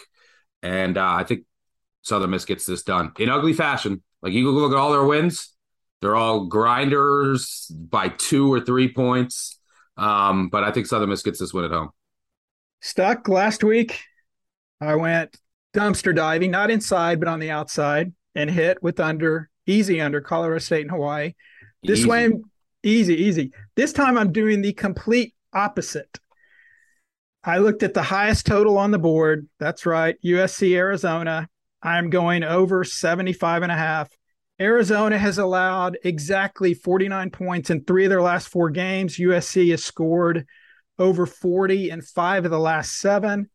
and 0.64 0.97
uh, 0.97 1.14
I 1.14 1.24
think 1.24 1.45
Southern 2.01 2.32
Miss 2.32 2.45
gets 2.45 2.66
this 2.66 2.84
done 2.84 3.12
in 3.20 3.30
ugly 3.30 3.53
fashion. 3.53 4.01
Like 4.22 4.34
you 4.34 4.49
look 4.49 4.72
at 4.72 4.78
all 4.78 4.91
their 4.91 5.03
wins, 5.03 5.53
they're 6.01 6.16
all 6.16 6.45
grinders 6.45 7.72
by 7.72 8.09
two 8.09 8.51
or 8.51 8.59
three 8.59 8.91
points. 8.91 9.59
Um, 9.97 10.49
but 10.49 10.64
I 10.64 10.72
think 10.72 10.88
Southern 10.88 11.09
Miss 11.09 11.22
gets 11.22 11.39
this 11.39 11.53
win 11.53 11.66
at 11.66 11.72
home. 11.72 11.89
Stuck 12.80 13.28
last 13.28 13.64
week. 13.64 14.01
I 14.80 14.95
went 14.95 15.38
dumpster 15.76 16.16
diving, 16.16 16.51
not 16.51 16.72
inside, 16.72 17.20
but 17.20 17.30
on 17.30 17.39
the 17.39 17.51
outside, 17.51 18.14
and 18.34 18.49
hit 18.49 18.82
with 18.82 18.99
under, 18.99 19.49
easy 19.68 20.01
under 20.01 20.20
Colorado 20.20 20.59
State 20.59 20.82
and 20.82 20.91
Hawaii. 20.91 21.34
This 21.84 22.00
Easy. 22.00 22.10
way, 22.10 22.32
easy, 22.84 23.16
easy. 23.16 23.54
This 23.76 23.94
time 23.94 24.18
I'm 24.18 24.32
doing 24.32 24.62
the 24.62 24.74
complete 24.74 25.34
opposite. 25.54 26.20
I 27.44 27.58
looked 27.58 27.82
at 27.82 27.94
the 27.94 28.04
highest 28.04 28.46
total 28.46 28.78
on 28.78 28.92
the 28.92 29.00
board. 29.00 29.48
That's 29.60 29.86
right. 29.86 30.16
USC 30.24 30.76
Arizona. 30.76 31.50
I'm 31.82 32.12
going 32.12 32.44
over 32.44 32.84
75 32.84 33.64
and 33.64 33.72
a 33.72 33.76
half. 33.76 34.10
Arizona 34.60 35.18
has 35.18 35.40
allowed 35.40 35.98
exactly 36.04 36.76
49 36.76 37.32
points 37.32 37.72
in 37.72 37.84
three 37.84 38.06
of 38.06 38.12
their 38.12 38.22
last 38.22 38.48
four 38.50 38.70
games. 38.70 39.18
USC 39.18 39.72
has 39.72 39.84
scored 39.84 40.46
over 41.00 41.26
40 41.26 41.90
in 41.90 42.02
five 42.04 42.46
of 42.46 42.52
the 42.52 42.60
last 42.60 43.00
seven. 43.00 43.50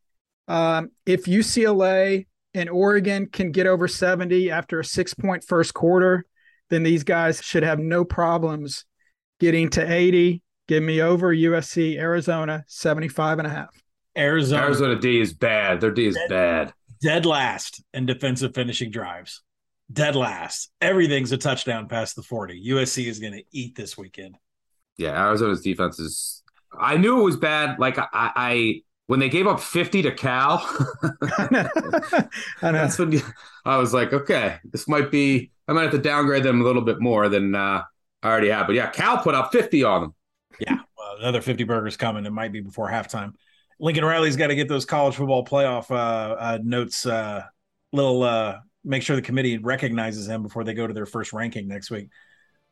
Um, 0.48 0.90
if 1.04 1.26
UCLA 1.26 2.26
and 2.54 2.68
Oregon 2.68 3.26
can 3.26 3.52
get 3.52 3.68
over 3.68 3.86
70 3.86 4.50
after 4.50 4.80
a 4.80 4.84
six 4.84 5.14
point 5.14 5.44
first 5.44 5.74
quarter, 5.74 6.26
then 6.70 6.82
these 6.82 7.04
guys 7.04 7.42
should 7.42 7.62
have 7.62 7.78
no 7.78 8.04
problems 8.04 8.84
getting 9.40 9.68
to 9.70 9.92
80. 9.92 10.42
Give 10.68 10.82
me 10.82 11.00
over 11.00 11.34
USC, 11.34 11.96
Arizona, 11.98 12.64
75 12.66 13.38
and 13.38 13.46
a 13.46 13.50
half. 13.50 13.70
Arizona, 14.16 14.62
Arizona 14.62 14.98
D 14.98 15.20
is 15.20 15.32
bad. 15.34 15.80
Their 15.80 15.90
D 15.92 16.06
is 16.06 16.14
Dead- 16.14 16.28
bad. 16.28 16.72
dead 17.02 17.26
last 17.26 17.82
in 17.94 18.06
defensive 18.06 18.54
finishing 18.54 18.90
drives. 18.90 19.42
Dead 19.92 20.16
last. 20.16 20.70
Everything's 20.80 21.30
a 21.32 21.36
touchdown 21.38 21.86
past 21.86 22.16
the 22.16 22.22
40. 22.22 22.60
USC 22.70 23.06
is 23.06 23.20
going 23.20 23.34
to 23.34 23.44
eat 23.52 23.76
this 23.76 23.96
weekend. 23.96 24.36
Yeah, 24.96 25.22
Arizona's 25.28 25.60
defense 25.60 25.98
is. 26.00 26.42
I 26.80 26.96
knew 26.96 27.20
it 27.20 27.24
was 27.24 27.36
bad. 27.36 27.78
Like 27.78 27.98
I, 27.98 28.06
I 28.12 28.82
when 29.06 29.20
they 29.20 29.28
gave 29.28 29.46
up 29.46 29.60
fifty 29.60 30.02
to 30.02 30.10
Cal, 30.10 30.58
I 31.38 31.48
know. 31.50 31.68
that's 32.60 32.98
when 32.98 33.22
I 33.64 33.76
was 33.76 33.92
like, 33.94 34.12
okay, 34.12 34.56
this 34.64 34.88
might 34.88 35.10
be. 35.10 35.52
I 35.68 35.72
might 35.72 35.82
have 35.82 35.92
to 35.92 35.98
downgrade 35.98 36.42
them 36.42 36.60
a 36.60 36.64
little 36.64 36.82
bit 36.82 37.00
more 37.00 37.28
than 37.28 37.54
uh, 37.54 37.82
I 38.22 38.28
already 38.28 38.48
have. 38.48 38.66
But 38.66 38.76
yeah, 38.76 38.88
Cal 38.90 39.18
put 39.18 39.34
up 39.34 39.52
fifty 39.52 39.84
on 39.84 40.02
them. 40.02 40.14
Yeah. 40.60 40.78
Well, 40.96 41.16
another 41.20 41.42
50 41.42 41.64
burgers 41.64 41.96
coming. 41.96 42.24
It 42.24 42.32
might 42.32 42.52
be 42.52 42.60
before 42.60 42.88
halftime. 42.88 43.34
Lincoln 43.78 44.04
Riley's 44.04 44.36
got 44.36 44.46
to 44.46 44.54
get 44.54 44.68
those 44.68 44.84
college 44.84 45.16
football 45.16 45.44
playoff 45.44 45.90
uh, 45.90 46.34
uh, 46.34 46.58
notes. 46.62 47.04
Uh, 47.04 47.42
little 47.92 48.22
uh, 48.22 48.58
make 48.84 49.02
sure 49.02 49.16
the 49.16 49.22
committee 49.22 49.58
recognizes 49.58 50.28
him 50.28 50.42
before 50.42 50.64
they 50.64 50.74
go 50.74 50.86
to 50.86 50.94
their 50.94 51.06
first 51.06 51.32
ranking 51.32 51.68
next 51.68 51.90
week. 51.90 52.08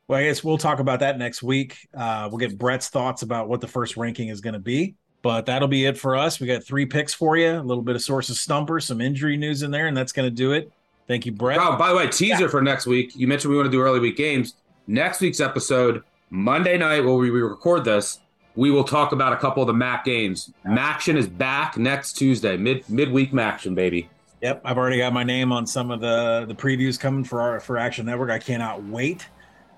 Well, 0.09 0.21
I 0.21 0.25
guess 0.25 0.45
we'll 0.45 0.59
talk 0.59 0.81
about 0.81 1.01
that 1.01 1.19
next 1.19 1.43
week. 1.43 1.77
Uh, 1.95 2.29
we'll 2.31 2.39
get 2.39 2.59
Brett's 2.59 2.89
thoughts 2.89 3.23
about 3.23 3.49
what 3.49 3.61
the 3.61 3.69
first 3.69 3.97
ranking 3.97 4.29
is 4.29 4.41
going 4.41 4.55
to 4.55 4.61
be. 4.61 4.97
But 5.23 5.47
that'll 5.47 5.69
be 5.69 5.87
it 5.87 5.97
for 5.97 6.17
us. 6.17 6.39
We 6.39 6.47
got 6.47 6.65
three 6.65 6.85
picks 6.85 7.15
for 7.15 7.39
you, 7.39 7.53
a 7.53 7.63
little 7.63 7.83
bit 7.83 7.97
of 7.97 8.03
sources 8.03 8.41
stumper, 8.41 8.79
some 8.81 9.01
injury 9.01 9.39
news 9.39 9.63
in 9.63 9.71
there, 9.71 9.87
and 9.87 9.97
that's 9.97 10.13
going 10.13 10.29
to 10.29 10.35
do 10.35 10.53
it. 10.53 10.71
Thank 11.07 11.27
you, 11.27 11.33
Brett. 11.33 11.59
Oh, 11.61 11.77
by 11.77 11.91
the 11.91 11.97
way, 11.97 12.09
teaser 12.09 12.49
for 12.49 12.63
next 12.63 12.87
week. 12.87 13.13
You 13.15 13.27
mentioned 13.27 13.51
we 13.51 13.57
want 13.57 13.67
to 13.67 13.71
do 13.73 13.81
early 13.83 14.01
week 14.01 14.17
games. 14.17 14.55
Next 14.87 15.21
week's 15.21 15.41
episode, 15.41 16.03
Monday 16.31 16.79
night, 16.79 17.01
where 17.05 17.15
we 17.15 17.31
we 17.31 17.43
record 17.43 17.85
this, 17.85 18.21
we 18.57 18.71
will 18.71 18.85
talk 18.85 19.13
about 19.13 19.33
a 19.33 19.37
couple 19.37 19.63
of 19.63 19.67
the 19.67 19.73
MAC 19.75 20.05
games. 20.05 20.51
Maction 20.67 21.17
is 21.17 21.27
back 21.27 21.77
next 21.77 22.15
Tuesday, 22.15 22.57
mid 22.57 22.89
midweek 22.89 23.33
Maction, 23.33 23.75
baby. 23.75 24.09
Yep, 24.43 24.63
I've 24.65 24.77
already 24.79 24.99
got 24.99 25.13
my 25.13 25.25
name 25.25 25.53
on 25.53 25.67
some 25.67 25.91
of 25.91 26.01
the 26.01 26.45
the 26.47 26.55
previews 26.55 26.99
coming 26.99 27.25
for 27.25 27.41
our 27.41 27.61
for 27.61 27.77
Action 27.79 28.07
Network. 28.07 28.31
I 28.31 28.39
cannot 28.39 28.83
wait. 28.85 29.27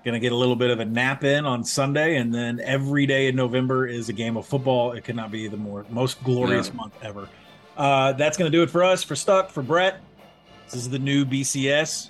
Gonna 0.05 0.19
get 0.19 0.31
a 0.31 0.35
little 0.35 0.55
bit 0.55 0.69
of 0.69 0.79
a 0.79 0.85
nap 0.85 1.25
in 1.25 1.45
on 1.45 1.63
Sunday, 1.65 2.15
and 2.17 2.33
then 2.33 2.61
every 2.61 3.05
day 3.05 3.27
in 3.27 3.35
November 3.35 3.87
is 3.87 4.07
a 4.07 4.13
game 4.13 4.37
of 4.37 4.45
football. 4.45 4.93
It 4.93 5.03
cannot 5.03 5.31
be 5.31 5.47
the 5.49 5.57
more 5.57 5.85
most 5.89 6.23
glorious 6.23 6.67
Yeah. 6.67 6.73
month 6.75 6.93
ever. 7.01 7.27
Uh, 7.75 8.13
that's 8.13 8.37
gonna 8.37 8.49
do 8.49 8.63
it 8.63 8.69
for 8.69 8.83
us. 8.83 9.03
For 9.03 9.15
Stuck, 9.15 9.49
for 9.51 9.61
Brett. 9.61 9.99
This 10.67 10.81
is 10.81 10.89
the 10.89 10.99
new 10.99 11.25
BCS. 11.25 12.09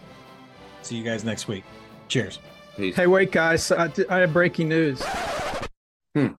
See 0.81 0.95
you 0.95 1.03
guys 1.03 1.23
next 1.23 1.47
week. 1.47 1.63
Cheers. 2.07 2.39
Peace. 2.75 2.95
Hey, 2.95 3.07
wait, 3.07 3.31
guys. 3.31 3.71
I, 3.71 3.91
I 4.09 4.17
have 4.19 4.33
breaking 4.33 4.69
news. 4.69 5.03
Hmm. 6.15 6.29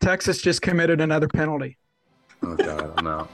Texas 0.00 0.42
just 0.42 0.60
committed 0.60 1.00
another 1.00 1.28
penalty. 1.28 1.78
Oh 2.42 2.56
God, 2.56 2.92
I'm 2.96 3.06
out. 3.06 3.30